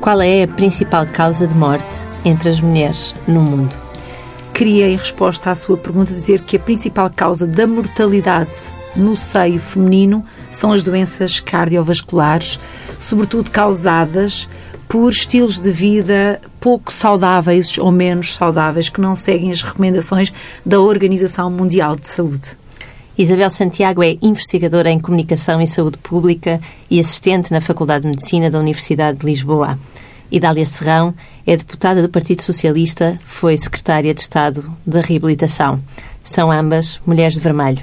Qual 0.00 0.22
é 0.22 0.44
a 0.44 0.48
principal 0.48 1.06
causa 1.06 1.46
de 1.46 1.54
morte 1.54 2.06
entre 2.24 2.48
as 2.48 2.58
mulheres 2.58 3.14
no 3.28 3.42
mundo? 3.42 3.76
Queria, 4.54 4.88
em 4.88 4.96
resposta 4.96 5.50
à 5.50 5.54
sua 5.54 5.76
pergunta, 5.76 6.14
dizer 6.14 6.40
que 6.40 6.56
a 6.56 6.60
principal 6.60 7.10
causa 7.14 7.46
da 7.46 7.66
mortalidade 7.66 8.56
no 8.96 9.14
seio 9.14 9.60
feminino 9.60 10.24
são 10.50 10.72
as 10.72 10.82
doenças 10.82 11.38
cardiovasculares, 11.38 12.58
sobretudo 12.98 13.50
causadas 13.50 14.48
por 14.88 15.12
estilos 15.12 15.60
de 15.60 15.70
vida 15.70 16.40
pouco 16.58 16.90
saudáveis 16.90 17.76
ou 17.76 17.92
menos 17.92 18.34
saudáveis 18.34 18.88
que 18.88 19.02
não 19.02 19.14
seguem 19.14 19.50
as 19.50 19.60
recomendações 19.60 20.32
da 20.64 20.80
Organização 20.80 21.50
Mundial 21.50 21.94
de 21.94 22.06
Saúde. 22.06 22.59
Isabel 23.20 23.50
Santiago 23.50 24.02
é 24.02 24.16
investigadora 24.22 24.90
em 24.90 24.98
Comunicação 24.98 25.60
e 25.60 25.66
Saúde 25.66 25.98
Pública 25.98 26.58
e 26.90 26.98
assistente 26.98 27.52
na 27.52 27.60
Faculdade 27.60 28.04
de 28.04 28.08
Medicina 28.08 28.48
da 28.48 28.58
Universidade 28.58 29.18
de 29.18 29.26
Lisboa. 29.26 29.78
Idália 30.32 30.64
Serrão 30.64 31.14
é 31.46 31.54
deputada 31.54 32.00
do 32.00 32.08
Partido 32.08 32.40
Socialista, 32.40 33.20
foi 33.26 33.58
secretária 33.58 34.14
de 34.14 34.22
Estado 34.22 34.64
da 34.86 35.02
Reabilitação. 35.02 35.82
São 36.24 36.50
ambas 36.50 36.98
mulheres 37.04 37.34
de 37.34 37.40
vermelho. 37.40 37.82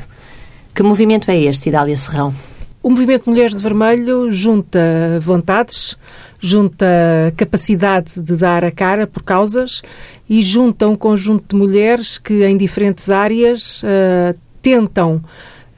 Que 0.73 0.81
movimento 0.81 1.29
é 1.29 1.37
este, 1.37 1.69
Idália 1.69 1.97
Serrão? 1.97 2.33
O 2.81 2.89
movimento 2.89 3.29
Mulheres 3.29 3.55
de 3.55 3.61
Vermelho 3.61 4.31
junta 4.31 4.79
vontades, 5.21 5.97
junta 6.39 6.87
capacidade 7.35 8.19
de 8.19 8.35
dar 8.35 8.63
a 8.63 8.71
cara 8.71 9.05
por 9.05 9.21
causas 9.21 9.83
e 10.27 10.41
junta 10.41 10.87
um 10.87 10.95
conjunto 10.95 11.49
de 11.49 11.55
mulheres 11.55 12.17
que, 12.17 12.43
em 12.43 12.57
diferentes 12.57 13.11
áreas, 13.11 13.83
uh, 13.83 14.46
tentam 14.67 15.23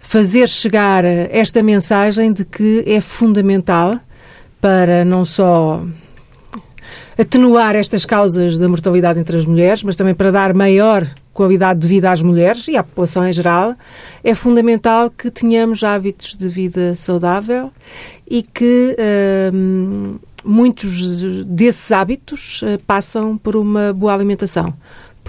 fazer 0.01 0.49
chegar 0.49 1.05
esta 1.05 1.61
mensagem 1.61 2.33
de 2.33 2.43
que 2.43 2.83
é 2.87 2.99
fundamental 2.99 3.99
para 4.59 5.05
não 5.05 5.23
só 5.23 5.83
atenuar 7.15 7.75
estas 7.75 8.03
causas 8.03 8.57
da 8.57 8.67
mortalidade 8.67 9.19
entre 9.19 9.37
as 9.37 9.45
mulheres, 9.45 9.83
mas 9.83 9.95
também 9.95 10.15
para 10.15 10.31
dar 10.31 10.55
maior 10.55 11.05
qualidade 11.31 11.81
de 11.81 11.87
vida 11.87 12.11
às 12.11 12.23
mulheres 12.23 12.67
e 12.67 12.75
à 12.75 12.83
população 12.83 13.27
em 13.27 13.31
geral, 13.31 13.75
é 14.23 14.33
fundamental 14.33 15.11
que 15.11 15.29
tenhamos 15.29 15.83
hábitos 15.83 16.35
de 16.35 16.49
vida 16.49 16.95
saudável 16.95 17.71
e 18.27 18.41
que 18.41 18.97
hum, 19.53 20.15
muitos 20.43 21.21
desses 21.45 21.91
hábitos 21.91 22.63
uh, 22.63 22.83
passam 22.87 23.37
por 23.37 23.55
uma 23.55 23.93
boa 23.93 24.15
alimentação 24.15 24.73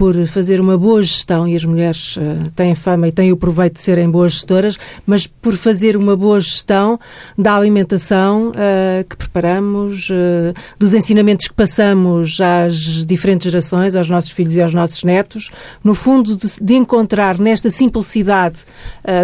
por 0.01 0.15
fazer 0.25 0.59
uma 0.59 0.79
boa 0.79 1.03
gestão, 1.03 1.47
e 1.47 1.55
as 1.55 1.63
mulheres 1.63 2.17
uh, 2.17 2.51
têm 2.55 2.73
fama 2.73 3.07
e 3.07 3.11
têm 3.11 3.31
o 3.31 3.37
proveito 3.37 3.75
de 3.75 3.81
serem 3.81 4.09
boas 4.09 4.31
gestoras, 4.31 4.75
mas 5.05 5.27
por 5.27 5.53
fazer 5.53 5.95
uma 5.95 6.17
boa 6.17 6.39
gestão 6.39 6.99
da 7.37 7.55
alimentação 7.55 8.47
uh, 8.49 9.07
que 9.07 9.15
preparamos, 9.15 10.09
uh, 10.09 10.59
dos 10.79 10.95
ensinamentos 10.95 11.47
que 11.47 11.53
passamos 11.53 12.41
às 12.41 13.05
diferentes 13.05 13.43
gerações, 13.43 13.95
aos 13.95 14.09
nossos 14.09 14.31
filhos 14.31 14.55
e 14.55 14.61
aos 14.63 14.73
nossos 14.73 15.03
netos, 15.03 15.51
no 15.83 15.93
fundo 15.93 16.35
de, 16.35 16.47
de 16.59 16.73
encontrar 16.73 17.37
nesta 17.37 17.69
simplicidade 17.69 18.61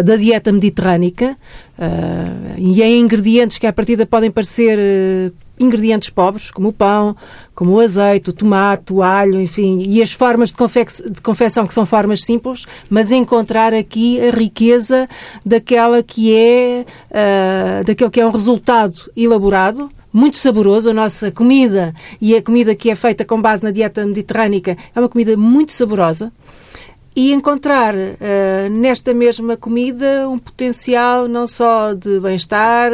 da 0.04 0.14
dieta 0.14 0.52
mediterrânica, 0.52 1.36
e 2.56 2.82
em 2.82 3.00
ingredientes 3.00 3.58
que 3.58 3.66
à 3.66 3.72
partida 3.72 4.06
podem 4.06 4.30
parecer 4.30 5.32
ingredientes 5.58 6.10
pobres, 6.10 6.50
como 6.50 6.68
o 6.68 6.72
pão, 6.72 7.16
como 7.54 7.72
o 7.72 7.80
azeite, 7.80 8.30
o 8.30 8.32
tomate, 8.32 8.92
o 8.92 9.02
alho, 9.02 9.40
enfim, 9.40 9.82
e 9.86 10.00
as 10.00 10.12
formas 10.12 10.52
de, 10.52 11.10
de 11.10 11.22
confecção 11.22 11.66
que 11.66 11.74
são 11.74 11.84
formas 11.84 12.24
simples, 12.24 12.66
mas 12.88 13.10
encontrar 13.10 13.74
aqui 13.74 14.20
a 14.20 14.30
riqueza 14.30 15.08
daquela 15.44 16.02
que 16.02 16.34
é, 16.34 16.84
uh, 17.10 17.84
daquele 17.84 18.10
que 18.10 18.20
é 18.20 18.26
um 18.26 18.30
resultado 18.30 19.10
elaborado, 19.16 19.90
muito 20.12 20.38
saboroso. 20.38 20.90
A 20.90 20.94
nossa 20.94 21.30
comida 21.30 21.94
e 22.20 22.34
a 22.36 22.42
comida 22.42 22.74
que 22.74 22.90
é 22.90 22.94
feita 22.94 23.24
com 23.24 23.40
base 23.40 23.62
na 23.62 23.70
dieta 23.70 24.04
mediterrânica 24.04 24.76
é 24.94 25.00
uma 25.00 25.08
comida 25.08 25.36
muito 25.36 25.72
saborosa 25.72 26.32
e 27.18 27.32
encontrar 27.32 27.96
uh, 27.96 28.70
nesta 28.70 29.12
mesma 29.12 29.56
comida 29.56 30.28
um 30.28 30.38
potencial 30.38 31.26
não 31.26 31.48
só 31.48 31.92
de 31.92 32.20
bem-estar, 32.20 32.92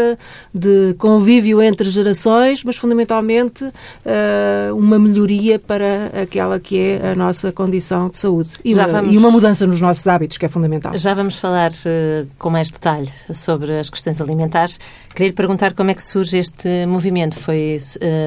de 0.52 0.94
convívio 0.96 1.60
entre 1.60 1.90
gerações, 1.90 2.64
mas 2.64 2.74
fundamentalmente 2.76 3.64
uh, 3.64 4.74
uma 4.74 4.98
melhoria 4.98 5.58
para 5.58 6.06
aquela 6.22 6.58
que 6.58 6.78
é 6.78 7.10
a 7.12 7.14
nossa 7.14 7.52
condição 7.52 8.08
de 8.08 8.16
saúde 8.16 8.48
e, 8.64 8.72
vamos, 8.72 9.14
e 9.14 9.18
uma 9.18 9.30
mudança 9.30 9.66
nos 9.66 9.78
nossos 9.78 10.06
hábitos, 10.06 10.38
que 10.38 10.46
é 10.46 10.48
fundamental. 10.48 10.96
Já 10.96 11.12
vamos 11.12 11.36
falar 11.36 11.70
uh, 11.70 12.26
com 12.38 12.48
mais 12.48 12.70
detalhe 12.70 13.12
sobre 13.34 13.78
as 13.78 13.90
questões 13.90 14.22
alimentares. 14.22 14.80
Queria 15.14 15.28
lhe 15.28 15.34
perguntar 15.34 15.74
como 15.74 15.92
é 15.92 15.94
que 15.94 16.02
surge 16.02 16.38
este 16.38 16.86
movimento. 16.86 17.38
Foi 17.38 17.78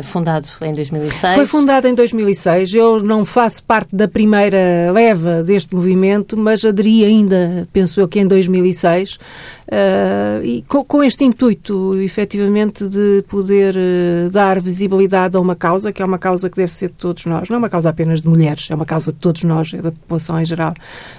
fundado 0.03 0.47
em 0.61 0.73
2006? 0.73 1.35
Foi 1.35 1.45
fundado 1.45 1.87
em 1.87 1.93
2006. 1.93 2.73
Eu 2.73 3.03
não 3.03 3.25
faço 3.25 3.61
parte 3.63 3.93
da 3.93 4.07
primeira 4.07 4.89
leva 4.93 5.43
deste 5.43 5.75
movimento, 5.75 6.37
mas 6.37 6.63
aderi 6.63 7.03
ainda, 7.03 7.67
penso 7.73 7.99
eu 7.99 8.07
que 8.07 8.21
em 8.21 8.25
2006, 8.25 9.17
Uh, 9.67 10.41
e 10.45 10.63
com, 10.69 10.81
com, 10.85 11.03
este 11.03 11.25
intuito, 11.25 11.93
efetivamente, 11.99 12.87
de 12.87 13.21
poder 13.27 13.75
uh, 13.75 14.29
dar 14.29 14.61
visibilidade 14.61 15.35
a 15.35 15.41
uma 15.41 15.57
causa, 15.57 15.91
que 15.91 16.01
é 16.01 16.05
uma 16.05 16.17
causa 16.17 16.49
que 16.49 16.55
deve 16.55 16.73
ser 16.73 16.87
de 16.87 16.93
todos 16.93 17.25
nós, 17.25 17.49
não 17.49 17.55
é 17.55 17.59
uma 17.59 17.69
causa 17.69 17.89
apenas 17.89 18.21
de 18.21 18.29
mulheres, 18.29 18.69
é 18.71 18.75
uma 18.75 18.85
causa 18.85 19.11
de 19.11 19.19
todos 19.19 19.43
nós, 19.43 19.73
é 19.73 19.81
da 19.81 19.91
população 19.91 20.39
em 20.39 20.45
geral. 20.45 20.73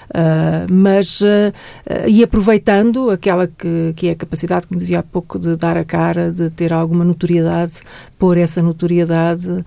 Uh, 0.08 0.72
mas, 0.72 1.20
e 2.06 2.22
aproveitando 2.22 3.10
aquela 3.10 3.46
que, 3.46 3.92
que 3.94 4.08
é 4.08 4.12
a 4.12 4.16
capacidade, 4.16 4.66
como 4.66 4.80
dizia 4.80 5.00
há 5.00 5.02
pouco, 5.02 5.38
de 5.38 5.54
dar 5.54 5.76
a 5.76 5.84
cara, 5.84 6.32
de 6.32 6.48
ter 6.48 6.72
alguma 6.72 7.04
notoriedade, 7.04 7.74
pôr 8.18 8.38
essa 8.38 8.62
notoriedade 8.62 9.64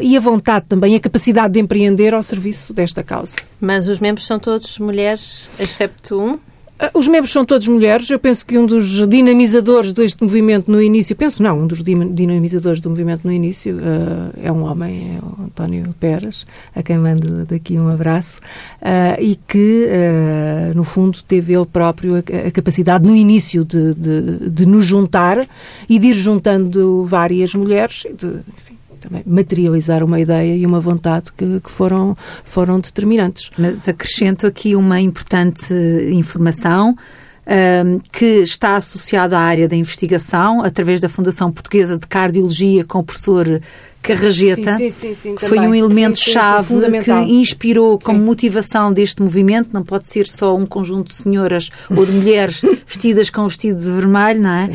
e 0.00 0.16
a 0.16 0.20
vontade 0.20 0.66
também, 0.68 0.96
a 0.96 1.00
capacidade 1.00 1.54
de 1.54 1.60
empreender 1.60 2.14
ao 2.14 2.22
serviço 2.22 2.74
desta 2.74 3.02
causa. 3.02 3.36
Mas 3.60 3.86
os 3.88 4.00
membros 4.00 4.26
são 4.26 4.38
todos 4.38 4.78
mulheres, 4.78 5.50
excepto 5.58 6.20
um? 6.20 6.38
Ah, 6.78 6.90
os 6.92 7.08
membros 7.08 7.32
são 7.32 7.44
todos 7.44 7.66
mulheres. 7.68 8.10
Eu 8.10 8.18
penso 8.18 8.44
que 8.44 8.58
um 8.58 8.66
dos 8.66 9.08
dinamizadores 9.08 9.94
deste 9.94 10.22
movimento 10.22 10.70
no 10.70 10.80
início, 10.80 11.16
penso 11.16 11.42
não, 11.42 11.60
um 11.62 11.66
dos 11.66 11.82
dinamizadores 11.82 12.80
do 12.80 12.90
movimento 12.90 13.22
no 13.24 13.32
início 13.32 13.76
uh, 13.76 14.38
é 14.42 14.52
um 14.52 14.62
homem, 14.64 15.16
é 15.16 15.24
o 15.24 15.44
António 15.44 15.94
Pérez, 15.98 16.44
a 16.74 16.82
quem 16.82 16.98
mando 16.98 17.46
daqui 17.46 17.78
um 17.78 17.88
abraço, 17.88 18.40
uh, 18.82 19.20
e 19.20 19.36
que, 19.48 19.88
uh, 19.88 20.76
no 20.76 20.84
fundo, 20.84 21.18
teve 21.26 21.54
ele 21.54 21.64
próprio 21.64 22.16
a, 22.16 22.48
a 22.48 22.50
capacidade, 22.50 23.06
no 23.06 23.16
início, 23.16 23.64
de, 23.64 23.94
de, 23.94 24.50
de, 24.50 24.66
nos 24.66 24.84
juntar 24.84 25.48
e 25.88 25.98
de 25.98 26.08
ir 26.08 26.14
juntando 26.14 27.04
várias 27.06 27.54
mulheres, 27.54 28.06
de, 28.18 28.40
também 28.96 29.22
materializar 29.26 30.02
uma 30.02 30.20
ideia 30.20 30.56
e 30.56 30.66
uma 30.66 30.80
vontade 30.80 31.32
que, 31.32 31.60
que, 31.60 31.70
foram, 31.70 32.16
foram 32.44 32.80
determinantes. 32.80 33.50
Mas 33.58 33.88
acrescento 33.88 34.46
aqui 34.46 34.74
uma 34.76 35.00
importante 35.00 35.72
informação. 36.12 36.96
Um, 37.48 38.00
que 38.10 38.40
está 38.40 38.74
associado 38.74 39.36
à 39.36 39.38
área 39.38 39.68
da 39.68 39.76
investigação, 39.76 40.62
através 40.64 41.00
da 41.00 41.08
Fundação 41.08 41.52
Portuguesa 41.52 41.96
de 41.96 42.04
Cardiologia, 42.04 42.84
com 42.84 42.98
o 42.98 43.04
professor 43.04 43.60
Carrageta, 44.06 44.76
sim, 44.76 44.90
sim, 44.90 45.14
sim, 45.14 45.34
que 45.34 45.46
foi 45.46 45.58
um 45.58 45.74
elemento-chave 45.74 46.74
que 47.02 47.10
inspirou 47.10 47.98
como 47.98 48.20
motivação 48.20 48.92
deste 48.92 49.20
movimento. 49.20 49.70
Não 49.72 49.82
pode 49.82 50.06
ser 50.06 50.26
só 50.26 50.56
um 50.56 50.64
conjunto 50.64 51.08
de 51.08 51.14
senhoras 51.14 51.70
ou 51.90 52.06
de 52.06 52.12
mulheres 52.12 52.62
vestidas 52.86 53.30
com 53.30 53.46
vestidos 53.48 53.84
de 53.84 53.90
vermelho, 53.90 54.42
não 54.42 54.50
é? 54.50 54.70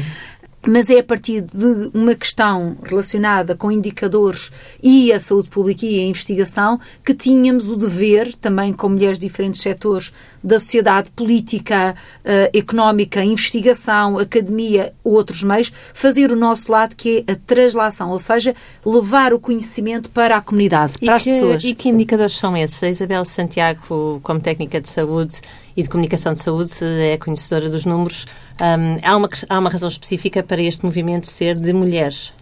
Mas 0.68 0.90
é 0.90 1.00
a 1.00 1.04
partir 1.04 1.42
de 1.42 1.90
uma 1.94 2.14
questão 2.14 2.78
relacionada 2.84 3.56
com 3.56 3.72
indicadores 3.72 4.52
e 4.82 5.12
a 5.12 5.20
saúde 5.20 5.50
pública 5.50 5.86
e 5.86 6.00
a 6.00 6.06
investigação 6.06 6.80
que 7.04 7.14
tínhamos 7.14 7.68
o 7.68 7.76
dever, 7.76 8.34
também 8.36 8.72
com 8.72 8.90
mulheres 8.90 9.18
de 9.18 9.28
diferentes 9.28 9.62
setores 9.62 10.12
da 10.44 10.60
sociedade, 10.60 11.10
política, 11.12 11.96
uh, 12.24 12.58
económica, 12.58 13.24
investigação, 13.24 14.18
academia, 14.18 14.94
outros 15.04 15.44
meios, 15.44 15.72
fazer 15.94 16.32
o 16.32 16.36
nosso 16.36 16.72
lado 16.72 16.96
que 16.96 17.24
é 17.28 17.32
a 17.32 17.36
translação, 17.36 18.12
ou 18.12 18.20
seja, 18.20 18.56
levar 18.86 19.34
o 19.34 19.40
conhecimento 19.40 20.10
para 20.10 20.38
a 20.38 20.42
comunidade, 20.42 20.94
para 21.00 21.16
as 21.16 21.24
pessoas. 21.24 21.64
E 21.64 21.74
que 21.74 21.90
indicadores 21.90 22.34
são 22.34 22.56
esses? 22.56 22.82
A 22.84 22.90
Isabel 22.90 23.26
Santiago, 23.26 24.20
como 24.24 24.40
técnica 24.40 24.80
de 24.80 24.90
saúde, 24.90 25.42
e 25.76 25.84
de 25.84 25.90
Comunicação 25.90 26.34
de 26.34 26.42
Saúde 26.42 26.72
é 26.82 27.18
conhecedora 27.18 27.70
dos 27.70 27.86
números. 27.86 28.26
Um, 28.60 29.00
há, 29.04 29.18
uma, 29.18 29.30
há 29.50 29.60
uma 29.60 29.70
razão 29.70 29.90
específica 29.90 30.44
para 30.52 30.64
este 30.64 30.86
movimento 30.86 31.28
ser 31.28 31.58
de 31.58 31.74
mulheres? 31.74 32.34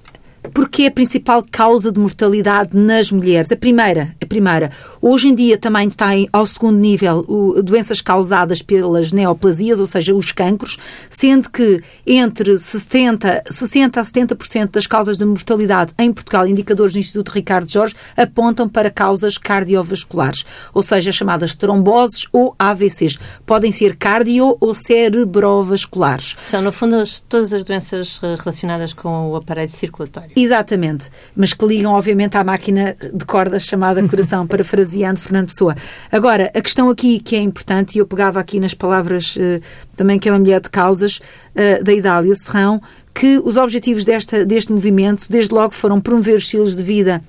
Porque 0.54 0.84
é 0.84 0.88
a 0.88 0.92
principal 0.92 1.44
causa 1.50 1.92
de 1.92 2.00
mortalidade 2.00 2.76
nas 2.76 3.12
mulheres? 3.12 3.52
A 3.52 3.56
primeira, 3.56 4.16
a 4.22 4.26
primeira. 4.26 4.72
Hoje 5.02 5.28
em 5.28 5.36
dia 5.36 5.58
também 5.58 5.88
está 5.88 6.16
em, 6.16 6.28
ao 6.32 6.46
segundo 6.46 6.78
nível 6.78 7.26
o, 7.28 7.62
doenças 7.62 8.02
causadas 8.02 8.62
pelas 8.62 9.12
neoplasias, 9.12 9.80
ou 9.80 9.88
seja, 9.88 10.14
os 10.14 10.32
cancros, 10.32 10.78
sendo 11.10 11.50
que 11.50 11.82
entre 12.06 12.58
60, 12.58 13.44
60 13.50 14.00
a 14.00 14.04
70% 14.04 14.72
das 14.72 14.88
causas 14.88 15.18
de 15.18 15.26
mortalidade 15.26 15.94
em 15.98 16.12
Portugal, 16.12 16.48
indicadores 16.48 16.94
do 16.94 17.00
Instituto 17.00 17.30
Ricardo 17.30 17.72
Jorge, 17.72 17.96
apontam 18.16 18.68
para 18.68 18.90
causas 18.90 19.38
cardiovasculares, 19.38 20.46
ou 20.74 20.84
seja, 20.84 21.12
chamadas 21.12 21.56
tromboses 21.56 22.28
ou 22.32 22.56
AVCs. 22.58 23.18
Podem 23.46 23.72
ser 23.72 23.96
cardio 23.96 24.58
ou 24.60 24.74
cerebrovasculares. 24.74 26.36
São, 26.42 26.62
no 26.62 26.72
fundo, 26.72 27.04
todas 27.28 27.54
as 27.54 27.64
doenças 27.64 28.20
relacionadas 28.44 28.94
com 28.94 29.30
o 29.30 29.36
aparelho 29.36 29.70
circulatório. 29.70 30.29
Exatamente, 30.36 31.10
mas 31.36 31.54
que 31.54 31.66
ligam 31.66 31.94
obviamente 31.94 32.38
à 32.38 32.44
máquina 32.44 32.96
de 33.14 33.26
cordas 33.26 33.64
chamada 33.64 34.02
coração, 34.08 34.46
parafraseando 34.48 35.20
Fernando 35.20 35.48
Pessoa. 35.48 35.76
Agora, 36.12 36.52
a 36.54 36.62
questão 36.62 36.90
aqui 36.90 37.20
que 37.20 37.36
é 37.36 37.40
importante, 37.42 37.96
e 37.96 38.00
eu 38.00 38.06
pegava 38.06 38.40
aqui 38.40 38.60
nas 38.60 38.74
palavras 38.74 39.36
uh, 39.36 39.62
também 39.96 40.20
que 40.20 40.30
é 40.30 40.32
uma 40.32 40.40
mulher 40.40 40.62
de 40.62 40.70
causas, 40.70 41.18
uh, 41.18 41.84
da 41.84 41.94
Idália 41.94 42.34
Serrão, 42.36 42.82
que 43.14 43.40
os 43.44 43.58
objetivos 43.58 44.06
desta, 44.06 44.46
deste 44.46 44.72
movimento, 44.72 45.26
desde 45.30 45.54
logo, 45.54 45.74
foram 45.74 46.00
promover 46.00 46.38
os 46.38 46.44
estilos 46.44 46.76
de 46.76 46.84
vida 46.84 47.22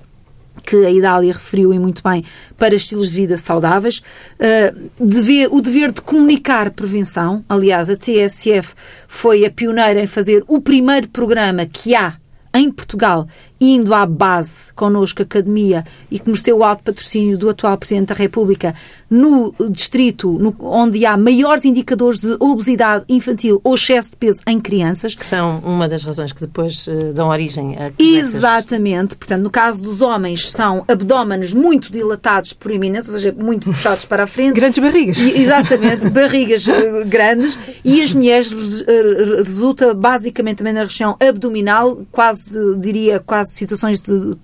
que 0.63 0.75
a 0.75 0.91
Idália 0.91 1.33
referiu 1.33 1.73
e 1.73 1.79
muito 1.79 2.03
bem, 2.03 2.23
para 2.57 2.75
estilos 2.75 3.09
de 3.09 3.15
vida 3.15 3.37
saudáveis. 3.37 4.01
Uh, 4.39 4.89
dever, 4.99 5.49
o 5.51 5.61
dever 5.61 5.91
de 5.91 6.01
comunicar 6.01 6.71
prevenção. 6.71 7.43
Aliás, 7.47 7.89
a 7.89 7.95
TSF 7.95 8.73
foi 9.07 9.45
a 9.45 9.51
pioneira 9.51 10.01
em 10.01 10.07
fazer 10.07 10.43
o 10.47 10.61
primeiro 10.61 11.09
programa 11.09 11.65
que 11.65 11.95
há 11.95 12.20
em 12.53 12.71
Portugal, 12.71 13.27
indo 13.61 13.93
à 13.93 14.07
base 14.07 14.73
connosco, 14.73 15.21
academia, 15.21 15.85
e 16.09 16.17
que 16.17 16.27
mereceu 16.27 16.57
o 16.57 16.63
alto 16.63 16.83
patrocínio 16.83 17.37
do 17.37 17.47
atual 17.47 17.77
Presidente 17.77 18.07
da 18.07 18.15
República, 18.15 18.73
no 19.09 19.53
distrito 19.69 20.31
no, 20.39 20.55
onde 20.59 21.05
há 21.05 21.17
maiores 21.17 21.65
indicadores 21.65 22.21
de 22.21 22.35
obesidade 22.39 23.05
infantil 23.09 23.59
ou 23.63 23.75
excesso 23.75 24.11
de 24.11 24.15
peso 24.15 24.41
em 24.47 24.59
crianças. 24.59 25.13
Que 25.13 25.25
são 25.25 25.59
uma 25.59 25.87
das 25.87 26.03
razões 26.03 26.31
que 26.31 26.39
depois 26.39 26.87
uh, 26.87 27.13
dão 27.13 27.27
origem 27.27 27.77
a. 27.77 27.91
Exatamente. 27.99 29.15
Portanto, 29.15 29.43
no 29.43 29.49
caso 29.49 29.83
dos 29.83 30.01
homens, 30.01 30.49
são 30.49 30.85
abdómenes 30.87 31.53
muito 31.53 31.91
dilatados 31.91 32.53
por 32.53 32.71
eminentes, 32.71 33.09
ou 33.09 33.15
seja, 33.15 33.35
muito 33.37 33.65
puxados 33.65 34.05
para 34.05 34.23
a 34.23 34.27
frente. 34.27 34.55
Grandes 34.55 34.79
barrigas. 34.79 35.17
E, 35.17 35.41
exatamente, 35.41 36.09
barrigas 36.09 36.65
uh, 36.67 37.05
grandes. 37.05 37.59
E 37.83 38.01
as 38.01 38.13
mulheres 38.13 38.49
uh, 38.51 39.43
resulta 39.43 39.93
basicamente 39.93 40.57
também 40.59 40.73
na 40.73 40.83
região 40.83 41.17
abdominal, 41.19 41.99
quase, 42.11 42.77
diria, 42.77 43.19
quase 43.19 43.50
situações 43.51 43.99
de 43.99 44.37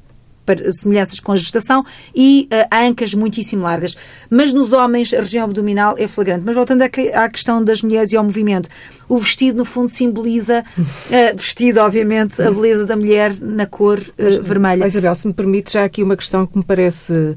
semelhanças 0.73 1.19
com 1.19 1.31
a 1.31 1.35
gestação 1.35 1.85
e 2.15 2.47
uh, 2.51 2.75
ancas 2.87 3.13
muitíssimo 3.13 3.63
largas. 3.63 3.95
Mas 4.29 4.53
nos 4.53 4.71
homens 4.71 5.13
a 5.13 5.19
região 5.19 5.45
abdominal 5.45 5.95
é 5.97 6.07
flagrante. 6.07 6.43
Mas 6.45 6.55
voltando 6.55 6.81
à 6.81 7.29
questão 7.29 7.63
das 7.63 7.81
mulheres 7.81 8.11
e 8.13 8.17
ao 8.17 8.23
movimento, 8.23 8.69
o 9.09 9.17
vestido 9.17 9.57
no 9.57 9.65
fundo 9.65 9.89
simboliza, 9.89 10.63
uh, 10.77 10.83
vestido 11.35 11.79
obviamente, 11.79 12.41
a 12.41 12.51
beleza 12.51 12.85
da 12.85 12.95
mulher 12.95 13.35
na 13.39 13.65
cor 13.65 13.99
uh, 13.99 14.43
vermelha. 14.43 14.85
Isabel, 14.85 15.15
se 15.15 15.27
me 15.27 15.33
permite, 15.33 15.73
já 15.73 15.83
aqui 15.83 16.03
uma 16.03 16.15
questão 16.15 16.45
que 16.45 16.57
me 16.57 16.63
parece 16.63 17.35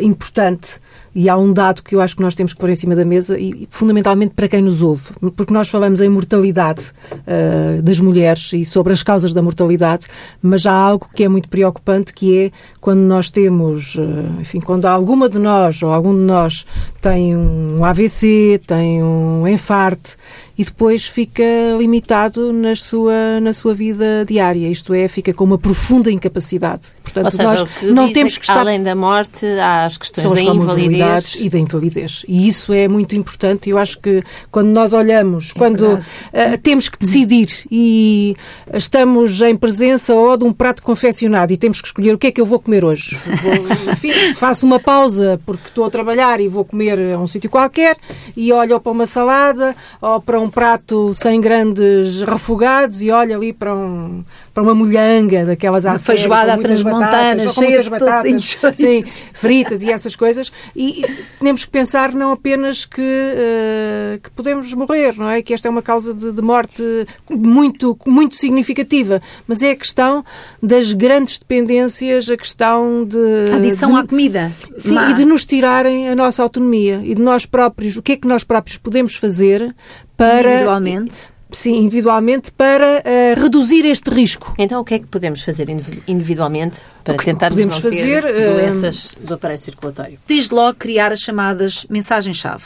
importante 0.00 0.80
e 1.14 1.28
há 1.28 1.36
um 1.36 1.52
dado 1.52 1.82
que 1.82 1.96
eu 1.96 2.00
acho 2.00 2.14
que 2.14 2.22
nós 2.22 2.36
temos 2.36 2.52
que 2.52 2.60
pôr 2.60 2.70
em 2.70 2.76
cima 2.76 2.94
da 2.94 3.04
mesa, 3.04 3.36
e 3.36 3.66
fundamentalmente 3.70 4.34
para 4.34 4.46
quem 4.46 4.62
nos 4.62 4.82
ouve, 4.82 5.10
porque 5.34 5.52
nós 5.52 5.68
falamos 5.68 6.00
em 6.00 6.08
mortalidade 6.08 6.92
uh, 7.12 7.82
das 7.82 7.98
mulheres 7.98 8.52
e 8.52 8.64
sobre 8.64 8.92
as 8.92 9.02
causas 9.02 9.32
da 9.32 9.42
mortalidade, 9.42 10.06
mas 10.40 10.64
há 10.64 10.72
algo 10.72 11.08
que 11.12 11.24
é 11.24 11.28
muito 11.28 11.48
preocupante, 11.48 12.12
que 12.12 12.38
é 12.38 12.50
quando 12.80 13.00
nós 13.00 13.30
temos, 13.30 13.96
uh, 13.96 14.40
enfim, 14.40 14.60
quando 14.60 14.84
alguma 14.84 15.28
de 15.28 15.40
nós 15.40 15.82
ou 15.82 15.92
algum 15.92 16.14
de 16.14 16.22
nós 16.22 16.64
tem 17.00 17.36
um 17.36 17.84
AVC, 17.84 18.60
tem 18.64 19.02
um 19.02 19.46
enfarte 19.48 20.16
e 20.58 20.64
depois 20.64 21.06
fica 21.06 21.44
limitado 21.78 22.52
na 22.52 22.74
sua, 22.74 23.38
na 23.40 23.52
sua 23.52 23.72
vida 23.72 24.24
diária, 24.26 24.68
isto 24.68 24.92
é, 24.92 25.06
fica 25.06 25.32
com 25.32 25.44
uma 25.44 25.56
profunda 25.56 26.10
incapacidade. 26.10 26.88
Portanto, 27.04 27.30
seja, 27.30 27.44
nós 27.44 27.68
não 27.82 28.12
temos 28.12 28.34
que, 28.34 28.40
que 28.40 28.46
estar... 28.46 28.58
além 28.58 28.82
da 28.82 28.96
morte, 28.96 29.46
há 29.46 29.84
as 29.84 29.96
questões 29.96 30.32
da 30.32 30.42
invalidez. 30.42 31.36
E 31.40 31.48
da 31.48 31.58
invalidez. 31.60 32.24
E 32.26 32.48
isso 32.48 32.72
é 32.72 32.88
muito 32.88 33.14
importante. 33.14 33.70
Eu 33.70 33.78
acho 33.78 34.00
que 34.00 34.22
quando 34.50 34.68
nós 34.68 34.92
olhamos, 34.92 35.52
é 35.54 35.58
quando 35.58 35.94
uh, 35.94 36.58
temos 36.60 36.88
que 36.88 36.98
decidir 36.98 37.48
e 37.70 38.36
estamos 38.74 39.40
em 39.40 39.56
presença 39.56 40.12
ou 40.12 40.36
de 40.36 40.44
um 40.44 40.52
prato 40.52 40.82
confeccionado 40.82 41.52
e 41.52 41.56
temos 41.56 41.80
que 41.80 41.86
escolher 41.86 42.14
o 42.14 42.18
que 42.18 42.26
é 42.26 42.32
que 42.32 42.40
eu 42.40 42.46
vou 42.46 42.58
comer 42.58 42.84
hoje. 42.84 43.16
Vou, 43.42 43.54
enfim, 43.94 44.34
faço 44.34 44.66
uma 44.66 44.80
pausa 44.80 45.40
porque 45.46 45.68
estou 45.68 45.84
a 45.84 45.90
trabalhar 45.90 46.40
e 46.40 46.48
vou 46.48 46.64
comer 46.64 47.14
a 47.14 47.18
um 47.18 47.28
sítio 47.28 47.48
qualquer 47.48 47.96
e 48.36 48.52
olho 48.52 48.80
para 48.80 48.90
uma 48.90 49.06
salada 49.06 49.76
ou 50.00 50.20
para 50.20 50.40
um 50.40 50.47
um 50.48 50.50
prato 50.50 51.12
sem 51.12 51.40
grandes 51.40 52.22
refogados 52.22 53.02
e 53.02 53.10
olha 53.10 53.36
ali 53.36 53.52
para, 53.52 53.74
um, 53.74 54.24
para 54.58 54.62
uma 54.64 54.74
molhanga 54.74 55.46
daquelas 55.46 55.86
à 55.86 55.96
feijoada 55.96 56.58
transmontana, 56.58 57.48
cheia 57.48 57.80
de 57.80 57.88
batatas, 57.88 58.58
sim, 58.74 59.04
fritas 59.32 59.82
e 59.84 59.90
essas 59.90 60.16
coisas. 60.16 60.50
E, 60.74 61.00
e 61.00 61.24
temos 61.38 61.64
que 61.64 61.70
pensar 61.70 62.12
não 62.12 62.32
apenas 62.32 62.84
que, 62.84 63.00
uh, 63.00 64.20
que 64.20 64.30
podemos 64.30 64.74
morrer, 64.74 65.16
não 65.16 65.30
é? 65.30 65.42
Que 65.42 65.54
esta 65.54 65.68
é 65.68 65.70
uma 65.70 65.82
causa 65.82 66.12
de, 66.12 66.32
de, 66.32 66.42
morte 66.42 66.82
muito, 67.30 67.96
muito 68.04 68.36
significativa, 68.36 69.22
mas 69.46 69.62
é 69.62 69.70
a 69.70 69.76
questão 69.76 70.24
das 70.60 70.92
grandes 70.92 71.38
dependências, 71.38 72.28
a 72.28 72.36
questão 72.36 73.04
de... 73.04 73.54
Adição 73.54 73.92
de, 73.92 73.98
à 73.98 74.06
comida. 74.06 74.52
Sim, 74.76 74.94
Má. 74.94 75.10
e 75.10 75.14
de 75.14 75.24
nos 75.24 75.44
tirarem 75.44 76.08
a 76.08 76.16
nossa 76.16 76.42
autonomia 76.42 77.00
e 77.04 77.14
de 77.14 77.22
nós 77.22 77.46
próprios, 77.46 77.96
o 77.96 78.02
que 78.02 78.12
é 78.12 78.16
que 78.16 78.26
nós 78.26 78.42
próprios 78.42 78.76
podemos 78.76 79.14
fazer 79.14 79.72
para... 80.16 80.50
Individualmente? 80.50 81.37
Sim, 81.50 81.76
individualmente, 81.76 82.52
para 82.52 83.02
uh, 83.02 83.40
reduzir 83.40 83.86
este 83.86 84.10
risco. 84.10 84.54
Então, 84.58 84.80
o 84.80 84.84
que 84.84 84.94
é 84.94 84.98
que 84.98 85.06
podemos 85.06 85.42
fazer 85.42 85.68
individualmente 86.06 86.80
para 87.02 87.16
tentarmos 87.16 87.64
não 87.64 87.80
fazer, 87.80 88.22
ter 88.22 88.24
eh, 88.24 88.52
doenças 88.52 89.14
do 89.18 89.34
aparelho 89.34 89.58
circulatório? 89.58 90.18
Desde 90.26 90.54
logo, 90.54 90.76
criar 90.78 91.10
as 91.10 91.20
chamadas 91.20 91.86
mensagens-chave 91.88 92.64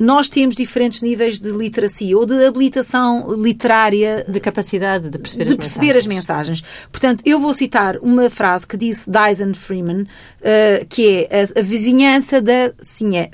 nós 0.00 0.28
temos 0.28 0.54
diferentes 0.54 1.02
níveis 1.02 1.40
de 1.40 1.50
literacia 1.50 2.16
ou 2.16 2.24
de 2.24 2.44
habilitação 2.44 3.34
literária. 3.34 4.24
De 4.28 4.40
capacidade 4.40 5.10
de 5.10 5.18
perceber, 5.18 5.44
de 5.44 5.50
as, 5.50 5.56
perceber 5.56 5.86
mensagens. 5.86 5.98
as 5.98 6.06
mensagens. 6.06 6.64
Portanto, 6.90 7.22
eu 7.24 7.40
vou 7.40 7.52
citar 7.52 7.96
uma 7.98 8.30
frase 8.30 8.66
que 8.66 8.76
disse 8.76 9.10
Dyson 9.10 9.54
Freeman, 9.54 10.02
uh, 10.02 10.86
que 10.88 11.26
é 11.30 11.42
a, 11.42 11.60
a 11.60 11.62
vizinhança 11.62 12.40
da, 12.40 12.72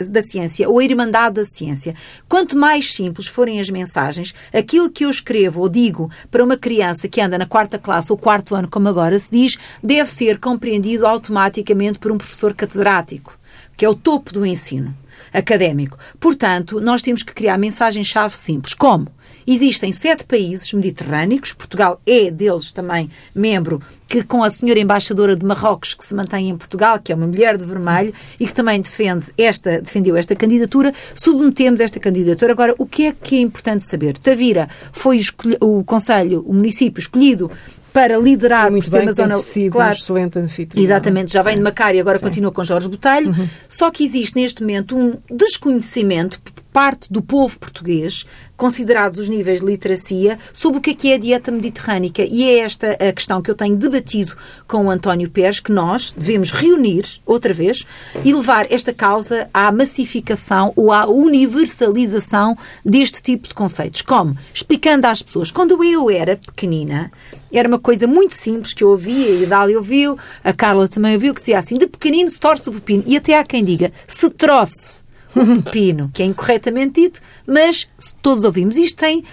da 0.09 0.23
ciência 0.23 0.69
ou 0.69 0.79
a 0.79 0.85
irmandade 0.85 1.37
da 1.37 1.45
ciência. 1.45 1.95
Quanto 2.29 2.57
mais 2.57 2.93
simples 2.93 3.27
forem 3.27 3.61
as 3.61 3.69
mensagens, 3.69 4.35
aquilo 4.53 4.91
que 4.91 5.05
eu 5.05 5.11
escrevo 5.11 5.61
ou 5.61 5.69
digo 5.69 6.11
para 6.31 6.43
uma 6.43 6.57
criança 6.57 7.09
que 7.09 7.21
anda 7.21 7.39
na 7.39 7.47
quarta 7.47 7.79
classe 7.79 8.11
ou 8.11 8.19
quarto 8.19 8.55
ano, 8.55 8.69
como 8.69 8.89
agora 8.89 9.19
se 9.19 9.31
diz, 9.31 9.59
deve 9.83 10.11
ser 10.11 10.39
compreendido 10.39 11.07
automaticamente 11.07 11.99
por 11.99 12.11
um 12.11 12.19
professor 12.19 12.55
catedrático, 12.55 13.39
que 13.77 13.85
é 13.85 13.89
o 13.89 13.95
topo 13.95 14.33
do 14.33 14.47
ensino 14.47 14.95
académico. 15.35 15.99
Portanto, 16.21 16.81
nós 16.81 17.03
temos 17.03 17.23
que 17.23 17.35
criar 17.35 17.59
mensagem-chave 17.59 18.37
simples. 18.37 18.73
Como? 18.73 19.09
Existem 19.47 19.93
sete 19.93 20.25
países 20.25 20.73
mediterrâneos, 20.73 21.53
Portugal 21.53 22.01
é 22.07 22.31
deles 22.31 22.73
também 22.73 23.11
membro, 23.35 23.83
que 24.09 24.23
com 24.23 24.43
a 24.43 24.49
senhora 24.49 24.81
embaixadora 24.81 25.37
de 25.37 25.45
Marrocos, 25.45 25.93
que 25.93 26.05
se 26.05 26.15
mantém 26.15 26.49
em 26.49 26.57
Portugal, 26.57 26.99
que 26.99 27.13
é 27.13 27.15
uma 27.15 27.27
mulher 27.27 27.59
de 27.59 27.65
vermelho 27.65 28.15
e 28.41 28.47
que 28.47 28.55
também 28.55 28.81
defende 28.81 29.27
esta, 29.37 29.83
defendeu 29.83 30.17
esta 30.17 30.35
candidatura, 30.35 30.95
submetemos 31.15 31.81
esta 31.81 32.01
candidatura. 32.01 32.53
Agora, 32.53 32.75
o 32.79 32.87
que 32.87 33.07
é 33.07 33.13
que 33.13 33.37
é 33.37 33.41
importante 33.41 33.85
saber? 33.85 34.17
Tavira 34.17 34.69
foi 34.93 35.19
o, 35.61 35.79
o 35.79 35.85
Conselho, 35.85 36.43
o 36.47 36.55
município 36.55 37.01
escolhido 37.01 37.51
para 37.95 38.19
liderar 38.19 38.73
muito 38.73 38.91
por 38.91 38.99
bem, 38.99 39.13
zona... 39.13 39.39
Sido 39.39 39.75
claro, 39.75 39.91
um 39.91 39.93
excelente 39.93 40.37
anfitrião. 40.37 40.85
Exatamente, 40.85 41.33
já 41.33 41.43
vem 41.43 41.55
de 41.55 41.63
Macari 41.63 41.97
e 41.97 42.01
agora 42.01 42.19
Sim. 42.19 42.25
continua 42.25 42.51
com 42.51 42.65
Jorge 42.65 42.89
Botelho. 42.89 43.29
Uhum. 43.29 43.49
Só 43.69 43.89
que 43.89 44.05
existe 44.05 44.35
neste 44.35 44.63
momento 44.63 44.99
um 44.99 45.15
desconhecimento 45.31 46.41
parte 46.75 47.13
do 47.13 47.23
povo 47.23 47.57
português, 47.57 48.27
considerados 48.57 49.21
os 49.21 49.29
níveis 49.29 49.61
de 49.61 49.67
literacia, 49.67 50.37
sobre 50.53 50.79
o 50.79 50.81
que 50.81 50.91
é, 50.91 50.95
que 50.95 51.13
é 51.13 51.15
a 51.15 51.19
dieta 51.19 51.53
mediterrânica. 51.53 52.23
E 52.29 52.43
é 52.43 52.59
esta 52.59 52.91
a 52.95 53.13
questão 53.13 53.41
que 53.41 53.49
eu 53.49 53.55
tenho 53.55 53.77
debatido 53.77 54.37
com 54.67 54.87
o 54.87 54.91
António 54.91 55.31
Pérez, 55.31 55.61
que 55.61 55.71
nós 55.71 56.13
devemos 56.17 56.51
reunir 56.51 57.05
outra 57.25 57.55
vez 57.55 57.87
e 58.25 58.35
levar 58.35 58.67
esta 58.73 58.93
causa 58.93 59.49
à 59.55 59.71
massificação 59.71 60.73
ou 60.75 60.91
à 60.91 61.07
universalização 61.07 62.59
deste 62.85 63.23
tipo 63.23 63.47
de 63.47 63.55
conceitos. 63.55 64.03
Como? 64.03 64.37
Explicando 64.53 65.07
às 65.07 65.23
pessoas. 65.23 65.53
Quando 65.53 65.83
eu 65.85 66.11
era 66.11 66.37
pequenina, 66.37 67.13
era 67.53 67.69
uma 67.69 67.79
coisa 67.79 68.09
muito 68.09 68.35
simples 68.35 68.75
que 68.75 68.83
eu 68.83 68.89
ouvia, 68.89 69.31
e 69.31 69.45
a 69.45 69.49
Dália 69.49 69.79
ouviu, 69.79 70.19
a 70.43 70.53
Carla 70.53 70.89
também 70.89 71.15
ouviu, 71.15 71.33
que 71.33 71.39
dizia 71.39 71.61
assim: 71.61 71.79
de 71.79 71.87
pequenino 71.87 72.29
se 72.29 72.41
torce 72.41 72.69
o 72.69 72.73
pepino. 72.73 73.05
E 73.07 73.17
até 73.17 73.39
há 73.39 73.45
quem 73.45 73.63
diga: 73.63 73.93
se 74.09 74.29
troce 74.29 75.04
o 75.59 75.63
pepino, 75.63 76.11
que 76.13 76.23
é 76.23 76.27
incorretamente 76.27 77.01
dito, 77.01 77.21
mas 77.47 77.87
todos 78.23 78.45
ouvimos. 78.45 78.77
Isto 78.77 78.99
tem 78.99 79.25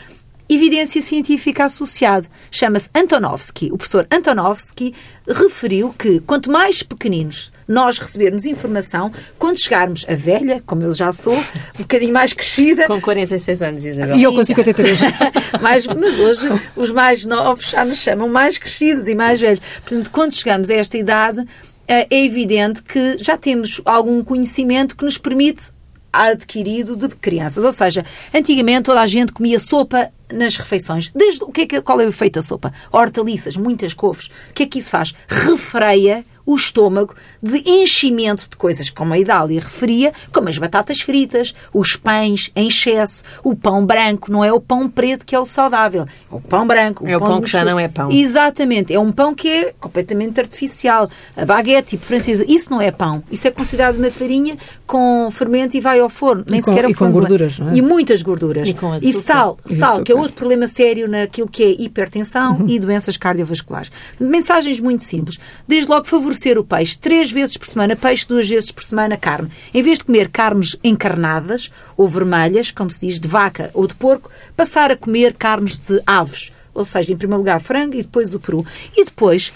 evidência 0.53 1.01
científica 1.01 1.65
associado. 1.65 2.27
Chama-se 2.49 2.89
Antonovsky. 2.93 3.71
O 3.71 3.77
professor 3.77 4.05
Antonovsky 4.11 4.93
referiu 5.27 5.95
que 5.97 6.19
quanto 6.21 6.51
mais 6.51 6.83
pequeninos 6.83 7.53
nós 7.67 7.97
recebermos 7.97 8.45
informação, 8.45 9.11
quando 9.39 9.57
chegarmos 9.57 10.05
a 10.09 10.13
velha, 10.13 10.61
como 10.65 10.83
eu 10.83 10.93
já 10.93 11.13
sou, 11.13 11.33
um 11.35 11.81
bocadinho 11.83 12.13
mais 12.13 12.33
crescida. 12.33 12.85
Com 12.85 12.99
46 12.99 13.61
anos, 13.61 13.85
Isabel. 13.85 14.17
E 14.17 14.23
eu 14.23 14.33
com 14.33 14.43
53. 14.43 14.99
mas, 15.61 15.87
mas 15.87 16.19
hoje 16.19 16.47
os 16.75 16.91
mais 16.91 17.25
novos 17.25 17.69
já 17.69 17.85
nos 17.85 17.99
chamam 17.99 18.27
mais 18.27 18.57
crescidos 18.57 19.07
e 19.07 19.15
mais 19.15 19.39
velhos. 19.39 19.61
Portanto, 19.85 20.11
quando 20.11 20.33
chegamos 20.33 20.69
a 20.69 20.73
esta 20.73 20.97
idade, 20.97 21.45
é 21.87 22.07
evidente 22.11 22.83
que 22.83 23.17
já 23.19 23.37
temos 23.37 23.81
algum 23.85 24.23
conhecimento 24.23 24.95
que 24.95 25.05
nos 25.05 25.17
permite 25.17 25.71
adquirido 26.11 26.95
de 26.95 27.09
crianças. 27.09 27.63
Ou 27.63 27.71
seja, 27.71 28.05
antigamente 28.33 28.83
toda 28.83 29.01
a 29.01 29.07
gente 29.07 29.31
comia 29.31 29.59
sopa 29.59 30.11
nas 30.31 30.55
refeições. 30.57 31.11
Desde 31.13 31.43
o 31.43 31.51
que 31.51 31.61
é 31.61 31.65
que, 31.65 31.81
qual 31.81 31.99
é 32.01 32.05
o 32.05 32.09
efeito 32.09 32.35
da 32.35 32.41
sopa? 32.41 32.73
Hortaliças, 32.91 33.55
muitas 33.55 33.93
couves. 33.93 34.27
O 34.49 34.53
que 34.53 34.63
é 34.63 34.65
que 34.65 34.79
isso 34.79 34.91
faz? 34.91 35.13
Refreia 35.27 36.25
o 36.45 36.55
estômago 36.55 37.15
de 37.41 37.63
enchimento 37.69 38.49
de 38.49 38.55
coisas, 38.55 38.89
como 38.89 39.13
a 39.13 39.19
Idália 39.19 39.59
referia, 39.59 40.13
como 40.31 40.49
as 40.49 40.57
batatas 40.57 41.01
fritas, 41.01 41.53
os 41.73 41.95
pães 41.95 42.51
em 42.55 42.67
excesso, 42.67 43.23
o 43.43 43.55
pão 43.55 43.85
branco, 43.85 44.31
não 44.31 44.43
é 44.43 44.51
o 44.51 44.59
pão 44.59 44.89
preto 44.89 45.25
que 45.25 45.35
é 45.35 45.39
o 45.39 45.45
saudável, 45.45 46.03
é 46.03 46.35
o 46.35 46.39
pão 46.39 46.65
branco. 46.65 47.03
O 47.03 47.07
é 47.07 47.17
o 47.17 47.19
pão, 47.19 47.41
que 47.41 47.49
já 47.49 47.63
não 47.63 47.79
é 47.79 47.87
pão. 47.87 48.09
Exatamente, 48.11 48.93
é 48.93 48.99
um 48.99 49.11
pão 49.11 49.33
que 49.33 49.47
é 49.47 49.73
completamente 49.79 50.39
artificial. 50.39 51.09
A 51.35 51.45
baguete 51.45 51.91
tipo 51.91 52.05
francesa, 52.05 52.45
isso 52.47 52.69
não 52.71 52.81
é 52.81 52.91
pão, 52.91 53.23
isso 53.31 53.47
é 53.47 53.51
considerado 53.51 53.97
uma 53.97 54.11
farinha 54.11 54.57
com 54.85 55.29
fermento 55.31 55.75
e 55.75 55.79
vai 55.79 55.99
ao 55.99 56.09
forno, 56.09 56.43
nem 56.47 56.59
e 56.59 56.63
com, 56.63 56.71
sequer 56.71 56.85
ao 56.85 56.91
e 56.91 56.93
forno. 56.93 57.13
com 57.13 57.19
gorduras, 57.19 57.59
não 57.59 57.69
é? 57.69 57.75
E 57.75 57.81
muitas 57.81 58.21
gorduras. 58.21 58.67
E, 58.67 58.73
com 58.73 58.95
e 58.95 59.13
sal, 59.13 59.57
e 59.69 59.75
sal, 59.75 60.03
que 60.03 60.11
é 60.11 60.15
outro 60.15 60.33
problema 60.33 60.67
sério 60.67 61.07
naquilo 61.07 61.47
que 61.47 61.63
é 61.63 61.69
hipertensão 61.81 62.57
uhum. 62.57 62.65
e 62.67 62.79
doenças 62.79 63.17
cardiovasculares. 63.17 63.91
Mensagens 64.19 64.79
muito 64.79 65.03
simples. 65.03 65.39
Desde 65.67 65.89
logo 65.89 66.05
favorecer 66.05 66.40
o 66.57 66.63
peixe 66.63 66.97
três 66.97 67.31
vezes 67.31 67.57
por 67.57 67.67
semana, 67.67 67.95
peixe 67.95 68.27
duas 68.27 68.47
vezes 68.47 68.71
por 68.71 68.83
semana, 68.83 69.17
carne. 69.17 69.49
Em 69.73 69.81
vez 69.81 69.99
de 69.99 70.05
comer 70.05 70.29
carnes 70.29 70.75
encarnadas 70.83 71.71
ou 71.95 72.07
vermelhas, 72.07 72.71
como 72.71 72.89
se 72.89 73.07
diz, 73.07 73.19
de 73.19 73.27
vaca 73.27 73.69
ou 73.73 73.87
de 73.87 73.95
porco, 73.95 74.29
passar 74.55 74.91
a 74.91 74.97
comer 74.97 75.33
carnes 75.33 75.77
de 75.87 76.01
aves. 76.05 76.51
Ou 76.73 76.85
seja, 76.85 77.13
em 77.13 77.17
primeiro 77.17 77.39
lugar 77.39 77.61
frango 77.61 77.95
e 77.95 78.01
depois 78.01 78.33
o 78.33 78.39
peru. 78.39 78.65
E 78.95 79.03
depois 79.05 79.51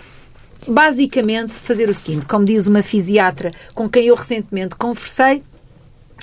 basicamente 0.67 1.53
fazer 1.53 1.89
o 1.89 1.93
seguinte, 1.93 2.25
como 2.25 2.43
diz 2.43 2.67
uma 2.67 2.81
fisiatra 2.81 3.51
com 3.73 3.89
quem 3.89 4.07
eu 4.07 4.15
recentemente 4.15 4.75
conversei, 4.75 5.43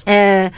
uh, 0.03 0.51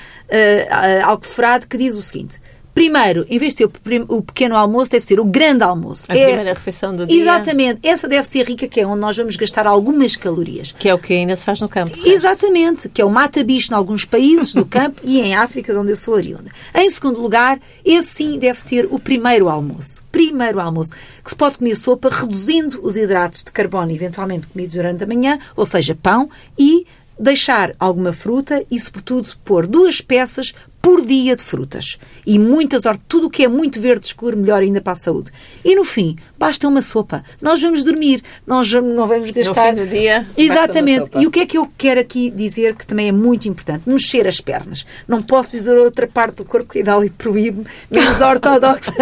uh, 1.13 1.67
que 1.69 1.77
diz 1.77 1.95
o 1.95 2.03
seguinte: 2.03 2.41
Primeiro, 2.75 3.25
em 3.31 3.39
vez 3.39 3.55
de 3.55 3.59
ser 3.59 3.71
o 4.09 4.21
pequeno 4.21 4.57
almoço, 4.57 4.91
deve 4.91 5.05
ser 5.05 5.21
o 5.21 5.25
grande 5.25 5.63
almoço. 5.63 6.05
A 6.09 6.17
é, 6.17 6.27
primeira 6.27 6.53
refeição 6.55 6.95
do 6.95 7.07
dia. 7.07 7.23
Exatamente. 7.23 7.79
Essa 7.85 8.09
deve 8.09 8.27
ser 8.27 8.45
rica, 8.47 8.67
que 8.67 8.81
é 8.81 8.87
onde 8.87 9.01
nós 9.01 9.17
vamos 9.17 9.37
gastar 9.37 9.65
algumas 9.67 10.17
calorias. 10.17 10.75
Que 10.77 10.89
é 10.89 10.95
o 10.95 10.99
que 10.99 11.15
ainda 11.15 11.37
se 11.37 11.45
faz 11.45 11.61
no 11.61 11.69
campo. 11.69 11.97
Exatamente. 12.05 12.89
Que 12.89 13.01
é 13.01 13.05
o 13.05 13.11
mata-bicho 13.11 13.73
em 13.73 13.77
alguns 13.77 14.05
países 14.05 14.53
do 14.53 14.67
campo 14.67 15.01
e 15.05 15.21
em 15.21 15.37
África, 15.37 15.73
de 15.73 15.79
onde 15.79 15.93
eu 15.93 15.97
sou 15.97 16.15
oriunda. 16.15 16.51
Em 16.75 16.91
segundo 16.91 17.21
lugar, 17.21 17.61
esse 17.85 18.09
sim 18.09 18.39
deve 18.39 18.61
ser 18.61 18.89
o 18.91 18.99
primeiro 18.99 19.49
almoço. 19.49 20.03
Primeiro 20.11 20.59
almoço. 20.59 20.93
Que 21.23 21.31
se 21.31 21.37
pode 21.37 21.59
comer 21.59 21.77
sopa 21.77 22.09
reduzindo 22.11 22.81
os 22.83 22.97
hidratos 22.97 23.45
de 23.45 23.53
carbono 23.53 23.93
eventualmente 23.93 24.49
comidos 24.49 24.75
durante 24.75 25.05
a 25.05 25.07
manhã, 25.07 25.39
ou 25.55 25.65
seja, 25.65 25.95
pão, 25.95 26.29
e 26.59 26.85
deixar 27.19 27.75
alguma 27.79 28.13
fruta 28.13 28.65
e, 28.69 28.79
sobretudo, 28.81 29.31
pôr 29.45 29.67
duas 29.67 30.01
peças 30.01 30.53
por 30.85 31.01
dia 31.01 31.35
de 31.35 31.43
frutas. 31.43 31.97
E 32.27 32.39
muitas 32.39 32.85
hortas, 32.85 33.03
tudo 33.09 33.29
o 33.29 33.31
que 33.31 33.43
é 33.43 33.49
muito 33.49 33.81
verde 33.81 34.05
escuro, 34.05 34.37
melhor 34.37 34.61
ainda 34.61 34.83
para 34.83 34.93
a 34.93 34.97
saúde. 34.97 35.31
E 35.65 35.75
no 35.75 35.83
fim, 35.83 36.15
basta 36.39 36.69
uma 36.69 36.83
sopa. 36.83 37.25
Nós 37.41 37.63
vamos 37.63 37.83
dormir, 37.83 38.23
nós 38.47 38.71
não 38.71 39.07
vamos 39.07 39.31
gastar. 39.31 39.73
No 39.73 39.79
fim 39.79 39.83
do 39.83 39.89
dia, 39.89 40.27
Exatamente. 40.37 41.09
E 41.19 41.27
o 41.27 41.31
que 41.31 41.41
é 41.41 41.47
que 41.47 41.57
eu 41.57 41.67
quero 41.79 42.01
aqui 42.01 42.29
dizer 42.29 42.75
que 42.75 42.87
também 42.87 43.09
é 43.09 43.13
muito 43.13 43.49
importante? 43.49 43.89
Mexer 43.89 44.29
as 44.29 44.43
pernas. 44.43 44.85
Não 45.09 45.23
posso 45.23 45.53
dizer 45.53 45.75
outra 45.75 46.07
parte 46.07 46.37
do 46.37 46.45
corpo 46.45 46.71
que 46.71 46.81
e 46.81 47.11
proíbe, 47.11 47.65
menos 47.91 48.21
ortodoxa. 48.21 48.93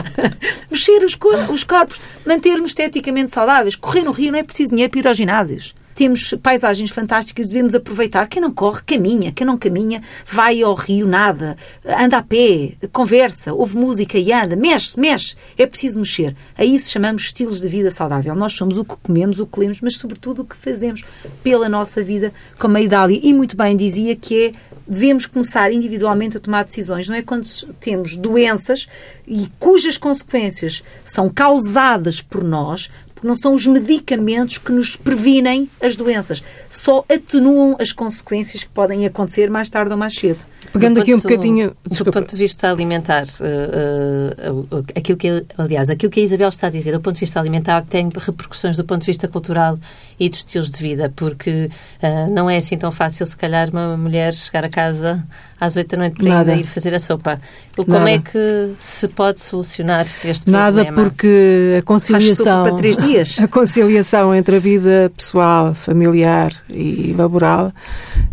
Mexer 0.72 1.04
os, 1.04 1.14
cor 1.14 1.50
os 1.50 1.62
corpos, 1.62 2.00
manter-nos 2.24 2.70
esteticamente 2.70 3.32
saudáveis. 3.32 3.76
Correr 3.76 4.02
no 4.02 4.12
rio 4.12 4.32
não 4.32 4.38
é 4.38 4.42
preciso 4.42 4.70
dinheiro 4.70 4.90
para 4.90 5.00
ir 5.00 5.06
aos 5.08 5.16
ginásios 5.18 5.74
temos 5.98 6.32
paisagens 6.40 6.90
fantásticas, 6.90 7.48
devemos 7.48 7.74
aproveitar. 7.74 8.28
Quem 8.28 8.40
não 8.40 8.52
corre, 8.52 8.82
caminha. 8.86 9.32
Quem 9.32 9.44
não 9.44 9.58
caminha, 9.58 10.00
vai 10.24 10.62
ao 10.62 10.72
rio, 10.72 11.08
nada, 11.08 11.56
anda 11.84 12.18
a 12.18 12.22
pé, 12.22 12.74
conversa, 12.92 13.52
ouve 13.52 13.76
música 13.76 14.16
e 14.16 14.32
anda, 14.32 14.54
mexe-se, 14.54 15.00
mexe. 15.00 15.34
É 15.56 15.66
preciso 15.66 15.98
mexer. 15.98 16.36
A 16.56 16.64
isso 16.64 16.92
chamamos 16.92 17.24
estilos 17.24 17.60
de 17.60 17.68
vida 17.68 17.90
saudável. 17.90 18.32
Nós 18.36 18.52
somos 18.52 18.78
o 18.78 18.84
que 18.84 18.94
comemos, 19.02 19.40
o 19.40 19.46
que 19.46 19.58
lemos, 19.58 19.80
mas 19.80 19.96
sobretudo 19.96 20.42
o 20.42 20.44
que 20.44 20.54
fazemos 20.54 21.02
pela 21.42 21.68
nossa 21.68 22.00
vida, 22.00 22.32
como 22.60 22.76
a 22.76 22.80
Idália. 22.80 23.18
E 23.20 23.34
muito 23.34 23.56
bem 23.56 23.76
dizia 23.76 24.14
que 24.14 24.46
é 24.46 24.52
devemos 24.88 25.26
começar 25.26 25.70
individualmente 25.70 26.36
a 26.36 26.40
tomar 26.40 26.64
decisões. 26.64 27.08
Não 27.08 27.16
é 27.16 27.22
quando 27.22 27.46
temos 27.78 28.16
doenças 28.16 28.86
e 29.26 29.50
cujas 29.58 29.98
consequências 29.98 30.82
são 31.04 31.28
causadas 31.28 32.22
por 32.22 32.42
nós, 32.42 32.88
porque 33.18 33.26
não 33.26 33.36
são 33.36 33.54
os 33.54 33.66
medicamentos 33.66 34.58
que 34.58 34.70
nos 34.70 34.96
previnem 34.96 35.68
as 35.82 35.96
doenças, 35.96 36.42
só 36.70 37.04
atenuam 37.10 37.76
as 37.80 37.92
consequências 37.92 38.62
que 38.62 38.70
podem 38.70 39.04
acontecer 39.04 39.50
mais 39.50 39.68
tarde 39.68 39.90
ou 39.90 39.98
mais 39.98 40.14
cedo. 40.14 40.44
Pegando 40.72 40.96
do 40.96 41.00
aqui 41.02 41.12
ponto, 41.12 41.26
um 41.26 41.30
bocadinho. 41.30 41.76
Desculpa. 41.86 42.10
Do 42.12 42.20
ponto 42.20 42.30
de 42.30 42.36
vista 42.36 42.70
alimentar, 42.70 43.24
uh, 43.24 44.76
uh, 44.76 44.84
aquilo 44.94 45.18
que, 45.18 45.44
aliás, 45.56 45.90
aquilo 45.90 46.10
que 46.10 46.20
a 46.20 46.22
Isabel 46.22 46.48
está 46.48 46.68
a 46.68 46.70
dizer, 46.70 46.92
do 46.92 47.00
ponto 47.00 47.14
de 47.14 47.20
vista 47.20 47.40
alimentar, 47.40 47.82
tem 47.82 48.08
repercussões 48.14 48.76
do 48.76 48.84
ponto 48.84 49.00
de 49.00 49.06
vista 49.06 49.26
cultural 49.26 49.78
e 50.18 50.28
dos 50.28 50.38
estilos 50.38 50.70
de 50.70 50.80
vida, 50.80 51.12
porque 51.14 51.68
uh, 52.02 52.32
não 52.32 52.48
é 52.48 52.58
assim 52.58 52.76
tão 52.76 52.92
fácil, 52.92 53.26
se 53.26 53.36
calhar, 53.36 53.70
uma 53.70 53.96
mulher 53.96 54.34
chegar 54.34 54.64
a 54.64 54.68
casa 54.68 55.26
às 55.60 55.76
oito 55.76 55.90
da 55.90 55.96
noite 55.96 56.16
para 56.16 56.38
ainda 56.38 56.54
ir 56.54 56.64
fazer 56.64 56.94
a 56.94 57.00
sopa. 57.00 57.40
Como 57.74 57.90
Nada. 57.90 58.10
é 58.10 58.18
que 58.18 58.74
se 58.78 59.08
pode 59.08 59.40
solucionar 59.40 60.06
este 60.24 60.50
Nada 60.50 60.84
problema? 60.84 60.96
Nada, 60.96 61.02
porque 61.02 61.76
a 61.78 61.82
conciliação... 61.82 62.64
para 62.64 62.76
três 62.76 62.96
dias. 62.96 63.36
A 63.48 63.48
conciliação 63.48 64.34
entre 64.34 64.56
a 64.56 64.58
vida 64.58 65.12
pessoal, 65.16 65.74
familiar 65.74 66.52
e 66.72 67.14
laboral 67.16 67.72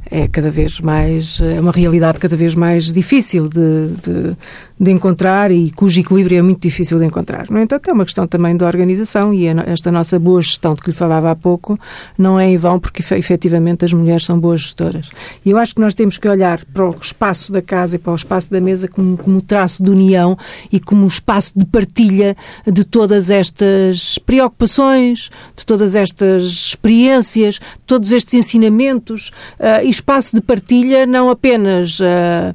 é 0.09 0.27
cada 0.27 0.51
vez 0.51 0.79
mais... 0.79 1.39
é 1.41 1.59
uma 1.59 1.71
realidade 1.71 2.19
cada 2.19 2.35
vez 2.35 2.53
mais 2.53 2.91
difícil 2.91 3.47
de, 3.47 3.87
de, 4.03 4.37
de 4.79 4.91
encontrar 4.91 5.51
e 5.51 5.71
cujo 5.71 5.99
equilíbrio 5.99 6.39
é 6.39 6.41
muito 6.41 6.61
difícil 6.61 6.99
de 6.99 7.05
encontrar. 7.05 7.49
No 7.49 7.59
entanto, 7.59 7.89
é 7.89 7.93
uma 7.93 8.05
questão 8.05 8.27
também 8.27 8.55
da 8.55 8.65
organização 8.67 9.33
e 9.33 9.47
esta 9.47 9.91
nossa 9.91 10.19
boa 10.19 10.41
gestão 10.41 10.73
de 10.73 10.81
que 10.81 10.91
lhe 10.91 10.95
falava 10.95 11.31
há 11.31 11.35
pouco 11.35 11.79
não 12.17 12.39
é 12.39 12.49
em 12.49 12.57
vão 12.57 12.79
porque 12.79 13.03
efetivamente 13.15 13.85
as 13.85 13.93
mulheres 13.93 14.25
são 14.25 14.39
boas 14.39 14.61
gestoras. 14.61 15.09
E 15.45 15.51
eu 15.51 15.57
acho 15.57 15.73
que 15.75 15.81
nós 15.81 15.93
temos 15.93 16.17
que 16.17 16.27
olhar 16.27 16.63
para 16.65 16.87
o 16.87 16.93
espaço 17.15 17.51
da 17.51 17.61
casa 17.61 17.95
e 17.95 17.99
para 17.99 18.11
o 18.11 18.15
espaço 18.15 18.51
da 18.51 18.59
mesa 18.59 18.87
como, 18.89 19.17
como 19.17 19.41
traço 19.41 19.81
de 19.81 19.89
união 19.89 20.37
e 20.71 20.79
como 20.79 21.07
espaço 21.07 21.57
de 21.57 21.65
partilha 21.65 22.35
de 22.67 22.83
todas 22.83 23.29
estas 23.29 24.17
preocupações, 24.19 25.29
de 25.55 25.65
todas 25.65 25.95
estas 25.95 26.43
experiências, 26.43 27.55
de 27.55 27.85
todos 27.87 28.11
estes 28.11 28.33
ensinamentos 28.33 29.31
uh, 29.59 29.83
e 29.83 29.89
espaço 29.89 30.35
de 30.35 30.41
partilha 30.41 31.05
não 31.05 31.29
apenas 31.29 31.99
uh, 31.99 32.53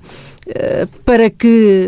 para 1.05 1.31
que 1.31 1.87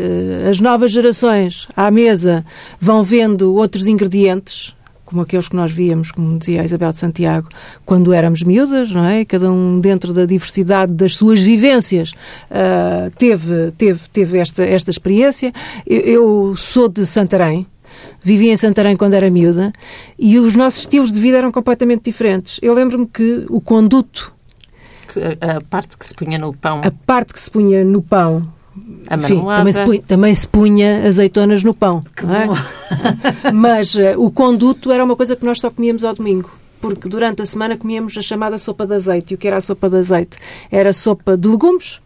as 0.49 0.61
novas 0.61 0.93
gerações 0.93 1.67
à 1.77 1.91
mesa 1.91 2.45
vão 2.81 3.03
vendo 3.03 3.55
outros 3.55 3.89
ingredientes, 3.89 4.73
como 5.13 5.23
aqueles 5.23 5.47
que 5.47 5.55
nós 5.55 5.71
víamos, 5.71 6.11
como 6.11 6.39
dizia 6.39 6.63
a 6.63 6.65
Isabel 6.65 6.91
de 6.91 6.99
Santiago, 6.99 7.49
quando 7.85 8.15
éramos 8.15 8.43
miúdas, 8.43 8.91
não 8.91 9.05
é? 9.05 9.27
Cada 9.27 9.53
um 9.53 9.79
dentro 9.79 10.13
da 10.15 10.25
diversidade 10.25 10.93
das 10.93 11.15
suas 11.15 11.43
vivências 11.43 12.13
uh, 12.51 13.11
teve, 13.19 13.73
teve, 13.77 14.01
teve 14.11 14.39
esta, 14.39 14.65
esta 14.65 14.91
experiência. 14.91 15.53
Eu, 15.87 16.01
eu 16.01 16.57
sou 16.57 16.89
de 16.89 17.07
Santarém, 17.07 17.67
vivi 18.23 18.49
em 18.49 18.57
Santarém 18.57 18.97
quando 18.97 19.13
era 19.13 19.31
miúda 19.31 19.71
e 20.19 20.39
os 20.39 20.57
nossos 20.57 20.81
estilos 20.81 21.13
de 21.13 21.21
vida 21.21 21.37
eram 21.37 21.53
completamente 21.53 22.05
diferentes. 22.05 22.59
Eu 22.63 22.73
lembro-me 22.73 23.07
que 23.07 23.45
o 23.51 23.61
conduto 23.61 24.33
a 25.43 25.61
parte 25.61 25.99
que 25.99 26.07
se 26.07 26.15
punha 26.15 26.39
no 26.39 26.55
pão. 26.55 26.81
A 26.83 26.91
parte 26.91 27.35
que 27.35 27.41
se 27.41 27.51
punha 27.51 27.85
no 27.85 28.01
pão 28.01 28.51
enfim, 29.11 29.43
também 29.45 29.73
se, 29.73 29.85
punha, 29.85 30.03
também 30.07 30.35
se 30.35 30.49
punha 30.49 31.07
azeitonas 31.07 31.63
no 31.63 31.75
pão. 31.75 32.03
É? 32.19 33.53
Mas 33.53 33.95
uh, 33.95 34.19
o 34.19 34.31
conduto 34.31 34.91
era 34.91 35.05
uma 35.05 35.17
coisa 35.17 35.37
que 35.37 35.45
nós 35.45 35.61
só 35.61 35.71
comíamos 35.71 36.05
ao 36.05 36.15
domingo. 36.15 36.51
Porque 36.81 37.09
durante 37.09 37.43
a 37.43 37.47
semana 37.47 37.77
comíamos 37.77 38.17
a 38.17 38.23
chamada 38.23 38.59
sopa 38.59 38.87
de 38.87 38.95
azeite. 38.95 39.33
E 39.33 39.35
o 39.35 39.39
que 39.39 39.47
era 39.47 39.59
a 39.59 39.61
sopa 39.61 39.89
de 39.89 39.97
azeite? 39.99 40.39
Era 40.71 40.93
sopa 40.93 41.37
de 41.37 41.49
legumes, 41.49 42.01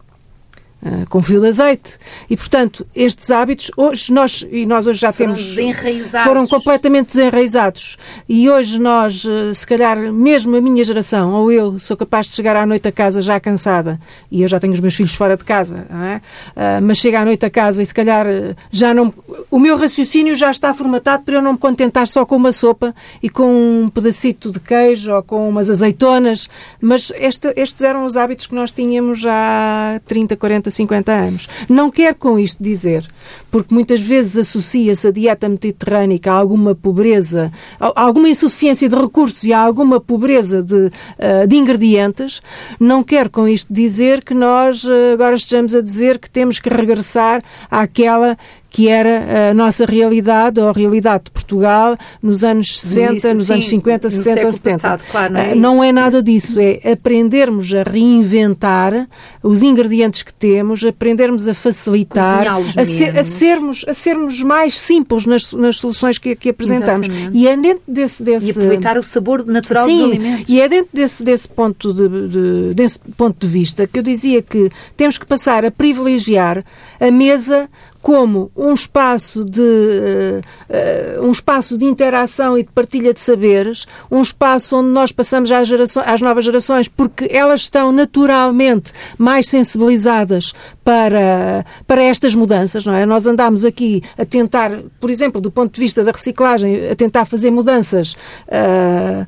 Uh, 0.79 1.09
com 1.09 1.23
fio 1.23 1.41
de 1.41 1.47
azeite. 1.47 1.97
E, 2.29 2.37
portanto, 2.37 2.85
estes 2.95 3.31
hábitos, 3.31 3.71
hoje 3.75 4.13
nós, 4.13 4.45
e 4.51 4.63
nós 4.63 4.85
hoje 4.85 4.99
já 4.99 5.11
foram 5.11 5.33
temos... 5.33 5.55
Desenraizados. 5.55 6.27
Foram 6.27 6.45
completamente 6.45 7.07
desenraizados. 7.07 7.97
E 8.29 8.47
hoje 8.47 8.79
nós, 8.79 9.25
uh, 9.25 9.51
se 9.55 9.65
calhar, 9.65 9.97
mesmo 10.13 10.55
a 10.55 10.61
minha 10.61 10.83
geração, 10.83 11.33
ou 11.33 11.51
eu, 11.51 11.79
sou 11.79 11.97
capaz 11.97 12.27
de 12.27 12.33
chegar 12.33 12.55
à 12.55 12.63
noite 12.63 12.87
a 12.87 12.91
casa 12.91 13.21
já 13.21 13.39
cansada, 13.39 13.99
e 14.31 14.43
eu 14.43 14.47
já 14.47 14.59
tenho 14.59 14.71
os 14.71 14.79
meus 14.79 14.93
filhos 14.93 15.15
fora 15.15 15.35
de 15.35 15.43
casa, 15.43 15.87
é? 15.89 16.17
uh, 16.17 16.81
mas 16.83 16.99
chego 16.99 17.17
à 17.17 17.25
noite 17.25 17.43
a 17.43 17.49
casa 17.49 17.81
e 17.81 17.85
se 17.85 17.93
calhar 17.93 18.27
já 18.69 18.93
não... 18.93 19.11
o 19.49 19.59
meu 19.59 19.77
raciocínio 19.77 20.35
já 20.35 20.51
está 20.51 20.75
formatado 20.75 21.23
para 21.23 21.35
eu 21.35 21.41
não 21.41 21.53
me 21.53 21.57
contentar 21.57 22.05
só 22.07 22.23
com 22.23 22.35
uma 22.35 22.51
sopa 22.51 22.93
e 23.21 23.29
com 23.31 23.83
um 23.83 23.89
pedacito 23.89 24.51
de 24.51 24.59
queijo 24.59 25.11
ou 25.11 25.23
com 25.23 25.49
umas 25.49 25.71
azeitonas, 25.71 26.47
mas 26.79 27.11
este, 27.15 27.51
estes 27.55 27.81
eram 27.81 28.05
os 28.05 28.15
hábitos 28.15 28.45
que 28.45 28.53
nós 28.53 28.71
tínhamos 28.71 29.19
já 29.19 29.95
há 29.95 29.99
30, 30.05 30.35
40, 30.35 30.66
50 30.71 31.11
anos. 31.11 31.47
Não 31.69 31.89
quero 31.89 32.15
com 32.15 32.39
isto 32.39 32.61
dizer, 32.61 33.05
porque 33.51 33.73
muitas 33.73 34.01
vezes 34.01 34.37
associa-se 34.37 35.07
a 35.07 35.11
dieta 35.11 35.47
mediterrânica 35.47 36.31
a 36.31 36.35
alguma 36.35 36.75
pobreza, 36.75 37.51
a 37.79 38.01
alguma 38.01 38.29
insuficiência 38.29 38.87
de 38.87 38.95
recursos 38.95 39.43
e 39.43 39.53
a 39.53 39.59
alguma 39.59 39.99
pobreza 39.99 40.61
de, 40.61 40.75
uh, 40.75 41.47
de 41.47 41.55
ingredientes, 41.55 42.41
não 42.79 43.03
quero 43.03 43.29
com 43.29 43.47
isto 43.47 43.73
dizer 43.73 44.23
que 44.23 44.33
nós 44.33 44.83
uh, 44.83 45.13
agora 45.13 45.35
estejamos 45.35 45.73
a 45.73 45.81
dizer 45.81 46.19
que 46.19 46.29
temos 46.29 46.59
que 46.59 46.69
regressar 46.69 47.43
àquela 47.69 48.37
que 48.69 48.87
era 48.87 49.49
a 49.49 49.53
nossa 49.53 49.85
realidade, 49.85 50.59
ou 50.59 50.69
a 50.69 50.71
realidade 50.71 51.25
de 51.25 51.31
Portugal 51.31 51.97
nos 52.21 52.43
anos 52.43 52.79
60, 52.79 53.13
Isso, 53.13 53.33
nos 53.33 53.47
sim, 53.47 53.53
anos 53.53 53.67
50, 53.67 54.09
60 54.09 54.45
ou 54.45 54.51
70. 54.51 54.77
Passado, 54.77 55.03
claro, 55.09 55.33
não, 55.33 55.39
é 55.39 55.55
não 55.55 55.83
é 55.83 55.91
nada 55.91 56.21
disso, 56.21 56.59
é 56.59 56.91
aprendermos 56.91 57.73
a 57.73 57.83
reinventar 57.83 59.07
os 59.41 59.63
ingredientes 59.63 60.23
que 60.23 60.33
temos, 60.33 60.83
aprendermos 60.83 61.47
a 61.47 61.53
facilitar, 61.53 62.45
a, 62.77 62.85
ser, 62.85 63.17
a, 63.17 63.23
sermos, 63.23 63.85
a 63.87 63.93
sermos 63.93 64.43
mais 64.43 64.77
simples 64.77 65.25
nas, 65.25 65.53
nas 65.53 65.77
soluções 65.77 66.17
que, 66.17 66.35
que 66.35 66.49
apresentamos. 66.49 67.07
Exatamente. 67.07 67.37
E 67.37 67.47
é 67.47 67.57
dentro 67.57 67.83
desse, 67.87 68.21
desse... 68.21 68.47
E 68.47 68.51
aproveitar 68.51 68.97
o 68.97 69.03
sabor 69.03 69.45
natural 69.45 69.85
sim, 69.85 69.97
dos 69.97 70.03
alimentos. 70.11 70.49
E 70.49 70.61
é 70.61 70.69
dentro 70.69 70.89
desse, 70.93 71.23
desse, 71.23 71.47
ponto 71.47 71.93
de, 71.93 72.07
de, 72.27 72.73
desse 72.73 72.99
ponto 72.99 73.45
de 73.45 73.51
vista 73.51 73.87
que 73.87 73.99
eu 73.99 74.03
dizia 74.03 74.41
que 74.41 74.69
temos 74.95 75.17
que 75.17 75.25
passar 75.25 75.65
a 75.65 75.71
privilegiar 75.71 76.63
a 76.99 77.11
mesa 77.11 77.69
como 78.07 78.49
um 78.55 78.71
espaço 78.71 79.43
de 79.43 79.59
uh, 79.59 81.21
um 81.21 81.29
espaço 81.29 81.77
de 81.77 81.83
interação 81.83 82.57
e 82.57 82.63
de 82.63 82.69
partilha 82.69 83.13
de 83.13 83.19
saberes, 83.19 83.85
um 84.09 84.21
espaço 84.21 84.77
onde 84.77 84.87
nós 84.91 85.11
passamos 85.11 85.51
às, 85.51 85.67
gerações, 85.67 86.07
às 86.07 86.21
novas 86.21 86.45
gerações, 86.45 86.87
porque 86.87 87.27
elas 87.29 87.63
estão 87.63 87.91
naturalmente 87.91 88.93
mais 89.17 89.47
sensibilizadas 89.47 90.53
para, 90.85 91.65
para 91.85 92.01
estas 92.01 92.33
mudanças, 92.33 92.85
não 92.85 92.93
é? 92.93 93.05
Nós 93.05 93.27
andamos 93.27 93.65
aqui 93.65 94.01
a 94.17 94.23
tentar, 94.23 94.71
por 95.01 95.11
exemplo, 95.11 95.41
do 95.41 95.51
ponto 95.51 95.73
de 95.73 95.81
vista 95.81 96.01
da 96.01 96.11
reciclagem, 96.11 96.89
a 96.89 96.95
tentar 96.95 97.25
fazer 97.25 97.51
mudanças 97.51 98.13
uh, 98.47 99.27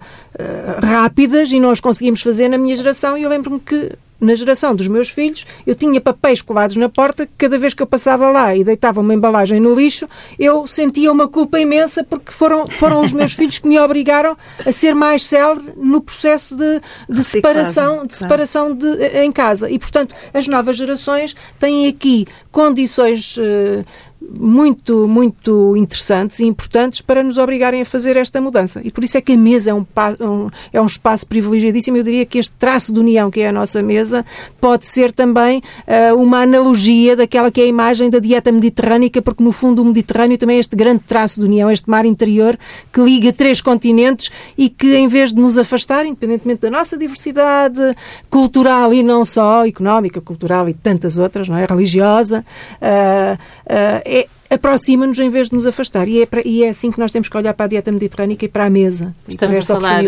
rápidas 0.81 1.51
e 1.51 1.59
nós 1.59 1.81
conseguimos 1.81 2.21
fazer 2.21 2.47
na 2.47 2.57
minha 2.57 2.77
geração 2.77 3.17
e 3.17 3.23
eu 3.23 3.29
lembro-me 3.29 3.59
que 3.59 3.91
na 4.19 4.35
geração 4.35 4.75
dos 4.75 4.87
meus 4.87 5.09
filhos, 5.09 5.45
eu 5.65 5.75
tinha 5.75 5.99
papéis 6.01 6.41
colados 6.41 6.75
na 6.75 6.89
porta 6.89 7.25
que 7.25 7.33
cada 7.37 7.57
vez 7.57 7.73
que 7.73 7.81
eu 7.81 7.87
passava 7.87 8.29
lá 8.29 8.55
e 8.55 8.63
deitava 8.63 9.01
uma 9.01 9.13
embalagem 9.13 9.59
no 9.59 9.73
lixo, 9.73 10.07
eu 10.37 10.67
sentia 10.67 11.11
uma 11.11 11.27
culpa 11.27 11.59
imensa 11.59 12.03
porque 12.03 12.31
foram, 12.31 12.67
foram 12.67 13.01
os 13.01 13.13
meus 13.13 13.33
filhos 13.33 13.59
que 13.59 13.67
me 13.67 13.79
obrigaram 13.79 14.37
a 14.65 14.71
ser 14.71 14.93
mais 14.93 15.25
célere 15.25 15.73
no 15.77 16.01
processo 16.01 16.55
de, 16.55 16.81
de 17.09 17.23
separação, 17.23 18.05
de 18.05 18.15
separação 18.15 18.73
de, 18.73 18.87
em 19.23 19.31
casa. 19.31 19.69
E, 19.69 19.79
portanto, 19.79 20.13
as 20.33 20.47
novas 20.47 20.75
gerações 20.75 21.35
têm 21.59 21.87
aqui 21.87 22.27
condições 22.51 23.37
uh, 23.37 23.85
muito, 24.31 25.07
muito 25.07 25.75
interessantes 25.75 26.39
e 26.39 26.45
importantes 26.45 27.01
para 27.01 27.23
nos 27.23 27.37
obrigarem 27.37 27.81
a 27.81 27.85
fazer 27.85 28.17
esta 28.17 28.39
mudança. 28.41 28.81
E 28.83 28.91
por 28.91 29.03
isso 29.03 29.17
é 29.17 29.21
que 29.21 29.33
a 29.33 29.37
mesa 29.37 29.71
é 29.71 29.73
um, 29.73 29.85
um, 30.19 30.49
é 30.71 30.81
um 30.81 30.85
espaço 30.85 31.25
privilegiadíssimo. 31.27 31.97
Eu 31.97 32.03
diria 32.03 32.25
que 32.25 32.37
este 32.37 32.53
traço 32.55 32.93
de 32.93 32.99
união 32.99 33.31
que 33.31 33.41
é 33.41 33.49
a 33.49 33.51
nossa 33.51 33.81
mesa 33.81 34.25
pode 34.59 34.85
ser 34.85 35.11
também 35.11 35.61
uh, 35.87 36.15
uma 36.15 36.41
analogia 36.41 37.15
daquela 37.15 37.49
que 37.49 37.61
é 37.61 37.63
a 37.63 37.67
imagem 37.67 38.09
da 38.09 38.19
dieta 38.19 38.51
mediterrânica, 38.51 39.21
porque 39.21 39.43
no 39.43 39.51
fundo 39.51 39.81
o 39.81 39.85
Mediterrâneo 39.85 40.37
também 40.37 40.57
é 40.57 40.59
este 40.59 40.75
grande 40.75 41.03
traço 41.05 41.39
de 41.39 41.45
união, 41.45 41.71
este 41.71 41.89
mar 41.89 42.05
interior 42.05 42.57
que 42.91 43.01
liga 43.01 43.31
três 43.31 43.61
continentes 43.61 44.29
e 44.57 44.69
que 44.69 44.95
em 44.95 45.07
vez 45.07 45.33
de 45.33 45.39
nos 45.39 45.57
afastar, 45.57 46.05
independentemente 46.05 46.61
da 46.61 46.69
nossa 46.69 46.97
diversidade 46.97 47.95
cultural 48.29 48.93
e 48.93 49.01
não 49.01 49.23
só, 49.23 49.65
económica, 49.65 50.21
cultural 50.21 50.67
e 50.67 50.73
tantas 50.73 51.17
outras, 51.17 51.47
não 51.47 51.57
é? 51.57 51.65
religiosa, 51.65 52.45
uh, 52.81 53.33
uh, 53.33 54.01
é, 54.05 54.18
aproxima-nos 54.49 55.19
em 55.19 55.29
vez 55.29 55.49
de 55.49 55.55
nos 55.55 55.67
afastar. 55.67 56.07
E 56.07 56.21
é, 56.21 56.25
para, 56.25 56.41
e 56.45 56.63
é 56.63 56.69
assim 56.69 56.91
que 56.91 56.99
nós 56.99 57.11
temos 57.11 57.29
que 57.29 57.37
olhar 57.37 57.53
para 57.53 57.65
a 57.65 57.69
dieta 57.69 57.91
mediterrânica 57.91 58.45
e 58.45 58.47
para 58.47 58.65
a 58.65 58.69
mesa. 58.69 59.13
Estamos 59.27 59.57
a 59.57 59.61
falar 59.61 60.03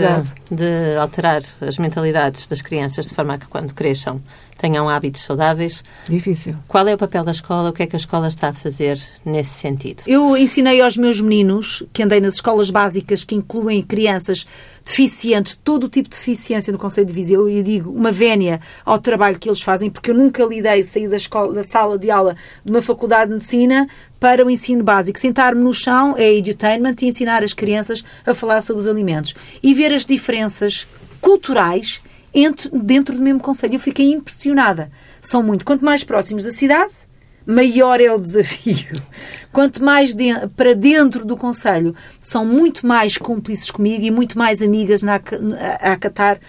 de 0.49 0.95
alterar 0.99 1.41
as 1.61 1.77
mentalidades 1.77 2.47
das 2.47 2.61
crianças 2.61 3.07
de 3.07 3.13
forma 3.13 3.35
a 3.35 3.37
que 3.37 3.47
quando 3.47 3.73
cresçam 3.73 4.21
tenham 4.61 4.87
hábitos 4.87 5.23
saudáveis. 5.23 5.83
Difícil. 6.07 6.55
Qual 6.67 6.87
é 6.87 6.93
o 6.93 6.97
papel 6.97 7.23
da 7.23 7.31
escola? 7.31 7.69
O 7.69 7.73
que 7.73 7.81
é 7.81 7.87
que 7.87 7.95
a 7.95 7.97
escola 7.97 8.27
está 8.27 8.49
a 8.49 8.53
fazer 8.53 9.01
nesse 9.25 9.55
sentido? 9.55 10.03
Eu 10.05 10.37
ensinei 10.37 10.79
aos 10.81 10.95
meus 10.95 11.19
meninos, 11.19 11.81
que 11.91 12.03
andei 12.03 12.19
nas 12.19 12.35
escolas 12.35 12.69
básicas, 12.69 13.23
que 13.23 13.33
incluem 13.33 13.81
crianças 13.81 14.45
deficientes, 14.85 15.55
todo 15.55 15.85
o 15.85 15.89
tipo 15.89 16.07
de 16.07 16.15
deficiência 16.15 16.71
no 16.71 16.77
Conselho 16.77 17.07
de 17.07 17.13
Viseu, 17.13 17.49
e 17.49 17.63
digo 17.63 17.91
uma 17.91 18.11
vénia 18.11 18.61
ao 18.85 18.99
trabalho 18.99 19.39
que 19.39 19.49
eles 19.49 19.63
fazem, 19.63 19.89
porque 19.89 20.11
eu 20.11 20.15
nunca 20.15 20.45
lidei 20.45 20.83
sair 20.83 21.09
da, 21.09 21.17
escola, 21.17 21.53
da 21.53 21.63
sala 21.63 21.97
de 21.97 22.11
aula 22.11 22.35
de 22.63 22.71
uma 22.71 22.83
faculdade 22.83 23.29
de 23.29 23.33
medicina 23.33 23.87
para 24.19 24.45
o 24.45 24.49
ensino 24.49 24.83
básico. 24.83 25.17
Sentar-me 25.17 25.63
no 25.63 25.73
chão 25.73 26.13
é 26.15 26.35
edutainment 26.35 26.95
e 27.01 27.07
ensinar 27.07 27.43
as 27.43 27.53
crianças 27.53 28.03
a 28.23 28.35
falar 28.35 28.61
sobre 28.61 28.83
os 28.83 28.87
alimentos. 28.87 29.33
E 29.63 29.73
ver 29.73 29.91
as 29.91 30.05
diferenças 30.05 30.85
culturais 31.19 31.99
entre, 32.33 32.69
dentro 32.69 33.15
do 33.15 33.21
mesmo 33.21 33.39
Conselho. 33.39 33.75
Eu 33.75 33.79
fiquei 33.79 34.11
impressionada. 34.11 34.91
São 35.21 35.43
muito. 35.43 35.65
Quanto 35.65 35.83
mais 35.83 36.03
próximos 36.03 36.43
da 36.43 36.51
cidade, 36.51 36.93
maior 37.45 37.99
é 37.99 38.11
o 38.11 38.19
desafio. 38.19 39.01
Quanto 39.51 39.83
mais 39.83 40.15
de, 40.15 40.33
para 40.55 40.73
dentro 40.73 41.25
do 41.25 41.35
Conselho, 41.35 41.95
são 42.19 42.45
muito 42.45 42.85
mais 42.87 43.17
cúmplices 43.17 43.69
comigo 43.69 44.03
e 44.03 44.11
muito 44.11 44.37
mais 44.37 44.61
amigas 44.61 45.01
na, 45.01 45.15
a, 45.15 45.89
a 45.89 45.93
acatar 45.93 46.39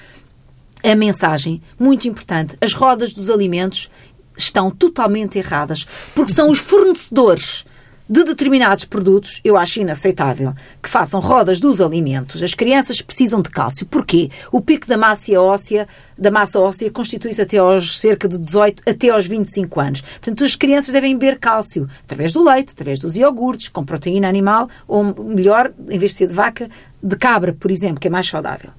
a 0.84 0.94
mensagem. 0.94 1.60
Muito 1.78 2.06
importante. 2.08 2.56
As 2.60 2.74
rodas 2.74 3.12
dos 3.12 3.30
alimentos 3.30 3.90
estão 4.36 4.70
totalmente 4.70 5.38
erradas, 5.38 5.86
porque 6.14 6.32
são 6.32 6.50
os 6.50 6.58
fornecedores 6.58 7.64
de 8.12 8.24
determinados 8.24 8.84
produtos, 8.84 9.40
eu 9.42 9.56
acho 9.56 9.80
inaceitável 9.80 10.52
que 10.82 10.88
façam 10.90 11.18
rodas 11.18 11.60
dos 11.60 11.80
alimentos. 11.80 12.42
As 12.42 12.52
crianças 12.52 13.00
precisam 13.00 13.40
de 13.40 13.48
cálcio. 13.48 13.86
Porquê? 13.86 14.28
O 14.52 14.60
pico 14.60 14.86
da 14.86 14.98
massa 14.98 15.40
óssea, 15.40 15.88
da 16.18 16.30
massa 16.30 16.60
óssea 16.60 16.90
constitui-se 16.90 17.40
até 17.40 17.56
aos 17.56 17.98
cerca 17.98 18.28
de 18.28 18.38
18 18.38 18.82
até 18.86 19.08
aos 19.08 19.26
25 19.26 19.80
anos. 19.80 20.00
Portanto, 20.02 20.44
as 20.44 20.54
crianças 20.54 20.92
devem 20.92 21.16
beber 21.16 21.38
cálcio 21.38 21.88
através 22.04 22.34
do 22.34 22.44
leite, 22.44 22.72
através 22.72 22.98
dos 22.98 23.16
iogurtes, 23.16 23.68
com 23.68 23.82
proteína 23.82 24.28
animal, 24.28 24.68
ou 24.86 25.02
melhor, 25.24 25.72
em 25.88 25.98
vez 25.98 26.10
de 26.10 26.18
ser 26.18 26.26
de 26.26 26.34
vaca, 26.34 26.68
de 27.02 27.16
cabra, 27.16 27.56
por 27.58 27.70
exemplo, 27.70 27.98
que 27.98 28.08
é 28.08 28.10
mais 28.10 28.28
saudável. 28.28 28.72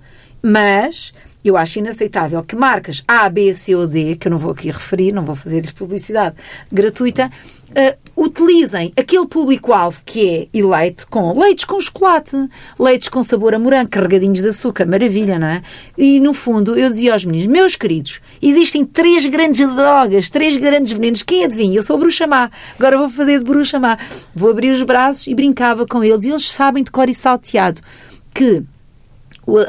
Mas 0.43 1.11
eu 1.43 1.57
acho 1.57 1.79
inaceitável 1.79 2.41
que 2.43 2.55
marcas 2.55 3.03
A, 3.07 3.27
B, 3.29 3.53
C 3.53 3.75
ou 3.75 3.85
D, 3.85 4.15
que 4.15 4.27
eu 4.27 4.31
não 4.31 4.37
vou 4.37 4.51
aqui 4.51 4.71
referir, 4.71 5.11
não 5.11 5.25
vou 5.25 5.35
fazer-lhes 5.35 5.71
publicidade 5.71 6.35
gratuita, 6.71 7.29
uh, 7.73 7.97
utilizem 8.15 8.91
aquele 8.97 9.25
público-alvo 9.25 10.01
que 10.05 10.49
é 10.53 10.57
eleito 10.57 11.07
com 11.09 11.37
leites 11.37 11.65
com 11.65 11.79
chocolate, 11.79 12.35
leites 12.79 13.09
com 13.09 13.23
sabor 13.23 13.53
a 13.53 13.59
morango, 13.59 13.89
carregadinhos 13.89 14.41
de 14.41 14.49
açúcar, 14.49 14.85
maravilha, 14.85 15.39
não 15.39 15.47
é? 15.47 15.61
E 15.97 16.19
no 16.19 16.33
fundo, 16.33 16.75
eu 16.77 16.89
dizia 16.89 17.13
aos 17.13 17.25
meninos, 17.25 17.47
meus 17.47 17.75
queridos, 17.75 18.19
existem 18.41 18.85
três 18.85 19.25
grandes 19.25 19.67
drogas, 19.75 20.29
três 20.29 20.55
grandes 20.57 20.91
venenos, 20.91 21.23
quem 21.23 21.43
adivinha? 21.43 21.77
Eu 21.77 21.83
sou 21.83 21.97
bruxa 21.97 22.27
má, 22.27 22.49
agora 22.77 22.97
vou 22.97 23.09
fazer 23.09 23.39
de 23.39 23.45
bruxa 23.45 23.79
má. 23.79 23.97
Vou 24.35 24.49
abrir 24.49 24.69
os 24.69 24.81
braços 24.83 25.27
e 25.27 25.35
brincava 25.35 25.85
com 25.85 26.03
eles, 26.03 26.23
e 26.25 26.29
eles 26.29 26.49
sabem 26.49 26.83
de 26.83 26.91
cor 26.91 27.09
e 27.09 27.13
salteado 27.13 27.81
que 28.33 28.63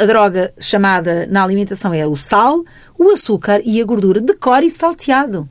a 0.00 0.06
droga 0.06 0.54
chamada 0.58 1.26
na 1.26 1.42
alimentação 1.42 1.92
é 1.92 2.06
o 2.06 2.16
sal, 2.16 2.64
o 2.96 3.10
açúcar 3.10 3.60
e 3.64 3.80
a 3.80 3.84
gordura 3.84 4.20
de 4.20 4.34
cor 4.34 4.62
e 4.62 4.70
salteado. 4.70 5.48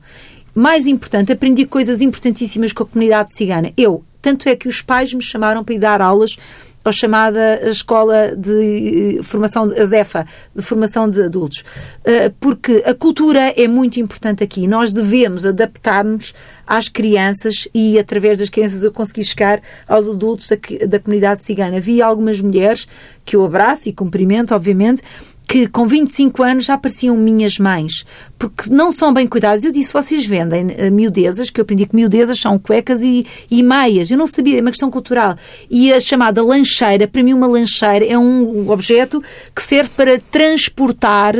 Mais 0.54 0.86
importante, 0.86 1.32
aprendi 1.32 1.66
coisas 1.66 2.00
importantíssimas 2.00 2.72
com 2.72 2.84
a 2.84 2.86
comunidade 2.86 3.34
cigana. 3.34 3.72
Eu, 3.76 4.04
tanto 4.22 4.48
é 4.48 4.54
que 4.54 4.68
os 4.68 4.80
pais 4.80 5.12
me 5.12 5.22
chamaram 5.22 5.64
para 5.64 5.74
ir 5.74 5.78
dar 5.78 6.00
aulas 6.00 6.36
a 6.84 6.92
chamada 6.92 7.66
Escola 7.68 8.36
de 8.36 9.18
eh, 9.18 9.22
Formação, 9.22 9.64
a 9.64 9.86
ZEFA, 9.86 10.26
de 10.54 10.62
Formação 10.62 11.08
de 11.08 11.22
Adultos. 11.22 11.64
Eh, 12.04 12.30
porque 12.38 12.82
a 12.84 12.92
cultura 12.92 13.54
é 13.56 13.66
muito 13.66 13.98
importante 13.98 14.44
aqui. 14.44 14.66
Nós 14.66 14.92
devemos 14.92 15.46
adaptar-nos 15.46 16.34
às 16.66 16.88
crianças 16.88 17.66
e, 17.74 17.98
através 17.98 18.36
das 18.36 18.50
crianças, 18.50 18.84
eu 18.84 18.92
consegui 18.92 19.24
chegar 19.24 19.62
aos 19.88 20.06
adultos 20.06 20.48
da, 20.48 20.56
da 20.86 21.00
comunidade 21.00 21.42
cigana. 21.42 21.80
Vi 21.80 22.02
algumas 22.02 22.40
mulheres 22.40 22.86
que 23.24 23.34
eu 23.34 23.44
abraço 23.44 23.88
e 23.88 23.92
cumprimento, 23.92 24.54
obviamente, 24.54 25.02
que 25.46 25.66
com 25.66 25.86
25 25.86 26.42
anos 26.42 26.64
já 26.64 26.76
pareciam 26.76 27.16
minhas 27.16 27.58
mães, 27.58 28.04
porque 28.38 28.70
não 28.70 28.90
são 28.90 29.12
bem 29.12 29.26
cuidadas. 29.26 29.64
Eu 29.64 29.72
disse, 29.72 29.92
vocês 29.92 30.26
vendem 30.26 30.66
uh, 30.66 30.92
miudezas, 30.92 31.50
que 31.50 31.60
eu 31.60 31.62
aprendi 31.62 31.86
que 31.86 31.94
miudezas 31.94 32.38
são 32.38 32.58
cuecas 32.58 33.02
e, 33.02 33.26
e 33.50 33.62
meias. 33.62 34.10
Eu 34.10 34.18
não 34.18 34.26
sabia, 34.26 34.58
é 34.58 34.60
uma 34.60 34.70
questão 34.70 34.90
cultural. 34.90 35.36
E 35.70 35.92
a 35.92 36.00
chamada 36.00 36.42
lancheira, 36.42 37.06
para 37.06 37.22
mim 37.22 37.32
uma 37.32 37.46
lancheira 37.46 38.04
é 38.04 38.18
um 38.18 38.70
objeto 38.70 39.22
que 39.54 39.62
serve 39.62 39.90
para 39.96 40.18
transportar 40.18 41.34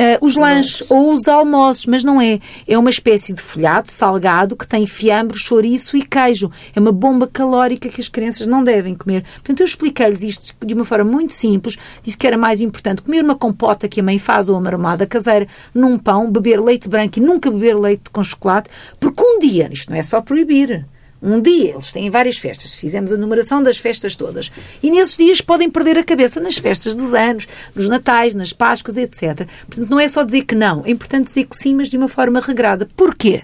uh, 0.00 0.24
os 0.24 0.36
lanches 0.36 0.90
ou 0.90 1.12
os 1.12 1.28
almoços, 1.28 1.86
mas 1.86 2.02
não 2.02 2.20
é. 2.20 2.40
É 2.66 2.78
uma 2.78 2.90
espécie 2.90 3.32
de 3.32 3.42
folhado 3.42 3.90
salgado 3.90 4.56
que 4.56 4.66
tem 4.66 4.86
fiambre, 4.86 5.38
chouriço 5.38 5.96
e 5.96 6.02
queijo. 6.02 6.50
É 6.74 6.80
uma 6.80 6.92
bomba 6.92 7.26
calórica 7.26 7.88
que 7.88 8.00
as 8.00 8.08
crianças 8.08 8.46
não 8.46 8.64
devem 8.64 8.94
comer. 8.94 9.24
Portanto, 9.34 9.60
eu 9.60 9.66
expliquei-lhes 9.66 10.22
isto 10.22 10.54
de 10.64 10.74
uma 10.74 10.84
forma 10.84 11.10
muito 11.10 11.34
simples. 11.34 11.76
Disse 12.02 12.16
que 12.16 12.26
era 12.26 12.38
mais 12.38 12.62
importante 12.62 13.02
comer 13.02 13.22
uma 13.22 13.36
compota 13.36 13.88
que 13.88 14.00
a 14.00 14.02
mãe 14.02 14.18
faz 14.18 14.48
ou 14.48 14.56
uma 14.56 14.62
marmelada 14.62 15.06
caseira 15.06 15.46
num 15.74 15.98
pão, 15.98 16.30
beber 16.30 16.60
leite 16.60 16.88
branco 16.88 17.18
e 17.18 17.22
nunca 17.22 17.50
beber 17.50 17.76
leite 17.76 18.10
com 18.10 18.22
chocolate, 18.22 18.70
porque 18.98 19.22
um 19.22 19.38
dia, 19.38 19.68
isto 19.72 19.90
não 19.90 19.98
é 19.98 20.02
só 20.02 20.20
proibir, 20.20 20.86
um 21.22 21.40
dia, 21.40 21.72
eles 21.72 21.92
têm 21.92 22.08
várias 22.08 22.38
festas, 22.38 22.74
fizemos 22.74 23.12
a 23.12 23.16
numeração 23.16 23.62
das 23.62 23.76
festas 23.76 24.16
todas. 24.16 24.50
E 24.82 24.90
nesses 24.90 25.16
dias 25.16 25.40
podem 25.40 25.68
perder 25.68 25.98
a 25.98 26.04
cabeça 26.04 26.40
nas 26.40 26.56
festas 26.56 26.94
dos 26.94 27.12
anos, 27.12 27.46
nos 27.74 27.88
natais, 27.88 28.34
nas 28.34 28.52
Páscoas, 28.52 28.96
etc. 28.96 29.46
Portanto, 29.66 29.90
não 29.90 30.00
é 30.00 30.08
só 30.08 30.22
dizer 30.22 30.44
que 30.44 30.54
não, 30.54 30.82
é 30.86 30.90
importante 30.90 31.26
dizer 31.26 31.44
que 31.44 31.56
sim, 31.56 31.74
mas 31.74 31.88
de 31.88 31.98
uma 31.98 32.08
forma 32.08 32.40
regrada. 32.40 32.88
Porquê? 32.96 33.42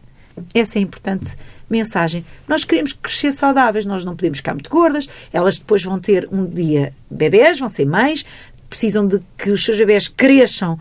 Essa 0.54 0.78
é 0.78 0.80
a 0.80 0.82
importante 0.82 1.36
mensagem. 1.68 2.24
Nós 2.48 2.64
queremos 2.64 2.92
crescer 2.92 3.32
saudáveis, 3.32 3.84
nós 3.84 4.04
não 4.04 4.16
podemos 4.16 4.38
ficar 4.38 4.54
muito 4.54 4.70
gordas, 4.70 5.08
elas 5.32 5.58
depois 5.58 5.82
vão 5.82 5.98
ter 5.98 6.28
um 6.30 6.46
dia 6.46 6.92
bebés, 7.10 7.58
vão 7.58 7.68
ser 7.68 7.86
mães, 7.86 8.24
precisam 8.68 9.06
de 9.06 9.20
que 9.36 9.50
os 9.50 9.64
seus 9.64 9.76
bebés 9.76 10.08
cresçam 10.08 10.78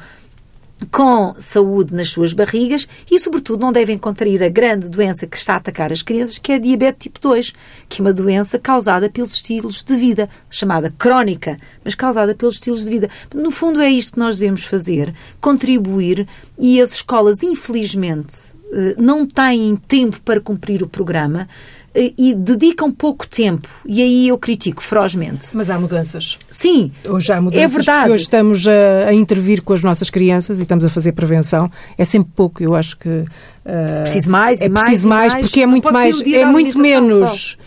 com 0.91 1.33
saúde 1.39 1.93
nas 1.93 2.09
suas 2.09 2.33
barrigas 2.33 2.87
e, 3.09 3.19
sobretudo, 3.19 3.61
não 3.61 3.71
devem 3.71 3.97
contrair 3.97 4.43
a 4.43 4.49
grande 4.49 4.89
doença 4.89 5.25
que 5.25 5.37
está 5.37 5.53
a 5.53 5.57
atacar 5.57 5.91
as 5.91 6.01
crianças, 6.01 6.37
que 6.37 6.51
é 6.51 6.55
a 6.55 6.59
diabetes 6.59 7.03
tipo 7.03 7.19
2, 7.19 7.53
que 7.87 8.01
é 8.01 8.03
uma 8.03 8.13
doença 8.13 8.59
causada 8.59 9.09
pelos 9.09 9.33
estilos 9.33 9.83
de 9.83 9.95
vida, 9.95 10.29
chamada 10.49 10.93
crónica, 10.97 11.57
mas 11.83 11.95
causada 11.95 12.35
pelos 12.35 12.55
estilos 12.55 12.83
de 12.83 12.89
vida. 12.89 13.09
No 13.33 13.51
fundo, 13.51 13.81
é 13.81 13.89
isto 13.89 14.13
que 14.13 14.19
nós 14.19 14.37
devemos 14.37 14.65
fazer, 14.65 15.13
contribuir, 15.39 16.27
e 16.59 16.81
as 16.81 16.95
escolas, 16.95 17.41
infelizmente, 17.41 18.53
eh, 18.73 18.95
não 18.97 19.25
têm 19.25 19.75
tempo 19.75 20.19
para 20.21 20.41
cumprir 20.41 20.83
o 20.83 20.87
programa 20.87 21.47
e 21.95 22.33
dedicam 22.33 22.91
pouco 22.91 23.25
tempo. 23.25 23.67
E 23.85 24.01
aí 24.01 24.27
eu 24.27 24.37
critico 24.37 24.83
ferozmente. 24.83 25.49
Mas 25.53 25.69
há 25.69 25.79
mudanças. 25.79 26.37
Sim. 26.49 26.91
Hoje 27.07 27.31
há 27.31 27.41
mudanças. 27.41 27.63
É 27.63 27.75
verdade. 27.75 28.11
Hoje 28.11 28.23
estamos 28.23 28.67
a, 28.67 29.09
a, 29.09 29.13
intervir 29.13 29.61
com 29.61 29.73
as 29.73 29.81
nossas 29.81 30.09
crianças 30.09 30.59
e 30.59 30.63
estamos 30.63 30.83
a 30.83 30.89
fazer 30.89 31.13
prevenção. 31.13 31.71
É 31.97 32.03
sempre 32.03 32.31
pouco, 32.35 32.61
eu 32.61 32.75
acho 32.75 32.97
que. 32.97 33.09
Uh, 33.09 34.01
preciso 34.01 34.29
mais 34.29 34.61
é 34.61 34.65
e 34.65 34.69
mais. 34.69 34.85
Preciso 34.85 35.07
mais, 35.07 35.33
mais 35.33 35.45
porque 35.45 35.61
é 35.61 35.65
muito 35.65 35.91
mais. 35.91 36.21
É 36.21 36.45
muito 36.45 36.77
menos 36.77 37.57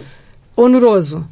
só. 0.56 0.62
oneroso 0.64 1.26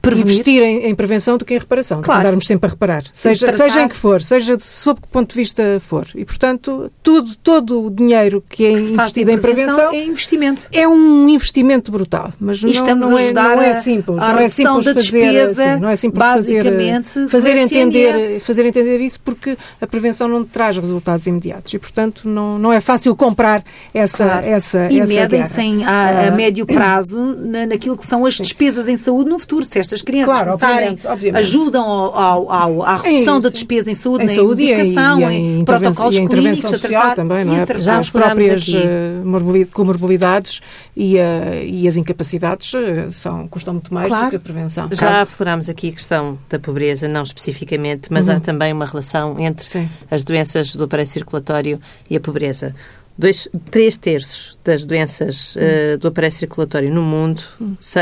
Prevenir. 0.00 0.32
investir 0.32 0.62
em, 0.62 0.86
em, 0.86 0.94
prevenção 0.94 1.36
do 1.36 1.44
que 1.44 1.54
em 1.54 1.58
reparação. 1.58 2.00
Claro. 2.00 2.20
Andarmos 2.20 2.46
sempre 2.46 2.66
a 2.66 2.70
reparar. 2.70 3.04
Seja, 3.12 3.52
seja 3.52 3.82
em 3.82 3.88
que 3.88 3.96
for, 3.96 4.22
seja 4.22 4.58
sob 4.58 5.00
que 5.00 5.08
ponto 5.08 5.30
de 5.30 5.36
vista 5.36 5.62
for. 5.80 6.06
E, 6.14 6.24
portanto, 6.24 6.90
tudo, 7.02 7.36
todo 7.36 7.86
o 7.86 7.90
dinheiro 7.90 8.42
que 8.48 8.64
é 8.64 8.74
que 8.74 8.80
investido 8.80 9.30
em 9.30 9.38
prevenção, 9.38 9.92
é 9.92 10.04
investimento. 10.04 10.66
É 10.72 10.88
um 10.88 11.28
investimento 11.28 11.92
brutal. 11.92 12.32
Mas 12.40 12.62
não, 12.62 12.70
estamos 12.70 13.08
não, 13.08 13.16
a 13.16 13.20
ajudar 13.20 13.52
é, 13.52 13.56
não 13.56 13.62
é 13.62 13.74
simples. 13.74 14.18
A 14.18 14.32
não 14.32 14.38
é 14.38 14.48
simples 14.48 14.84
da 14.86 14.94
fazer, 14.94 14.94
despesa, 14.94 15.70
assim, 15.72 15.80
não 15.80 15.88
é 15.88 15.96
simples 15.96 16.18
basicamente, 16.18 17.08
fazer, 17.08 17.28
fazer 17.28 17.56
entender, 17.58 18.40
fazer 18.40 18.66
entender 18.66 18.98
isso 19.00 19.20
porque 19.20 19.56
a 19.80 19.86
prevenção 19.86 20.28
não 20.28 20.44
traz 20.44 20.76
resultados 20.76 21.26
imediatos. 21.26 21.74
E, 21.74 21.78
portanto, 21.78 22.28
não, 22.28 22.58
não 22.58 22.72
é 22.72 22.80
fácil 22.80 23.14
comprar 23.14 23.62
essa, 23.92 24.24
claro. 24.24 24.46
essa, 24.46 24.88
e 24.90 25.00
essa 25.00 25.12
medem-se 25.12 25.84
a, 25.84 26.28
a, 26.28 26.30
médio 26.30 26.64
prazo 26.64 27.36
na, 27.36 27.66
naquilo 27.66 27.96
que 27.96 28.06
são 28.06 28.24
as 28.24 28.34
despesas 28.34 28.88
em 28.88 28.96
saúde 28.96 29.28
no 29.28 29.38
futuro. 29.38 29.64
Se 29.64 29.78
estas 29.90 30.02
crianças 30.02 30.36
claro, 30.36 30.50
obviamente, 30.52 31.06
obviamente. 31.06 31.40
ajudam 31.40 31.84
ao, 31.84 32.50
ao, 32.50 32.82
à 32.82 32.96
redução 32.96 33.38
é 33.38 33.40
da 33.40 33.48
despesa 33.48 33.90
em 33.90 33.94
saúde, 33.94 34.24
em 34.24 34.26
na 34.26 34.32
saúde 34.32 34.62
educação, 34.62 35.20
e, 35.20 35.24
em, 35.24 35.60
em 35.60 35.64
protocolos 35.64 36.16
e 36.16 36.26
clínicos 36.26 36.64
a 36.64 36.68
social 36.68 37.14
também, 37.14 37.44
não 37.44 37.54
é? 37.54 37.66
Já 37.78 37.98
as 37.98 38.10
próprias 38.10 38.62
aqui. 38.62 38.76
Eh, 38.76 39.66
comorbilidades 39.72 40.60
e, 40.96 41.16
uh, 41.16 41.20
e 41.64 41.88
as 41.88 41.96
incapacidades 41.96 42.72
uh, 42.74 43.10
são, 43.10 43.48
custam 43.48 43.74
muito 43.74 43.92
mais 43.92 44.08
claro. 44.08 44.26
do 44.26 44.30
que 44.30 44.36
a 44.36 44.40
prevenção. 44.40 44.88
Já 44.92 45.08
Caso... 45.08 45.22
aflorámos 45.22 45.68
aqui 45.68 45.88
a 45.88 45.92
questão 45.92 46.38
da 46.48 46.58
pobreza, 46.58 47.08
não 47.08 47.22
especificamente, 47.22 48.08
mas 48.10 48.28
uhum. 48.28 48.36
há 48.36 48.40
também 48.40 48.72
uma 48.72 48.86
relação 48.86 49.38
entre 49.38 49.64
Sim. 49.64 49.88
as 50.10 50.22
doenças 50.22 50.74
do 50.74 50.84
aparelho 50.84 51.08
circulatório 51.08 51.80
e 52.08 52.16
a 52.16 52.20
pobreza. 52.20 52.74
Dois, 53.20 53.46
três 53.70 53.98
terços 53.98 54.58
das 54.64 54.82
doenças 54.82 55.54
uh, 55.54 55.98
do 55.98 56.08
aparelho 56.08 56.32
circulatório 56.32 56.90
no 56.90 57.02
mundo 57.02 57.42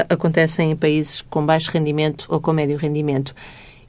acontecem 0.09 0.71
em 0.71 0.77
países 0.77 1.23
com 1.23 1.45
baixo 1.45 1.73
rendimento 1.73 2.27
ou 2.29 2.41
com 2.41 2.53
médio 2.53 2.77
rendimento. 2.77 3.35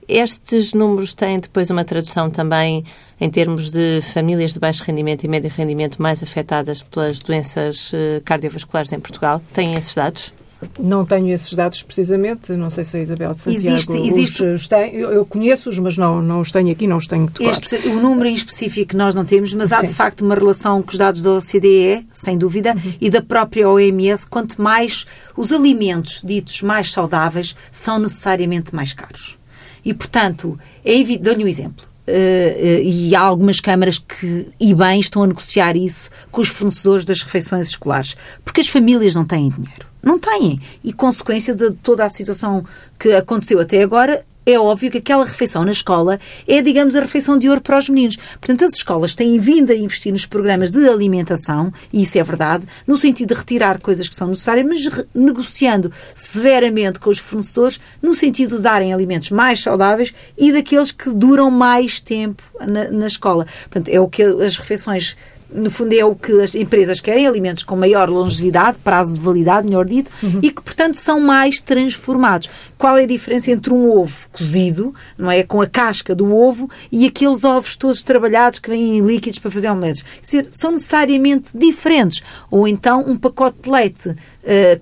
Estes 0.07 0.73
números 0.73 1.13
têm 1.13 1.37
depois 1.37 1.69
uma 1.69 1.85
tradução 1.85 2.31
também 2.31 2.83
em 3.21 3.29
termos 3.29 3.69
de 3.69 4.01
famílias 4.01 4.53
de 4.53 4.59
baixo 4.59 4.83
rendimento 4.83 5.23
e 5.23 5.27
médio 5.27 5.51
rendimento 5.55 6.01
mais 6.01 6.23
afetadas 6.23 6.81
pelas 6.81 7.21
doenças 7.21 7.93
uh, 7.93 8.23
cardiovasculares 8.25 8.91
em 8.91 8.99
Portugal? 8.99 9.39
Têm 9.53 9.75
esses 9.75 9.93
dados? 9.93 10.33
Não 10.77 11.05
tenho 11.05 11.29
esses 11.29 11.53
dados 11.53 11.81
precisamente, 11.83 12.51
não 12.51 12.69
sei 12.69 12.83
se 12.83 12.97
a 12.97 12.99
Isabel 12.99 13.33
de 13.33 13.41
Santiago 13.41 13.75
existe, 13.75 13.97
existe... 13.97 14.43
os 14.43 14.67
tem. 14.67 14.93
Eu, 14.93 15.11
eu 15.11 15.25
conheço-os, 15.25 15.79
mas 15.79 15.95
não, 15.95 16.21
não 16.21 16.41
os 16.41 16.51
tenho 16.51 16.69
aqui, 16.69 16.85
não 16.85 16.97
os 16.97 17.07
tenho 17.07 17.29
de 17.29 17.45
este, 17.45 17.75
O 17.87 18.01
número 18.01 18.27
em 18.27 18.33
específico 18.33 18.95
nós 18.97 19.15
não 19.15 19.23
temos, 19.23 19.53
mas 19.53 19.69
Sim. 19.69 19.75
há 19.75 19.81
de 19.83 19.93
facto 19.93 20.21
uma 20.21 20.35
relação 20.35 20.81
com 20.81 20.91
os 20.91 20.97
dados 20.97 21.21
da 21.21 21.31
OCDE, 21.31 22.05
sem 22.11 22.37
dúvida, 22.37 22.73
uhum. 22.73 22.93
e 22.99 23.09
da 23.09 23.21
própria 23.21 23.69
OMS, 23.69 24.27
quanto 24.27 24.61
mais 24.61 25.05
os 25.37 25.53
alimentos 25.53 26.21
ditos 26.23 26.61
mais 26.61 26.91
saudáveis 26.91 27.55
são 27.71 27.97
necessariamente 27.97 28.75
mais 28.75 28.91
caros. 28.91 29.37
E, 29.83 29.93
portanto, 29.93 30.59
é 30.83 30.93
evidente, 30.93 31.23
dou-lhe 31.23 31.45
um 31.45 31.47
exemplo. 31.47 31.87
Uh, 32.05 32.11
uh, 32.11 32.81
e 32.83 33.15
há 33.15 33.21
algumas 33.21 33.59
câmaras 33.61 33.99
que, 33.99 34.47
e 34.59 34.73
bem, 34.73 34.99
estão 34.99 35.23
a 35.23 35.27
negociar 35.27 35.77
isso 35.77 36.09
com 36.31 36.41
os 36.41 36.49
fornecedores 36.49 37.05
das 37.05 37.21
refeições 37.21 37.69
escolares, 37.69 38.17
porque 38.43 38.59
as 38.59 38.67
famílias 38.67 39.15
não 39.15 39.23
têm 39.23 39.49
dinheiro. 39.49 39.88
Não 40.01 40.17
têm. 40.17 40.59
E 40.83 40.93
consequência 40.93 41.53
de 41.53 41.71
toda 41.71 42.05
a 42.05 42.09
situação 42.09 42.65
que 42.97 43.11
aconteceu 43.13 43.59
até 43.59 43.81
agora, 43.81 44.25
é 44.51 44.59
óbvio 44.59 44.89
que 44.89 44.97
aquela 44.97 45.25
refeição 45.25 45.63
na 45.63 45.71
escola 45.71 46.19
é, 46.47 46.61
digamos, 46.61 46.95
a 46.95 47.01
refeição 47.01 47.37
de 47.37 47.47
ouro 47.47 47.61
para 47.61 47.77
os 47.77 47.87
meninos. 47.87 48.17
Portanto, 48.39 48.65
as 48.65 48.73
escolas 48.73 49.13
têm 49.13 49.37
vindo 49.37 49.71
a 49.71 49.75
investir 49.75 50.11
nos 50.11 50.25
programas 50.25 50.71
de 50.71 50.87
alimentação, 50.87 51.71
e 51.93 52.01
isso 52.01 52.17
é 52.17 52.23
verdade, 52.23 52.65
no 52.87 52.97
sentido 52.97 53.29
de 53.29 53.39
retirar 53.39 53.79
coisas 53.79 54.07
que 54.07 54.15
são 54.15 54.27
necessárias, 54.27 54.65
mas 54.65 55.05
negociando 55.13 55.91
severamente 56.15 56.99
com 56.99 57.09
os 57.09 57.19
fornecedores, 57.19 57.79
no 58.01 58.15
sentido 58.15 58.57
de 58.57 58.63
darem 58.63 58.93
alimentos 58.93 59.29
mais 59.29 59.61
saudáveis 59.61 60.13
e 60.37 60.51
daqueles 60.51 60.91
que 60.91 61.09
duram 61.09 61.51
mais 61.51 62.01
tempo 62.01 62.41
na, 62.59 62.89
na 62.89 63.07
escola. 63.07 63.45
Portanto, 63.69 63.89
é 63.89 63.99
o 63.99 64.07
que 64.07 64.23
as 64.23 64.57
refeições 64.57 65.15
no 65.51 65.69
fundo 65.69 65.93
é 65.93 66.05
o 66.05 66.15
que 66.15 66.31
as 66.41 66.53
empresas 66.55 67.01
querem, 67.01 67.27
alimentos 67.27 67.63
com 67.63 67.75
maior 67.75 68.09
longevidade, 68.09 68.77
prazo 68.83 69.13
de 69.13 69.19
validade, 69.19 69.67
melhor 69.67 69.85
dito, 69.85 70.11
uhum. 70.21 70.39
e 70.41 70.51
que, 70.51 70.61
portanto, 70.61 70.95
são 70.95 71.19
mais 71.19 71.59
transformados. 71.59 72.49
Qual 72.77 72.97
é 72.97 73.03
a 73.03 73.07
diferença 73.07 73.51
entre 73.51 73.73
um 73.73 73.89
ovo 73.89 74.29
cozido, 74.31 74.93
não 75.17 75.29
é, 75.29 75.43
com 75.43 75.61
a 75.61 75.67
casca 75.67 76.15
do 76.15 76.33
ovo, 76.33 76.69
e 76.91 77.05
aqueles 77.05 77.43
ovos 77.43 77.75
todos 77.75 78.01
trabalhados 78.01 78.59
que 78.59 78.69
vêm 78.69 78.97
em 78.97 79.01
líquidos 79.01 79.39
para 79.39 79.51
fazer 79.51 79.69
omeletes? 79.69 80.01
Quer 80.01 80.25
dizer, 80.25 80.47
são 80.51 80.71
necessariamente 80.71 81.57
diferentes. 81.57 82.21
Ou 82.51 82.67
então 82.67 83.03
um 83.07 83.17
pacote 83.17 83.57
de 83.63 83.69
leite 83.69 84.09
uh, 84.09 84.15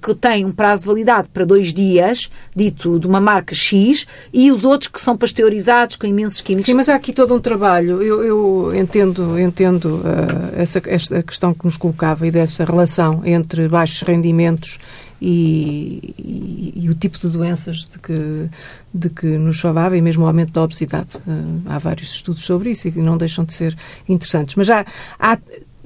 que 0.01 0.15
tem 0.15 0.45
um 0.45 0.51
prazo 0.51 0.83
de 0.83 0.87
validade 0.87 1.29
para 1.33 1.45
dois 1.45 1.73
dias, 1.73 2.29
dito 2.55 2.99
de 2.99 3.07
uma 3.07 3.21
marca 3.21 3.55
X, 3.55 4.05
e 4.33 4.51
os 4.51 4.63
outros 4.63 4.91
que 4.91 4.99
são 4.99 5.17
pasteurizados 5.17 5.95
com 5.95 6.05
imensos 6.05 6.41
químicos. 6.41 6.65
Sim, 6.65 6.75
mas 6.75 6.89
há 6.89 6.95
aqui 6.95 7.13
todo 7.13 7.33
um 7.33 7.39
trabalho. 7.39 8.01
Eu, 8.01 8.23
eu 8.23 8.75
entendo, 8.75 9.39
entendo 9.39 9.97
uh, 9.97 10.56
essa, 10.57 10.81
esta 10.85 11.21
questão 11.21 11.53
que 11.53 11.65
nos 11.65 11.77
colocava 11.77 12.25
e 12.25 12.31
dessa 12.31 12.65
relação 12.65 13.21
entre 13.25 13.67
baixos 13.67 14.01
rendimentos 14.01 14.79
e, 15.21 16.13
e, 16.17 16.73
e, 16.75 16.89
o 16.89 16.95
tipo 16.95 17.17
de 17.17 17.29
doenças 17.29 17.87
de 17.87 17.99
que, 17.99 18.49
de 18.93 19.09
que 19.09 19.25
nos 19.25 19.59
falava 19.59 19.97
e 19.97 20.01
mesmo 20.01 20.23
o 20.23 20.27
aumento 20.27 20.51
da 20.51 20.63
obesidade. 20.63 21.17
Uh, 21.17 21.61
há 21.65 21.77
vários 21.77 22.13
estudos 22.13 22.43
sobre 22.43 22.71
isso 22.71 22.87
e 22.87 22.91
não 22.91 23.17
deixam 23.17 23.43
de 23.43 23.53
ser 23.53 23.75
interessantes. 24.07 24.55
Mas 24.55 24.67
já 24.67 24.85
há, 25.19 25.37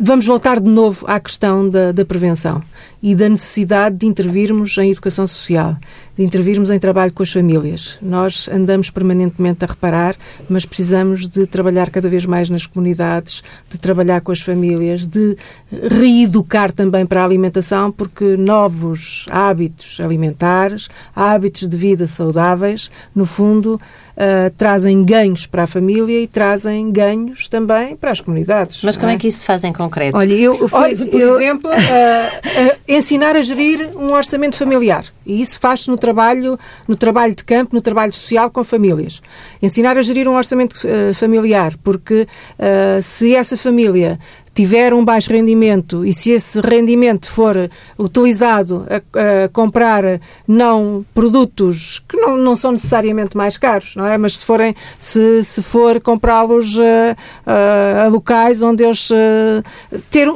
Vamos 0.03 0.25
voltar 0.25 0.59
de 0.59 0.67
novo 0.67 1.05
à 1.07 1.19
questão 1.19 1.69
da, 1.69 1.91
da, 1.91 2.03
prevenção 2.03 2.63
e 3.03 3.13
da 3.13 3.29
necessidade 3.29 3.97
de 3.97 4.07
intervirmos 4.07 4.75
em 4.79 4.89
educação 4.89 5.27
social, 5.27 5.77
de 6.17 6.23
intervirmos 6.23 6.71
em 6.71 6.79
trabalho 6.79 7.13
com 7.13 7.21
as 7.21 7.31
famílias. 7.31 7.99
Nós 8.01 8.49
andamos 8.51 8.89
permanentemente 8.89 9.63
a 9.63 9.67
reparar, 9.67 10.15
mas 10.49 10.65
precisamos 10.65 11.27
de 11.27 11.45
trabalhar 11.45 11.91
cada 11.91 12.09
vez 12.09 12.25
mais 12.25 12.49
nas 12.49 12.65
comunidades, 12.65 13.43
de 13.69 13.77
trabalhar 13.77 14.21
com 14.21 14.31
as 14.31 14.41
famílias, 14.41 15.05
de 15.05 15.37
reeducar 15.71 16.71
também 16.71 17.05
para 17.05 17.21
a 17.21 17.25
alimentação, 17.25 17.91
porque 17.91 18.35
novos 18.35 19.27
hábitos 19.29 19.99
alimentares, 20.03 20.89
hábitos 21.15 21.67
de 21.67 21.77
vida 21.77 22.07
saudáveis, 22.07 22.89
no 23.13 23.27
fundo, 23.27 23.79
uh, 24.21 24.51
trazem 24.55 25.03
ganhos 25.03 25.47
para 25.47 25.63
a 25.63 25.67
família 25.67 26.21
e 26.21 26.27
trazem 26.27 26.91
ganhos 26.91 27.49
também 27.49 27.95
para 27.95 28.11
as 28.11 28.21
comunidades. 28.21 28.81
Mas 28.83 28.95
como 28.95 29.11
é? 29.11 29.15
é? 29.15 29.17
que 29.17 29.27
isso 29.27 29.39
se 29.39 29.45
faz 29.45 29.63
em 29.63 29.73
concreto? 29.73 30.15
Olha, 30.15 30.33
eu, 30.33 30.67
fui, 30.67 30.79
Olha, 30.79 31.05
por 31.05 31.19
eu... 31.19 31.35
exemplo, 31.35 31.71
uh, 31.71 31.73
uh, 31.73 32.77
ensinar 32.87 33.35
a 33.35 33.41
gerir 33.41 33.89
um 33.97 34.13
orçamento 34.13 34.55
familiar. 34.55 35.05
E 35.25 35.41
isso 35.41 35.59
faz-se 35.59 35.89
no 35.89 35.97
trabalho, 35.97 36.59
no 36.87 36.95
trabalho 36.95 37.35
de 37.35 37.43
campo, 37.43 37.75
no 37.75 37.81
trabalho 37.81 38.11
social 38.11 38.49
com 38.51 38.63
famílias. 38.63 39.21
Ensinar 39.61 39.97
a 39.97 40.01
gerir 40.01 40.27
um 40.27 40.35
orçamento 40.35 40.75
uh, 40.85 41.13
familiar, 41.13 41.73
porque 41.83 42.23
uh, 42.23 43.01
se 43.01 43.35
essa 43.35 43.57
família 43.57 44.19
tiver 44.53 44.93
um 44.93 45.03
baixo 45.03 45.31
rendimento 45.31 46.05
e 46.05 46.11
se 46.11 46.31
esse 46.31 46.59
rendimento 46.59 47.31
for 47.31 47.69
utilizado 47.97 48.85
a, 48.89 49.45
a 49.45 49.49
comprar 49.49 50.19
não 50.47 51.05
produtos 51.13 52.03
que 52.07 52.17
não, 52.17 52.37
não, 52.37 52.55
são 52.55 52.71
necessariamente 52.73 53.35
mais 53.37 53.57
caros, 53.57 53.95
não 53.95 54.05
é? 54.05 54.17
Mas 54.17 54.39
se 54.39 54.45
forem 54.45 54.75
se, 54.99 55.43
se 55.43 55.61
for 55.61 56.01
comprá-los 56.01 56.77
uh, 56.77 56.81
uh, 56.81 58.05
a 58.05 58.07
locais 58.07 58.61
onde 58.61 58.83
eles 58.83 59.09
uh, 59.09 59.63
ter 60.09 60.31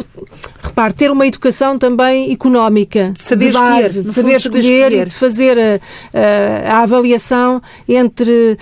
repare 0.62 0.94
ter 0.94 1.12
uma 1.12 1.28
educação 1.28 1.78
também 1.78 2.32
económica 2.32 3.14
saber 3.16 3.52
de 3.52 3.54
base, 3.54 4.00
escolher, 4.00 4.04
de 4.04 4.14
saber, 4.14 4.36
escolher, 4.38 4.60
escolher 4.60 4.94
e 4.94 5.06
de 5.06 5.14
fazer 5.14 5.58
a, 6.14 6.72
a 6.72 6.80
avaliação 6.80 7.62
entre 7.88 8.58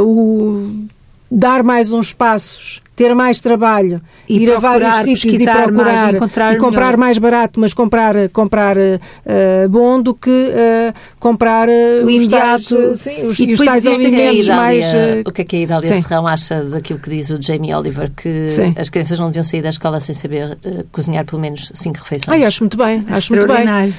o 0.00 0.88
dar 1.30 1.62
mais 1.62 1.92
uns 1.92 2.12
passos, 2.12 2.82
ter 3.00 3.14
mais 3.14 3.40
trabalho, 3.40 3.98
e 4.28 4.42
ir 4.42 4.52
a 4.52 4.58
vários 4.58 4.94
sítios 4.96 5.40
e 5.40 5.44
procurar 5.46 5.72
mais, 5.72 6.14
encontrar 6.14 6.54
e 6.54 6.58
comprar 6.58 6.84
melhor. 6.84 6.96
mais 6.98 7.16
barato, 7.16 7.58
mas 7.58 7.72
comprar 7.72 8.28
comprar 8.28 8.76
uh, 8.76 9.68
bom 9.70 10.02
do 10.02 10.12
que 10.12 10.28
uh, 10.28 10.94
comprar 11.18 11.66
uh, 11.66 12.04
o 12.04 12.10
imediato 12.10 12.76
tais, 12.76 13.00
sim, 13.00 13.26
os, 13.26 13.40
e, 13.40 13.54
os 13.54 13.60
tais 13.60 13.86
alimentos 13.86 14.46
mais. 14.48 14.84
o 15.26 15.32
que 15.32 15.40
é 15.40 15.44
que 15.46 15.56
a 15.56 15.60
Idália 15.60 15.94
sim. 15.94 16.02
Serrão 16.02 16.26
acha 16.26 16.62
daquilo 16.64 16.98
que 16.98 17.08
diz 17.08 17.30
o 17.30 17.40
Jamie 17.40 17.72
Oliver 17.72 18.12
que 18.14 18.50
sim. 18.50 18.74
as 18.76 18.90
crianças 18.90 19.18
não 19.18 19.28
deviam 19.28 19.44
sair 19.44 19.62
da 19.62 19.70
escola 19.70 19.98
sem 19.98 20.14
saber 20.14 20.58
cozinhar 20.92 21.24
pelo 21.24 21.40
menos 21.40 21.72
cinco 21.74 22.00
refeições? 22.00 22.28
Ai, 22.36 22.44
acho 22.44 22.62
muito 22.62 22.76
bem, 22.76 23.02
acho 23.08 23.34
muito 23.34 23.46
bem, 23.46 23.94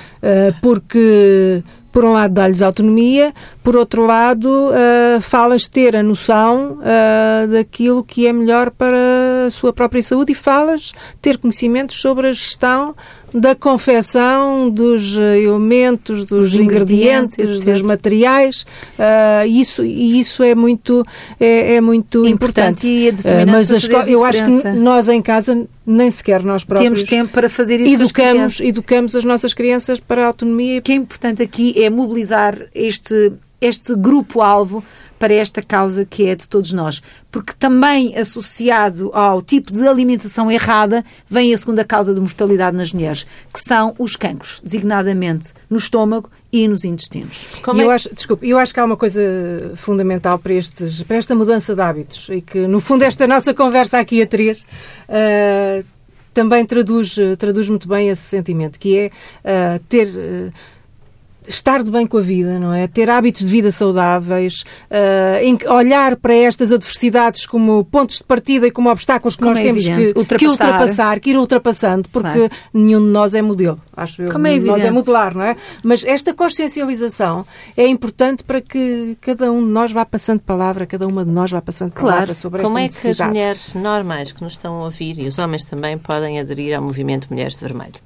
porque 0.62 1.64
por 1.92 2.06
um 2.06 2.14
lado, 2.14 2.34
dá-lhes 2.34 2.62
autonomia, 2.62 3.34
por 3.64 3.76
outro 3.76 4.06
lado, 4.06 4.48
uh, 4.48 5.22
falas 5.22 5.68
ter 5.68 5.96
a 5.96 6.04
noção 6.04 6.80
uh, 6.80 7.48
daquilo 7.48 8.04
que 8.04 8.28
é 8.28 8.34
melhor 8.34 8.72
para 8.72 8.98
a 9.46 9.50
sua 9.50 9.74
própria 9.74 10.02
saúde 10.02 10.32
e 10.32 10.36
falas 10.36 10.94
ter 11.22 11.38
conhecimentos 11.38 12.00
sobre 12.00 12.28
a 12.28 12.32
gestão 12.32 12.96
da 13.34 13.56
confecção, 13.56 14.70
dos 14.70 15.16
elementos, 15.16 16.26
dos 16.26 16.54
ingredientes, 16.54 17.38
ingredientes 17.38 17.64
dos 17.64 17.82
materiais. 17.82 18.66
Uh, 19.00 19.48
isso, 19.48 19.84
e 19.84 20.20
isso 20.20 20.44
é 20.44 20.54
muito, 20.54 21.06
é, 21.40 21.76
é 21.76 21.82
muito 21.82 22.28
importante. 22.28 22.88
importante. 22.88 23.28
E 23.28 23.44
uh, 23.44 23.50
mas 23.50 23.72
eu 24.08 24.26
acho 24.26 24.46
que 24.46 24.70
nós 24.72 25.08
em 25.08 25.22
casa 25.22 25.66
nem 25.86 26.12
sequer 26.12 26.44
nós 26.44 26.64
próprios 26.64 27.00
temos 27.00 27.10
tempo 27.10 27.34
para 27.34 27.50
fazer 27.50 27.82
isso 27.82 27.96
educamos 27.96 28.62
educamos 28.62 29.16
as 29.16 29.24
nossas 29.24 29.52
crianças 29.52 30.00
para 30.00 30.24
a 30.24 30.28
autonomia 30.28 30.78
o 30.78 30.82
que 30.82 30.92
é 30.92 30.96
importante 30.96 31.42
aqui 31.42 31.74
é 31.84 31.90
mobilizar 31.90 32.56
este 32.74 33.34
este 33.62 33.96
grupo 33.96 34.42
alvo 34.42 34.84
para 35.22 35.36
esta 35.36 35.62
causa 35.62 36.04
que 36.04 36.26
é 36.26 36.36
de 36.36 36.50
todos 36.50 36.74
nós. 36.74 37.00
Porque 37.30 37.54
também 37.54 38.18
associado 38.18 39.12
ao 39.14 39.40
tipo 39.40 39.72
de 39.72 39.88
alimentação 39.88 40.52
errada 40.52 41.06
vem 41.30 41.54
a 41.54 41.58
segunda 41.60 41.86
causa 41.86 42.12
de 42.12 42.20
mortalidade 42.20 42.76
nas 42.76 42.92
mulheres, 42.92 43.28
que 43.54 43.60
são 43.60 43.94
os 44.00 44.16
cancros, 44.16 44.60
designadamente 44.64 45.54
no 45.70 45.78
estômago 45.78 46.28
e 46.52 46.68
nos 46.68 46.84
intestinos. 46.84 47.60
Como 47.62 47.80
eu, 47.80 47.92
é... 47.92 47.96
acho, 47.96 48.14
desculpe, 48.14 48.50
eu 48.50 48.58
acho 48.58 48.74
que 48.74 48.80
há 48.80 48.84
uma 48.84 48.98
coisa 48.98 49.22
fundamental 49.76 50.40
para, 50.40 50.54
estes, 50.56 51.04
para 51.04 51.18
esta 51.18 51.36
mudança 51.36 51.76
de 51.76 51.82
hábitos 51.82 52.28
e 52.32 52.42
que, 52.42 52.68
no 52.68 52.80
fundo, 52.80 53.04
esta 53.04 53.28
nossa 53.28 53.54
conversa 53.54 54.00
aqui 54.00 54.24
a 54.24 54.28
três. 54.28 54.66
Uh, 55.08 55.86
também 56.34 56.66
traduz, 56.66 57.18
traduz 57.38 57.68
muito 57.68 57.90
bem 57.90 58.08
esse 58.08 58.22
sentimento, 58.22 58.80
que 58.80 58.98
é 58.98 59.08
uh, 59.08 59.84
ter 59.90 60.08
uh, 60.08 60.54
estar 61.48 61.84
de 61.84 61.90
bem 61.90 62.06
com 62.06 62.18
a 62.18 62.22
vida, 62.22 62.60
não 62.60 62.74
é? 62.74 62.88
Ter 62.88 63.10
hábitos 63.10 63.46
de 63.46 63.52
vida 63.52 63.72
saudáveis, 63.72 64.64
uh, 64.90 65.74
olhar 65.74 66.16
para 66.16 66.36
estas 66.36 66.72
adversidades 66.72 67.46
como 67.46 67.84
pontos 67.86 68.18
de 68.18 68.24
partida 68.24 68.68
e 68.68 68.72
como 68.72 68.90
obstáculos 68.90 69.36
que 69.36 69.44
como 69.44 69.56
nós 69.56 69.60
é 69.60 69.64
temos 69.64 69.84
que 69.84 70.08
ultrapassar. 70.18 70.38
que 70.38 70.48
ultrapassar, 70.48 71.20
que 71.20 71.30
ir 71.32 71.38
ultrapassando, 71.38 72.08
porque 72.10 72.48
claro. 72.48 72.52
nenhum 72.74 73.00
de 73.00 73.12
nós 73.12 73.34
é 73.34 73.42
modelo, 73.42 73.80
acho 73.96 74.22
eu. 74.22 74.32
Como 74.32 74.48
é 74.48 74.52
nenhum 74.52 74.64
de 74.64 74.68
nós 74.68 74.86
é 74.86 74.92
modelar, 74.92 75.36
não 75.36 75.44
é? 75.44 75.56
Mas 75.84 76.04
esta 76.06 76.34
consciencialização 76.34 77.46
é 77.76 77.88
importante 77.88 78.44
para 78.44 78.62
que 78.62 79.18
cada 79.22 79.52
um 79.52 79.66
de 79.66 79.72
nós 79.72 79.92
vá 79.92 80.06
passando 80.06 80.40
palavra, 80.40 80.86
cada 80.86 81.08
uma 81.08 81.26
de 81.26 81.32
nós 81.32 81.52
vá 81.52 81.62
passando 81.62 81.92
palavra 81.92 82.26
claro. 82.26 82.36
sobre 82.36 82.62
como 82.62 82.78
esta 82.78 83.02
Como 83.02 83.12
é 83.12 83.16
que 83.16 83.22
as 83.22 83.28
mulheres 83.28 83.74
normais 83.76 84.32
que 84.32 84.44
nos 84.44 84.54
estão 84.54 84.76
a 84.82 84.86
ouvir 84.86 85.20
e 85.20 85.28
os 85.28 85.38
homens 85.40 85.66
também 85.66 85.98
podem 85.98 86.40
aderir 86.40 86.76
ao 86.76 86.82
movimento 86.82 87.28
Mulheres 87.30 87.56
de 87.56 87.62
Vermelho? 87.62 88.00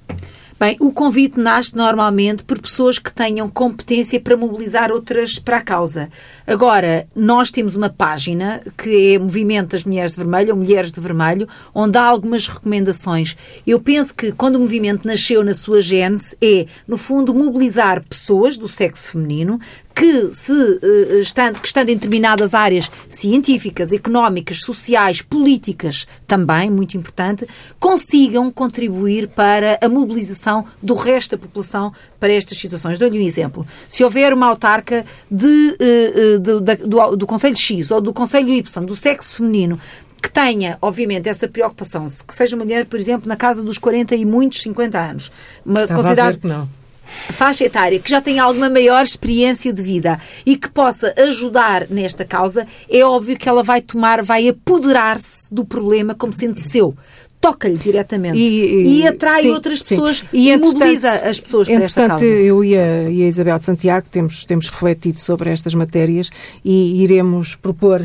Bem, 0.58 0.78
o 0.80 0.90
convite 0.90 1.38
nasce 1.38 1.76
normalmente 1.76 2.46
por 2.46 2.58
pessoas 2.62 2.98
que 2.98 3.12
tenham 3.12 3.50
competência 3.50 4.22
para 4.22 4.38
mobilizar 4.38 4.90
outras 4.90 5.38
para 5.38 5.58
a 5.58 5.62
causa. 5.62 6.10
Agora, 6.48 7.06
nós 7.14 7.52
temos 7.52 7.76
uma 7.76 7.90
página 7.90 8.62
que 8.78 9.16
é 9.16 9.20
Movimento 9.20 9.72
das 9.72 9.84
Mulheres 9.84 10.12
de 10.12 10.18
Vermelho, 10.18 10.52
ou 10.52 10.58
Mulheres 10.58 10.94
de 10.94 11.02
Vermelho, 11.02 11.46
onde 11.74 11.98
há 11.98 12.04
algumas 12.04 12.48
recomendações. 12.48 13.36
Eu 13.68 13.82
penso 13.82 14.16
que 14.16 14.32
quando 14.32 14.56
o 14.56 14.62
movimento 14.62 15.06
nasceu 15.06 15.44
na 15.44 15.54
sua 15.54 15.82
gênese 15.82 16.38
é, 16.42 16.68
no 16.88 16.98
fundo, 16.98 17.34
mobilizar 17.34 18.02
pessoas 18.08 18.58
do 18.58 18.70
sexo 18.70 19.12
feminino 19.12 19.60
que, 19.96 20.34
se, 20.34 20.52
uh, 20.52 21.22
estando, 21.22 21.62
que 21.62 21.68
estando 21.68 21.90
em 21.90 21.96
determinadas 21.96 22.54
áreas 22.54 22.92
científicas, 23.10 23.94
económicas, 23.94 24.60
sociais, 24.60 25.22
políticas, 25.22 26.06
também, 26.28 26.70
muito 26.70 26.98
importante, 26.98 27.48
consigam 27.80 28.52
contribuir 28.52 29.30
para 29.30 29.80
a 29.82 29.88
mobilização 29.88 30.66
do 30.84 30.94
resto 30.96 31.38
da 31.38 31.42
população 31.42 31.94
para 32.20 32.34
estas 32.34 32.58
situações. 32.58 33.00
Dou-lhe 33.00 33.18
um 33.18 33.26
exemplo. 33.26 33.66
Se 33.88 34.04
houver 34.04 34.34
uma 34.34 34.48
autarca 34.48 35.06
de, 35.32 35.48
uh, 35.48 36.40
do, 36.40 36.60
do, 36.60 37.16
do 37.16 37.26
Conselho 37.26 37.56
X 37.56 37.90
ou 37.90 38.02
do 38.02 38.14
Conselho 38.14 38.54
Y, 38.54 38.86
do 38.86 38.98
sexo 38.98 39.38
feminino, 39.38 39.80
que 40.22 40.30
tenha, 40.30 40.78
obviamente, 40.82 41.30
essa 41.30 41.48
preocupação, 41.48 42.06
que 42.28 42.34
seja 42.34 42.58
mulher, 42.58 42.86
por 42.86 43.00
exemplo, 43.00 43.30
na 43.30 43.38
casa 43.38 43.64
dos 43.64 43.78
40 43.78 44.14
e 44.16 44.26
muitos 44.26 44.62
50 44.62 45.00
anos. 45.00 45.32
Uma 45.66 45.84
Estava 45.84 46.02
considerada... 46.02 46.30
a 46.30 46.32
ver 46.34 46.40
que 46.40 46.48
não 46.48 46.85
faixa 47.06 47.64
etária 47.66 48.00
que 48.00 48.10
já 48.10 48.22
tem 48.22 48.40
alguma 48.40 48.70
maior 48.70 49.04
experiência 49.04 49.72
de 49.72 49.82
vida 49.82 50.20
e 50.46 50.58
que 50.58 50.70
possa 50.70 51.14
ajudar 51.18 51.88
nesta 51.90 52.26
causa, 52.26 52.66
é 52.90 53.04
óbvio 53.04 53.38
que 53.38 53.48
ela 53.48 53.64
vai 53.64 53.82
tomar, 53.82 54.24
vai 54.24 54.48
apoderar-se 54.48 55.54
do 55.54 55.66
problema 55.66 56.16
como 56.16 56.34
sendo 56.34 56.56
seu 56.58 56.96
toca-lhe 57.40 57.78
diretamente 57.78 58.40
e, 58.40 58.66
e, 58.66 59.02
e 59.02 59.08
atrai 59.08 59.44
sim, 59.44 59.52
outras 59.52 59.80
pessoas 59.80 60.18
sim. 60.18 60.26
e, 60.34 60.50
e 60.50 60.58
mobiliza 60.58 61.12
as 61.12 61.40
pessoas 61.40 61.68
para 61.68 61.84
esta 61.84 62.08
causa. 62.08 62.26
eu 62.26 62.64
e 62.64 62.76
a, 62.76 63.10
e 63.10 63.24
a 63.24 63.28
Isabel 63.28 63.60
de 63.60 63.66
Santiago 63.66 64.08
temos, 64.10 64.46
temos 64.46 64.68
refletido 64.68 65.20
sobre 65.20 65.52
estas 65.52 65.76
matérias 65.76 66.32
e 66.64 67.04
iremos 67.04 67.56
propor 67.56 68.04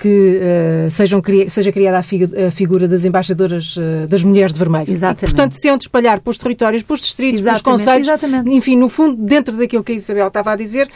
que 0.00 0.40
uh, 0.86 0.90
sejam, 0.90 1.20
seja 1.48 1.70
criada 1.70 1.98
a, 1.98 2.00
a, 2.00 2.50
figura 2.50 2.88
das 2.88 3.04
embaixadoras 3.04 3.76
uh, 3.76 4.06
das 4.08 4.24
mulheres 4.24 4.54
de 4.54 4.58
vermelho. 4.58 4.90
Exatamente. 4.90 5.24
E, 5.24 5.26
portanto, 5.26 5.52
se 5.52 5.70
onde 5.70 5.84
espalhar 5.84 6.20
para 6.20 6.30
os 6.30 6.38
territórios, 6.38 6.82
para 6.82 6.94
os 6.94 7.00
distritos, 7.02 7.40
Exatamente. 7.40 7.62
para 7.62 7.74
os 7.74 7.84
conselhos, 7.84 8.46
enfim, 8.46 8.76
no 8.76 8.88
fundo, 8.88 9.22
dentro 9.22 9.54
daquilo 9.58 9.84
que 9.84 9.92
a 9.92 9.94
Isabel 9.94 10.28
estava 10.28 10.52
a 10.52 10.56
dizer, 10.56 10.88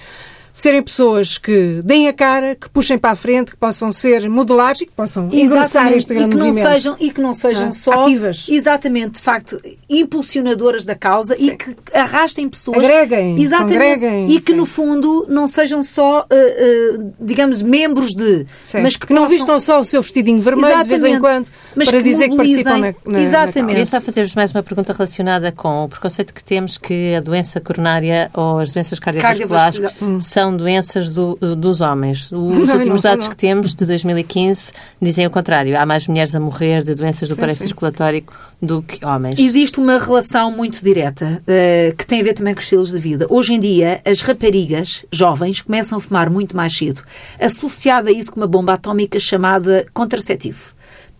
serem 0.54 0.80
pessoas 0.80 1.36
que 1.36 1.80
deem 1.84 2.06
a 2.06 2.12
cara, 2.12 2.54
que 2.54 2.70
puxem 2.70 2.96
para 2.96 3.10
a 3.10 3.16
frente, 3.16 3.50
que 3.50 3.56
possam 3.56 3.90
ser 3.90 4.30
modelares 4.30 4.82
e 4.82 4.86
que 4.86 4.92
possam 4.92 5.28
engrossar 5.32 5.92
este 5.92 6.14
grande 6.14 6.28
e 6.28 6.30
que 6.30 6.36
não 6.36 6.46
movimento. 6.46 6.72
Sejam, 6.72 6.96
e 7.00 7.10
que 7.10 7.20
não 7.20 7.34
sejam 7.34 7.68
ah, 7.68 7.72
só 7.72 8.04
ativas. 8.04 8.46
Exatamente, 8.48 9.14
de 9.14 9.20
facto, 9.20 9.60
impulsionadoras 9.90 10.86
da 10.86 10.94
causa 10.94 11.36
Sim. 11.36 11.46
e 11.46 11.56
que 11.56 11.76
arrastem 11.92 12.48
pessoas. 12.48 12.78
Agreguem, 12.78 13.42
exatamente, 13.42 14.32
E 14.32 14.40
que, 14.40 14.52
Sim. 14.52 14.58
no 14.58 14.64
fundo, 14.64 15.26
não 15.28 15.48
sejam 15.48 15.82
só, 15.82 16.20
uh, 16.20 17.00
uh, 17.00 17.12
digamos, 17.20 17.60
membros 17.60 18.14
de. 18.14 18.46
Sim. 18.64 18.80
Mas 18.80 18.96
que, 18.96 19.08
que 19.08 19.12
não 19.12 19.28
vistam 19.28 19.58
só 19.58 19.80
o 19.80 19.84
seu 19.84 20.00
vestidinho 20.00 20.40
vermelho 20.40 20.68
exatamente. 20.68 20.94
de 20.94 21.00
vez 21.00 21.16
em 21.16 21.20
quando 21.20 21.48
mas 21.74 21.88
para 21.88 21.98
que 21.98 22.04
dizer 22.04 22.28
que 22.28 22.36
participam 22.36 22.78
na, 22.78 22.94
na 23.04 23.22
Exatamente. 23.22 23.70
Queria 23.70 23.86
só 23.86 24.00
fazer-vos 24.00 24.34
mais 24.36 24.52
uma 24.52 24.62
pergunta 24.62 24.92
relacionada 24.92 25.50
com 25.50 25.84
o 25.84 25.88
preconceito 25.88 26.32
que 26.32 26.44
temos 26.44 26.78
que 26.78 27.14
a 27.16 27.20
doença 27.20 27.60
coronária 27.60 28.30
ou 28.34 28.60
as 28.60 28.70
doenças 28.70 29.00
cardiovasculares 29.00 29.80
Cardiovascular. 29.80 30.20
são 30.20 30.43
doenças 30.56 31.14
do 31.14 31.24
do, 31.34 31.56
dos 31.56 31.80
homens. 31.80 32.30
Os 32.32 32.32
não, 32.32 32.76
últimos 32.76 33.02
não, 33.02 33.10
dados 33.10 33.26
não. 33.26 33.30
que 33.30 33.36
temos, 33.36 33.74
de 33.74 33.84
2015, 33.84 34.72
dizem 35.00 35.26
o 35.26 35.30
contrário. 35.30 35.78
Há 35.78 35.86
mais 35.86 36.06
mulheres 36.06 36.34
a 36.34 36.40
morrer 36.40 36.82
de 36.82 36.94
doenças 36.94 37.28
do 37.28 37.34
aparelho 37.34 37.58
circulatório 37.58 38.24
do 38.60 38.82
que 38.82 39.04
homens. 39.04 39.38
Existe 39.38 39.78
uma 39.78 39.98
relação 39.98 40.50
muito 40.50 40.82
direta 40.82 41.42
uh, 41.42 41.96
que 41.96 42.06
tem 42.06 42.20
a 42.20 42.24
ver 42.24 42.34
também 42.34 42.54
com 42.54 42.60
os 42.60 42.64
estilos 42.64 42.90
de 42.90 42.98
vida. 42.98 43.26
Hoje 43.28 43.54
em 43.54 43.60
dia, 43.60 44.00
as 44.04 44.20
raparigas 44.20 45.04
jovens 45.12 45.60
começam 45.60 45.98
a 45.98 46.00
fumar 46.00 46.30
muito 46.30 46.56
mais 46.56 46.76
cedo, 46.76 47.02
associada 47.38 48.10
a 48.10 48.12
isso 48.12 48.32
com 48.32 48.40
uma 48.40 48.46
bomba 48.46 48.74
atómica 48.74 49.18
chamada 49.18 49.86
contraceptivo 49.92 50.73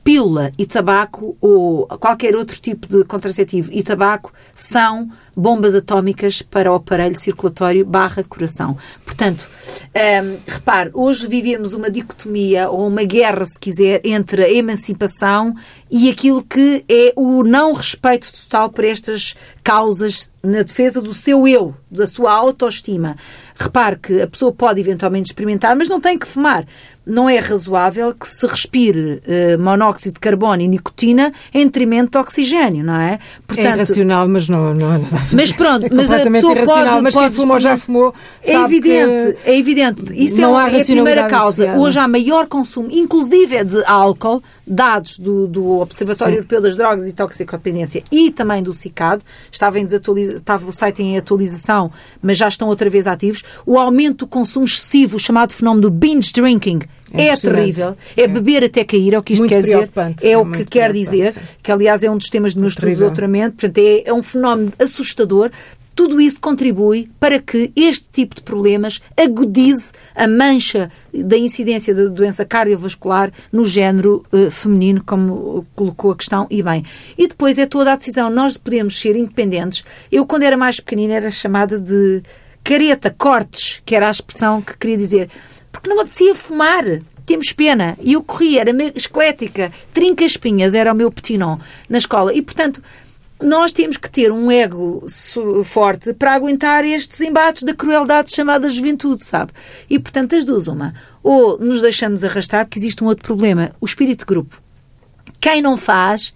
pílula 0.05 0.51
e 0.59 0.67
tabaco 0.67 1.35
ou 1.41 1.87
qualquer 1.99 2.37
outro 2.37 2.61
tipo 2.61 2.87
de 2.87 3.03
contraceptivo 3.05 3.71
e 3.73 3.83
tabaco 3.83 4.33
são 4.55 5.11
bombas 5.35 5.75
atómicas 5.75 6.43
para 6.43 6.71
o 6.71 6.75
aparelho 6.75 7.19
circulatório 7.19 7.87
barra 7.87 8.23
coração. 8.23 8.77
Portanto, 9.05 9.49
um, 9.97 10.37
repare, 10.47 10.91
hoje 10.93 11.27
vivemos 11.27 11.73
uma 11.73 11.91
dicotomia 11.91 12.69
ou 12.69 12.87
uma 12.87 13.03
guerra, 13.05 13.47
se 13.47 13.59
quiser, 13.59 14.01
entre 14.05 14.45
a 14.45 14.53
emancipação 14.53 15.55
e 15.91 16.11
aquilo 16.11 16.43
que 16.43 16.85
é 16.89 17.13
o 17.17 17.43
não 17.43 17.73
respeito 17.73 18.31
total 18.33 18.69
por 18.69 18.85
estas 18.85 19.35
causas 19.63 20.31
na 20.43 20.63
defesa 20.63 21.01
do 21.01 21.15
seu 21.15 21.49
eu, 21.49 21.75
da 21.91 22.07
sua 22.07 22.33
autoestima. 22.33 23.17
Repare 23.55 23.97
que 23.97 24.23
a 24.23 24.27
pessoa 24.27 24.53
pode 24.53 24.81
eventualmente 24.81 25.27
experimentar, 25.27 25.77
mas 25.77 25.89
não 25.89 26.01
tem 26.01 26.19
que 26.19 26.27
fumar 26.27 26.67
não 27.07 27.29
é 27.29 27.39
razoável 27.39 28.15
que 28.15 28.27
se 28.27 28.47
respire 28.47 29.21
uh, 29.27 29.63
monóxido 29.63 30.15
de 30.15 30.21
carbono 30.21 30.63
e 30.63 30.69
nicotina 30.69 31.33
em 31.53 31.67
detrimento 31.67 32.13
de 32.13 32.19
oxigênio, 32.19 32.83
não 32.83 32.99
é? 32.99 33.19
Portanto, 33.47 33.67
é 33.67 33.75
irracional, 33.75 34.27
mas 34.27 34.49
não, 34.49 34.75
não 34.75 34.95
é 34.95 34.99
nada. 34.99 35.09
Mas 35.33 35.53
pronto, 35.53 35.87
é 35.87 35.91
mas 35.93 36.11
a 36.11 36.31
pessoa 36.31 36.57
pode, 36.57 37.03
mas 37.03 37.15
pode 37.15 37.27
quem 37.29 37.37
fumou 37.37 37.61
já 37.61 37.77
fumou. 37.77 38.15
É 38.43 38.55
evidente, 38.55 39.39
é 39.45 39.59
evidente. 39.59 40.03
Isso 40.15 40.41
é, 40.41 40.45
é 40.45 40.81
a 40.81 40.85
primeira 40.85 41.29
causa. 41.29 41.75
Hoje 41.75 41.99
há 41.99 42.09
maior 42.09 42.47
consumo, 42.47 42.89
inclusive 42.91 43.57
é 43.57 43.65
de 43.65 43.85
álcool, 43.85 44.43
dados 44.67 45.19
do, 45.19 45.47
do 45.47 45.81
Observatório 45.81 46.35
Sim. 46.35 46.39
Europeu 46.39 46.61
das 46.61 46.77
Drogas 46.77 47.07
e 47.07 47.13
Toxicodependência 47.13 48.03
e 48.11 48.31
também 48.31 48.63
do 48.63 48.73
CICAD, 48.73 49.23
estava, 49.51 49.79
em 49.79 49.87
estava 49.87 50.69
o 50.69 50.73
site 50.73 51.03
em 51.03 51.19
atualização, 51.19 51.91
mas 52.23 52.39
já 52.39 52.49
estão 52.49 52.69
outra 52.69 52.89
vez 52.89 53.07
ativos, 53.07 53.43
o 53.67 53.79
aumento 53.79 54.19
do 54.19 54.27
consumo 54.27 54.65
excessivo, 54.65 55.19
chamado 55.19 55.53
fenómeno 55.53 55.83
do 55.83 55.91
binge 55.91 56.33
drinking, 56.33 56.81
é, 57.13 57.29
é 57.29 57.37
terrível. 57.37 57.97
É 58.17 58.27
beber 58.27 58.65
até 58.65 58.85
cair, 58.85 59.15
é 59.15 59.19
o 59.19 59.23
que 59.23 59.35
isto 59.35 59.43
muito 59.43 59.51
quer 59.51 59.63
dizer. 59.63 59.91
É, 60.23 60.33
é 60.33 60.39
o 60.39 60.51
que 60.51 60.65
quer 60.65 60.93
dizer, 60.93 61.33
sim. 61.33 61.41
que 61.63 61.71
aliás 61.71 62.03
é 62.03 62.11
um 62.11 62.17
dos 62.17 62.29
temas 62.29 62.55
do 62.55 62.61
meu 62.61 62.69
estudo 62.69 62.89
de 62.89 62.97
doutoramento. 62.97 63.57
Portanto, 63.57 63.79
é, 63.79 64.03
é 64.09 64.13
um 64.13 64.23
fenómeno 64.23 64.73
assustador. 64.79 65.51
Tudo 65.95 66.21
isso 66.21 66.41
contribui 66.41 67.09
para 67.21 67.39
que 67.39 67.73
este 67.77 68.09
tipo 68.11 68.35
de 68.35 68.43
problemas 68.43 69.01
agudize 69.17 69.93
a 70.15 70.27
mancha 70.27 70.91
da 71.13 71.37
incidência 71.37 71.95
da 71.95 72.07
doença 72.07 72.45
cardiovascular 72.45 73.33
no 73.53 73.65
género 73.65 74.25
uh, 74.33 74.51
feminino, 74.51 75.03
como 75.05 75.67
colocou 75.75 76.11
a 76.11 76.17
questão, 76.17 76.47
e 76.51 76.63
bem. 76.63 76.85
E 77.17 77.29
depois 77.29 77.59
é 77.59 77.67
toda 77.67 77.93
a 77.93 77.97
decisão. 77.97 78.29
Nós 78.31 78.57
podemos 78.57 79.01
ser 79.01 79.17
independentes. 79.17 79.85
Eu, 80.11 80.27
quando 80.27 80.43
era 80.43 80.57
mais 80.57 80.81
pequenina, 80.81 81.15
era 81.15 81.31
chamada 81.31 81.79
de 81.79 82.23
careta, 82.63 83.15
cortes, 83.17 83.81
que 83.85 83.95
era 83.95 84.09
a 84.09 84.11
expressão 84.11 84.61
que 84.61 84.77
queria 84.77 84.97
dizer 84.97 85.31
porque 85.75 85.89
não 85.91 85.97
me 85.97 86.03
apetecia 86.03 86.35
fumar. 86.35 86.85
Temos 87.27 87.53
pena. 87.53 87.97
E 88.01 88.13
eu 88.13 88.23
corria, 88.23 88.61
era 88.61 88.71
esquelética, 88.95 89.73
trinca 89.93 90.25
espinhas, 90.25 90.73
era 90.73 90.93
o 90.93 90.97
meu 90.97 91.11
petinon 91.11 91.59
na 91.89 91.99
escola. 91.99 92.33
E, 92.33 92.41
portanto, 92.41 92.83
nós 93.45 93.73
temos 93.73 93.97
que 93.97 94.11
ter 94.11 94.33
um 94.33 94.51
ego 94.51 95.05
forte 95.65 96.13
para 96.15 96.35
aguentar 96.35 96.85
estes 96.85 97.21
embates 97.21 97.63
da 97.63 97.75
crueldade 97.75 98.35
chamada 98.35 98.69
juventude, 98.71 99.25
sabe? 99.25 99.53
E, 99.89 99.99
portanto, 99.99 100.35
as 100.35 100.45
duas, 100.45 100.67
uma. 100.67 100.95
Ou 101.23 101.59
nos 101.59 101.81
deixamos 101.81 102.25
arrastar, 102.25 102.65
porque 102.65 102.79
existe 102.79 103.05
um 103.05 103.07
outro 103.07 103.25
problema, 103.25 103.73
o 103.81 103.87
espírito 103.87 104.21
de 104.21 104.27
grupo. 104.27 104.61
Quem 105.41 105.61
não 105.61 105.77
faz 105.77 106.35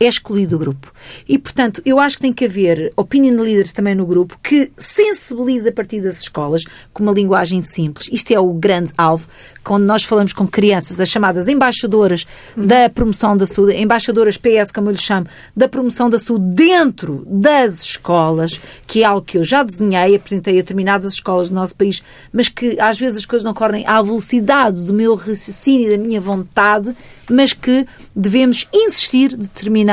é 0.00 0.06
excluído 0.06 0.56
do 0.56 0.58
grupo. 0.58 0.90
E, 1.28 1.38
portanto, 1.38 1.82
eu 1.84 2.00
acho 2.00 2.16
que 2.16 2.22
tem 2.22 2.32
que 2.32 2.46
haver 2.46 2.90
opinion 2.96 3.42
leaders 3.42 3.70
também 3.70 3.94
no 3.94 4.06
grupo 4.06 4.38
que 4.42 4.72
sensibilize 4.78 5.68
a 5.68 5.72
partir 5.72 6.00
das 6.00 6.22
escolas 6.22 6.64
com 6.94 7.02
uma 7.02 7.12
linguagem 7.12 7.60
simples. 7.60 8.08
Isto 8.10 8.32
é 8.32 8.40
o 8.40 8.50
grande 8.54 8.92
alvo. 8.96 9.28
Quando 9.62 9.84
nós 9.84 10.02
falamos 10.02 10.32
com 10.32 10.46
crianças, 10.46 10.98
as 10.98 11.08
chamadas 11.10 11.48
embaixadoras 11.48 12.26
da 12.56 12.88
promoção 12.88 13.36
da 13.36 13.46
saúde, 13.46 13.76
embaixadoras 13.76 14.38
PS, 14.38 14.72
como 14.74 14.88
eu 14.88 14.92
lhe 14.92 14.98
chamo, 14.98 15.26
da 15.54 15.68
promoção 15.68 16.08
da 16.08 16.18
saúde 16.18 16.46
dentro 16.54 17.22
das 17.28 17.82
escolas, 17.82 18.58
que 18.86 19.02
é 19.02 19.04
algo 19.04 19.20
que 19.20 19.36
eu 19.36 19.44
já 19.44 19.62
desenhei, 19.62 20.16
apresentei 20.16 20.54
a 20.54 20.62
determinadas 20.62 21.12
escolas 21.12 21.50
do 21.50 21.54
nosso 21.54 21.76
país, 21.76 22.02
mas 22.32 22.48
que 22.48 22.80
às 22.80 22.98
vezes 22.98 23.18
as 23.18 23.26
coisas 23.26 23.44
não 23.44 23.52
correm 23.52 23.86
à 23.86 24.00
velocidade 24.00 24.86
do 24.86 24.94
meu 24.94 25.14
raciocínio 25.14 25.92
e 25.92 25.98
da 25.98 26.02
minha 26.02 26.20
vontade, 26.22 26.96
mas 27.28 27.52
que 27.52 27.86
devemos 28.16 28.66
insistir, 28.72 29.36
determinar 29.36 29.89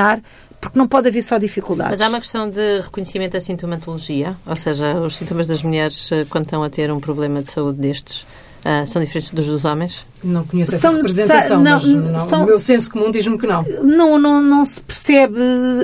porque 0.60 0.78
não 0.78 0.88
pode 0.88 1.08
haver 1.08 1.22
só 1.22 1.38
dificuldades. 1.38 1.92
Mas 1.92 2.02
há 2.02 2.10
uma 2.10 2.20
questão 2.20 2.50
de 2.50 2.80
reconhecimento 2.82 3.34
da 3.34 3.42
sintomatologia, 3.42 4.36
ou 4.46 4.56
seja, 4.56 5.00
os 5.00 5.16
sintomas 5.16 5.48
das 5.48 5.62
mulheres 5.62 6.12
eh, 6.12 6.26
quando 6.30 6.46
estão 6.46 6.64
a 6.64 6.70
ter 6.70 6.92
um 6.92 7.00
problema 7.00 7.42
de 7.42 7.50
saúde 7.50 7.80
destes 7.80 8.22
uh, 8.66 8.86
são 8.88 9.02
diferentes 9.02 9.32
dos 9.32 9.46
dos 9.46 9.66
homens? 9.66 10.06
Não 10.24 10.44
conheço 10.44 10.74
essa 10.74 10.82
são, 10.82 10.96
representação, 10.96 11.62
não, 11.62 11.80
não, 11.80 12.28
são, 12.28 12.44
o 12.44 12.46
meu 12.46 12.60
senso 12.60 12.90
comum 12.92 13.12
diz-me 13.12 13.38
que 13.38 13.46
não. 13.46 13.64
Não, 13.84 14.18
não. 14.18 14.42
não 14.42 14.66
se 14.66 14.82
percebe 14.82 15.40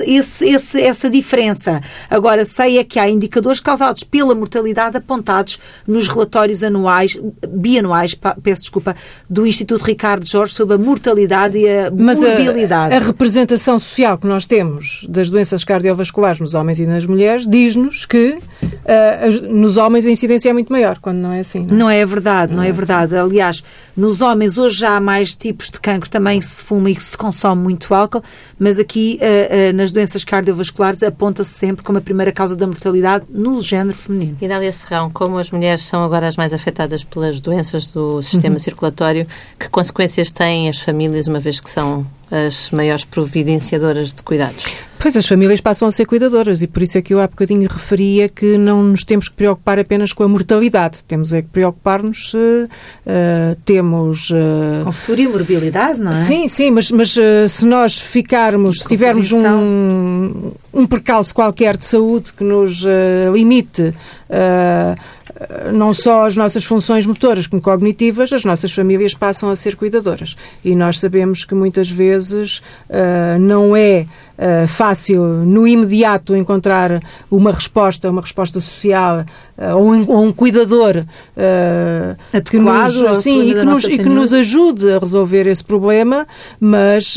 esse, 0.06 0.46
esse, 0.46 0.80
essa 0.80 1.10
diferença. 1.10 1.80
Agora, 2.10 2.44
sei 2.44 2.78
é 2.78 2.84
que 2.84 2.98
há 2.98 3.08
indicadores 3.08 3.60
causados 3.60 4.02
pela 4.02 4.34
mortalidade 4.34 4.96
apontados 4.96 5.58
nos 5.86 6.08
relatórios 6.08 6.62
anuais, 6.62 7.18
bianuais, 7.48 8.14
peço 8.42 8.62
desculpa, 8.62 8.96
do 9.28 9.46
Instituto 9.46 9.82
Ricardo 9.82 10.26
Jorge 10.26 10.54
sobre 10.54 10.74
a 10.74 10.78
mortalidade 10.78 11.58
e 11.58 11.68
a 11.68 11.90
mas 11.90 12.22
morbilidade. 12.22 12.94
A, 12.94 12.96
a 12.96 13.00
representação 13.00 13.78
social 13.78 14.18
que 14.18 14.26
nós 14.26 14.46
temos 14.46 15.06
das 15.08 15.30
doenças 15.30 15.64
cardiovasculares 15.64 16.40
nos 16.40 16.54
homens 16.54 16.80
e 16.80 16.86
nas 16.86 17.06
mulheres 17.06 17.46
diz-nos 17.46 18.04
que 18.06 18.38
uh, 18.62 19.52
nos 19.54 19.76
homens 19.76 20.06
a 20.06 20.10
incidência 20.10 20.50
é 20.50 20.52
muito 20.52 20.72
maior, 20.72 20.98
quando 20.98 21.18
não 21.18 21.32
é 21.32 21.40
assim. 21.40 21.60
Não, 21.60 21.74
é? 21.74 21.78
não 21.78 21.90
é 21.90 22.06
verdade, 22.06 22.52
não 22.52 22.62
é 22.62 22.72
verdade. 22.72 23.16
Aliás, 23.16 23.62
nos 23.96 24.20
homens 24.24 24.58
hoje 24.58 24.78
já 24.78 24.96
há 24.96 25.00
mais 25.00 25.36
tipos 25.36 25.70
de 25.70 25.78
cancro, 25.78 26.08
também 26.08 26.40
se 26.40 26.62
fuma 26.62 26.90
e 26.90 27.00
se 27.00 27.16
consome 27.16 27.62
muito 27.62 27.94
álcool, 27.94 28.22
mas 28.58 28.78
aqui 28.78 29.20
uh, 29.20 29.70
uh, 29.70 29.76
nas 29.76 29.92
doenças 29.92 30.24
cardiovasculares 30.24 31.02
aponta-se 31.02 31.50
sempre 31.50 31.84
como 31.84 31.98
a 31.98 32.00
primeira 32.00 32.32
causa 32.32 32.56
da 32.56 32.66
mortalidade 32.66 33.24
no 33.28 33.60
género 33.60 33.96
feminino. 33.96 34.36
E 34.40 34.48
Dália 34.48 34.72
Serrão, 34.72 35.10
como 35.10 35.38
as 35.38 35.50
mulheres 35.50 35.84
são 35.84 36.02
agora 36.02 36.26
as 36.26 36.36
mais 36.36 36.52
afetadas 36.52 37.04
pelas 37.04 37.40
doenças 37.40 37.90
do 37.92 38.22
sistema 38.22 38.54
uhum. 38.54 38.60
circulatório, 38.60 39.26
que 39.58 39.68
consequências 39.68 40.32
têm 40.32 40.68
as 40.68 40.80
famílias, 40.80 41.26
uma 41.26 41.40
vez 41.40 41.60
que 41.60 41.70
são 41.70 42.06
as 42.34 42.70
maiores 42.70 43.04
providenciadoras 43.04 44.12
de 44.12 44.22
cuidados? 44.22 44.74
Pois 44.98 45.16
as 45.18 45.26
famílias 45.26 45.60
passam 45.60 45.86
a 45.86 45.92
ser 45.92 46.06
cuidadoras 46.06 46.62
e 46.62 46.66
por 46.66 46.82
isso 46.82 46.96
é 46.96 47.02
que 47.02 47.12
eu 47.12 47.20
há 47.20 47.28
bocadinho 47.28 47.68
referia 47.68 48.26
que 48.26 48.56
não 48.56 48.82
nos 48.82 49.04
temos 49.04 49.28
que 49.28 49.34
preocupar 49.34 49.78
apenas 49.78 50.14
com 50.14 50.22
a 50.22 50.28
mortalidade, 50.28 51.04
temos 51.06 51.32
é 51.32 51.42
que 51.42 51.48
preocupar-nos 51.48 52.30
se 52.30 52.36
uh, 52.36 53.54
temos... 53.66 54.30
Uh, 54.30 54.82
com 54.82 54.92
futuro 54.92 55.20
e 55.20 55.28
morbilidade, 55.28 56.00
não 56.00 56.12
é? 56.12 56.14
Sim, 56.14 56.48
sim, 56.48 56.70
mas, 56.70 56.90
mas 56.90 57.14
uh, 57.16 57.46
se 57.46 57.66
nós 57.66 57.98
ficarmos, 57.98 58.80
se 58.80 58.88
tivermos 58.88 59.30
um, 59.30 60.52
um 60.72 60.86
percalço 60.86 61.34
qualquer 61.34 61.76
de 61.76 61.84
saúde 61.84 62.32
que 62.32 62.42
nos 62.42 62.86
limite 63.32 63.92
não 65.72 65.92
só 65.92 66.26
as 66.26 66.36
nossas 66.36 66.64
funções 66.64 67.06
motoras 67.06 67.46
como 67.46 67.60
cognitivas, 67.60 68.32
as 68.32 68.44
nossas 68.44 68.72
famílias 68.72 69.14
passam 69.14 69.50
a 69.50 69.56
ser 69.56 69.76
cuidadoras. 69.76 70.36
E 70.64 70.74
nós 70.74 71.00
sabemos 71.00 71.44
que 71.44 71.54
muitas 71.54 71.90
vezes 71.90 72.58
uh, 72.88 73.38
não 73.38 73.74
é 73.74 74.06
uh, 74.38 74.66
fácil, 74.66 75.22
no 75.24 75.66
imediato, 75.66 76.34
encontrar 76.36 77.00
uma 77.30 77.52
resposta, 77.52 78.10
uma 78.10 78.20
resposta 78.20 78.60
social 78.60 79.24
uh, 79.58 79.76
ou, 79.76 79.92
um, 79.92 80.04
ou, 80.08 80.24
um, 80.24 80.32
cuidador 80.32 81.04
Adequado, 82.32 82.50
que, 82.50 82.58
nos, 82.58 83.18
sim, 83.18 83.50
e, 83.50 83.54
que 83.54 83.62
nos, 83.64 83.84
e 83.84 83.98
que 83.98 84.08
nos 84.08 84.32
ajude 84.32 84.92
a 84.92 84.98
resolver 84.98 85.46
esse 85.46 85.64
problema, 85.64 86.26
mas 86.60 87.16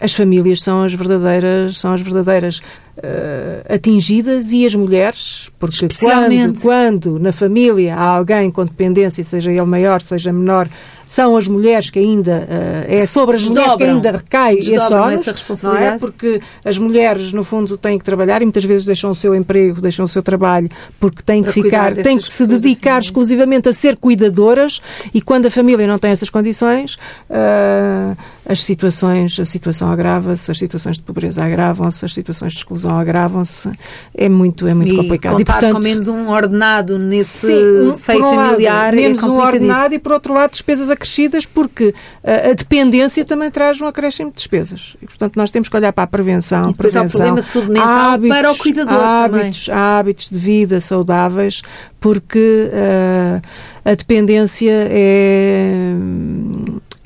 as 0.00 0.12
famílias 0.14 0.62
são 0.62 0.82
as 0.82 0.92
verdadeiras, 0.92 1.78
são 1.78 1.92
as 1.92 2.00
verdadeiras 2.00 2.62
uh, 2.96 3.74
atingidas 3.74 4.52
e 4.52 4.64
as 4.64 4.74
mulheres, 4.74 5.50
porque 5.58 5.88
quando, 6.00 6.60
quando 6.60 7.18
na 7.18 7.32
família 7.32 7.94
há 7.94 8.16
alguém 8.16 8.50
com 8.50 8.64
dependência, 8.64 9.22
seja 9.22 9.50
ele 9.50 9.62
maior, 9.62 10.00
seja 10.00 10.32
menor, 10.32 10.68
são 11.06 11.36
as 11.36 11.46
mulheres 11.46 11.88
que 11.88 12.00
ainda 12.00 12.48
uh, 12.50 12.92
é 12.92 13.06
sobre 13.06 13.36
as 13.36 13.44
mulheres 13.48 13.76
que 13.76 13.84
ainda 13.84 14.10
recai 14.10 14.56
esse 14.58 14.92
ônus, 14.92 15.62
não 15.62 15.76
é? 15.76 15.98
Porque 15.98 16.40
as 16.64 16.76
mulheres 16.76 17.32
no 17.32 17.44
fundo 17.44 17.78
têm 17.78 17.96
que 17.96 18.04
trabalhar 18.04 18.42
e 18.42 18.44
muitas 18.44 18.64
vezes 18.64 18.84
deixam 18.84 19.12
o 19.12 19.14
seu 19.14 19.32
emprego, 19.32 19.80
deixam 19.80 20.04
o 20.04 20.08
seu 20.08 20.22
trabalho 20.22 20.68
porque 20.98 21.22
têm 21.22 21.44
que 21.44 21.52
ficar, 21.52 21.94
têm 21.94 22.18
que 22.18 22.24
se 22.24 22.44
dedicar 22.44 23.00
exclusivamente 23.00 23.68
a 23.68 23.72
ser 23.72 23.96
cuidadoras 23.96 24.82
e 25.14 25.22
quando 25.22 25.46
a 25.46 25.50
família 25.50 25.86
não 25.86 25.98
tem 25.98 26.10
essas 26.10 26.28
condições, 26.28 26.96
uh, 27.30 28.16
as 28.48 28.62
situações, 28.62 29.38
a 29.40 29.44
situação 29.44 29.90
agrava-se, 29.90 30.50
as 30.50 30.58
situações 30.58 30.96
de 30.96 31.02
pobreza 31.02 31.44
agravam-se, 31.44 32.04
as 32.04 32.14
situações 32.14 32.52
de 32.52 32.60
exclusão 32.60 32.96
agravam-se, 32.96 33.70
é 34.14 34.28
muito, 34.28 34.68
é 34.68 34.74
muito 34.74 34.94
e 34.94 34.96
complicado. 34.96 35.40
e 35.40 35.44
portanto, 35.44 35.74
com 35.74 35.80
menos 35.80 36.06
um 36.06 36.28
ordenado 36.28 36.96
nesse 36.96 37.48
sim, 37.48 37.92
seio 37.94 38.20
familiar 38.20 38.84
lado, 38.84 38.96
menos 38.96 39.22
é 39.22 39.26
um 39.26 39.36
ordenado 39.36 39.94
e 39.94 39.98
por 39.98 40.12
outro 40.12 40.32
lado 40.32 40.52
despesas 40.52 40.90
acrescidas 40.90 41.44
porque 41.44 41.92
a, 42.22 42.50
a, 42.50 42.54
dependência 42.54 43.24
também 43.24 43.50
traz 43.50 43.80
um 43.80 43.86
acréscimo 43.86 44.30
de 44.30 44.36
despesas. 44.36 44.96
E 45.02 45.06
portanto 45.06 45.34
nós 45.34 45.50
temos 45.50 45.68
que 45.68 45.76
olhar 45.76 45.92
para 45.92 46.04
a 46.04 46.06
prevenção, 46.06 46.70
e 46.70 46.72
depois 46.72 46.92
prevenção, 46.92 47.20
há 47.20 47.24
o 47.24 47.34
problema 47.34 47.42
de 47.42 47.48
saúde 47.48 47.70
mental 47.72 47.88
hábitos, 47.88 48.36
para 48.36 48.52
o 48.52 48.56
cuidador 48.56 49.02
hábitos, 49.02 49.66
também. 49.66 49.82
hábitos 49.82 50.30
de 50.30 50.38
vida 50.38 50.78
saudáveis 50.78 51.62
porque 51.98 52.70
uh, 52.70 53.42
a 53.84 53.94
dependência 53.94 54.86
é 54.88 55.94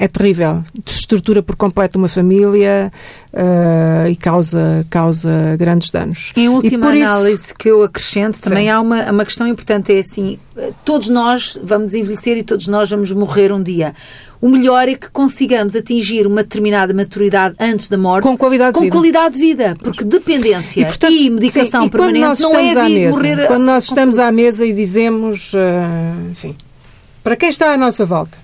é 0.00 0.08
terrível. 0.08 0.64
Desestrutura 0.82 1.42
por 1.42 1.56
completo 1.56 1.98
uma 1.98 2.08
família 2.08 2.90
uh, 3.34 4.08
e 4.08 4.16
causa, 4.16 4.86
causa 4.88 5.30
grandes 5.58 5.90
danos. 5.90 6.32
Em 6.34 6.48
última 6.48 6.88
análise 6.88 7.44
isso... 7.44 7.54
que 7.54 7.68
eu 7.68 7.82
acrescento, 7.82 8.40
também 8.40 8.64
Sim. 8.64 8.70
há 8.70 8.80
uma, 8.80 9.12
uma 9.12 9.24
questão 9.26 9.46
importante, 9.46 9.92
é 9.92 9.98
assim, 9.98 10.38
todos 10.86 11.10
nós 11.10 11.60
vamos 11.62 11.92
envelhecer 11.92 12.38
e 12.38 12.42
todos 12.42 12.66
nós 12.66 12.88
vamos 12.88 13.12
morrer 13.12 13.52
um 13.52 13.62
dia. 13.62 13.92
O 14.40 14.48
melhor 14.48 14.88
é 14.88 14.94
que 14.94 15.10
consigamos 15.10 15.76
atingir 15.76 16.26
uma 16.26 16.42
determinada 16.42 16.94
maturidade 16.94 17.54
antes 17.60 17.90
da 17.90 17.98
morte 17.98 18.22
com 18.22 18.38
qualidade 18.38 18.72
com 18.72 18.80
de 18.80 18.86
vida. 18.86 18.96
Qualidade 18.96 19.34
de 19.34 19.40
vida 19.40 19.76
porque 19.82 20.02
dependência 20.02 20.80
e, 20.80 20.84
portanto, 20.86 21.12
e 21.12 21.28
medicação 21.28 21.82
sim, 21.82 21.88
permanente 21.90 22.40
não 22.40 22.56
é 22.56 22.62
mesa, 22.62 23.10
morrer 23.10 23.46
Quando 23.46 23.64
nós 23.66 23.84
estamos 23.84 24.18
à 24.18 24.32
mesa 24.32 24.64
e 24.64 24.72
dizemos, 24.72 25.52
uh, 25.52 26.30
enfim, 26.30 26.56
para 27.22 27.36
quem 27.36 27.50
está 27.50 27.74
à 27.74 27.76
nossa 27.76 28.06
volta, 28.06 28.38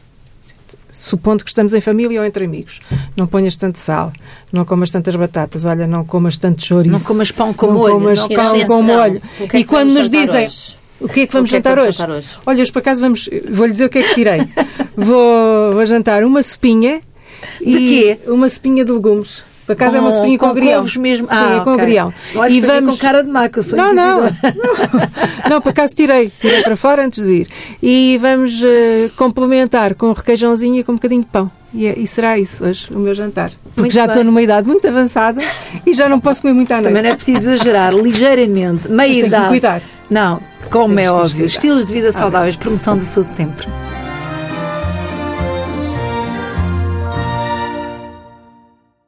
supondo 0.99 1.44
que 1.44 1.51
estamos 1.51 1.74
em 1.74 1.80
família 1.80 2.20
ou 2.20 2.26
entre 2.26 2.44
amigos. 2.44 2.80
Não 3.16 3.26
ponhas 3.26 3.57
tanto 3.57 3.78
sal, 3.78 4.12
não 4.53 4.64
comas 4.64 4.90
tantas 4.90 5.14
batatas, 5.14 5.64
olha, 5.64 5.86
não 5.86 6.05
comas 6.05 6.36
tanto 6.36 6.64
chouriço. 6.64 6.92
Não 6.92 7.01
comas 7.01 7.30
pão 7.30 7.53
com 7.53 7.66
não 7.66 7.74
molho. 7.74 7.94
Comas 7.94 8.18
não 8.18 8.28
pão 8.28 8.61
com 8.66 8.82
molho. 8.82 9.22
É 9.53 9.59
e 9.59 9.64
quando 9.64 9.92
nos 9.92 10.11
dizem... 10.11 10.47
Hoje? 10.47 10.76
O 10.99 11.09
que 11.09 11.20
é 11.20 11.26
que 11.26 11.32
vamos, 11.34 11.51
que 11.51 11.57
é 11.57 11.61
que 11.61 11.68
jantar, 11.68 11.76
vamos 11.76 11.88
hoje? 11.90 11.99
jantar, 11.99 12.16
hoje? 12.16 12.28
Olha, 12.47 12.62
hoje 12.62 12.72
por 12.72 12.78
acaso 12.78 13.01
vamos. 13.03 13.28
Vou-lhe 13.51 13.72
dizer 13.72 13.84
o 13.84 13.90
que 13.90 13.99
é 13.99 14.03
que 14.03 14.14
tirei. 14.14 14.40
vou, 14.97 15.72
vou 15.72 15.84
jantar 15.84 16.24
uma 16.24 16.42
sopinha. 16.42 17.03
De 17.61 17.78
quê? 17.78 18.18
Uma 18.26 18.49
sopinha 18.49 18.82
de 18.82 18.92
legumes. 18.92 19.44
Por 19.66 19.72
acaso 19.72 19.96
é 19.96 20.00
uma 20.00 20.12
sopinha 20.12 20.38
com, 20.38 20.46
com 20.46 20.52
agrião. 20.52 20.84
mesmo. 20.98 21.26
Sim, 21.26 21.34
ah, 21.34 21.56
é 21.60 21.64
com 21.64 21.72
okay. 21.72 21.84
agrião. 21.84 22.14
E 22.48 22.60
vamos 22.60 22.94
com 22.94 23.00
cara 23.00 23.22
de 23.22 23.28
maca, 23.28 23.62
sou 23.62 23.76
Não, 23.76 23.92
não, 23.92 24.22
não. 24.22 24.30
Não, 25.50 25.60
por 25.60 25.70
acaso 25.70 25.94
tirei. 25.94 26.30
Tirei 26.40 26.62
para 26.62 26.76
fora 26.76 27.04
antes 27.04 27.24
de 27.24 27.32
ir. 27.32 27.48
E 27.82 28.18
vamos 28.20 28.62
uh, 28.62 29.10
complementar 29.16 29.94
com 29.94 30.06
um 30.06 30.12
requeijãozinho 30.12 30.76
e 30.76 30.84
com 30.84 30.92
um 30.92 30.94
bocadinho 30.94 31.22
de 31.22 31.26
pão. 31.26 31.50
E, 31.74 31.86
é, 31.86 31.98
e, 31.98 32.06
será 32.06 32.38
isso 32.38 32.64
hoje, 32.64 32.88
o 32.90 32.98
meu 32.98 33.12
jantar. 33.12 33.50
Porque 33.50 33.80
muito 33.80 33.92
já 33.92 34.02
bem. 34.02 34.10
estou 34.10 34.24
numa 34.24 34.40
idade 34.40 34.66
muito 34.66 34.86
avançada 34.86 35.42
e 35.84 35.92
já 35.92 36.08
não 36.08 36.20
posso 36.20 36.40
comer 36.40 36.54
muito 36.54 36.70
à 36.72 36.76
noite. 36.76 36.88
Também 36.88 37.02
não 37.02 37.10
é 37.10 37.14
preciso 37.14 37.50
exagerar, 37.50 37.92
ligeiramente. 37.92 38.88
Meia 38.88 39.08
Mas 39.08 39.18
idade. 39.18 39.30
Tem 39.30 39.42
que 39.42 39.48
cuidar. 39.48 39.82
Não, 40.08 40.40
como 40.70 40.94
Temos 40.94 41.02
é 41.02 41.10
óbvio. 41.10 41.46
Estilos 41.46 41.84
de 41.84 41.92
vida 41.92 42.12
saudáveis, 42.12 42.56
promoção 42.56 42.96
da 42.96 43.04
saúde 43.04 43.30
sempre. 43.30 43.66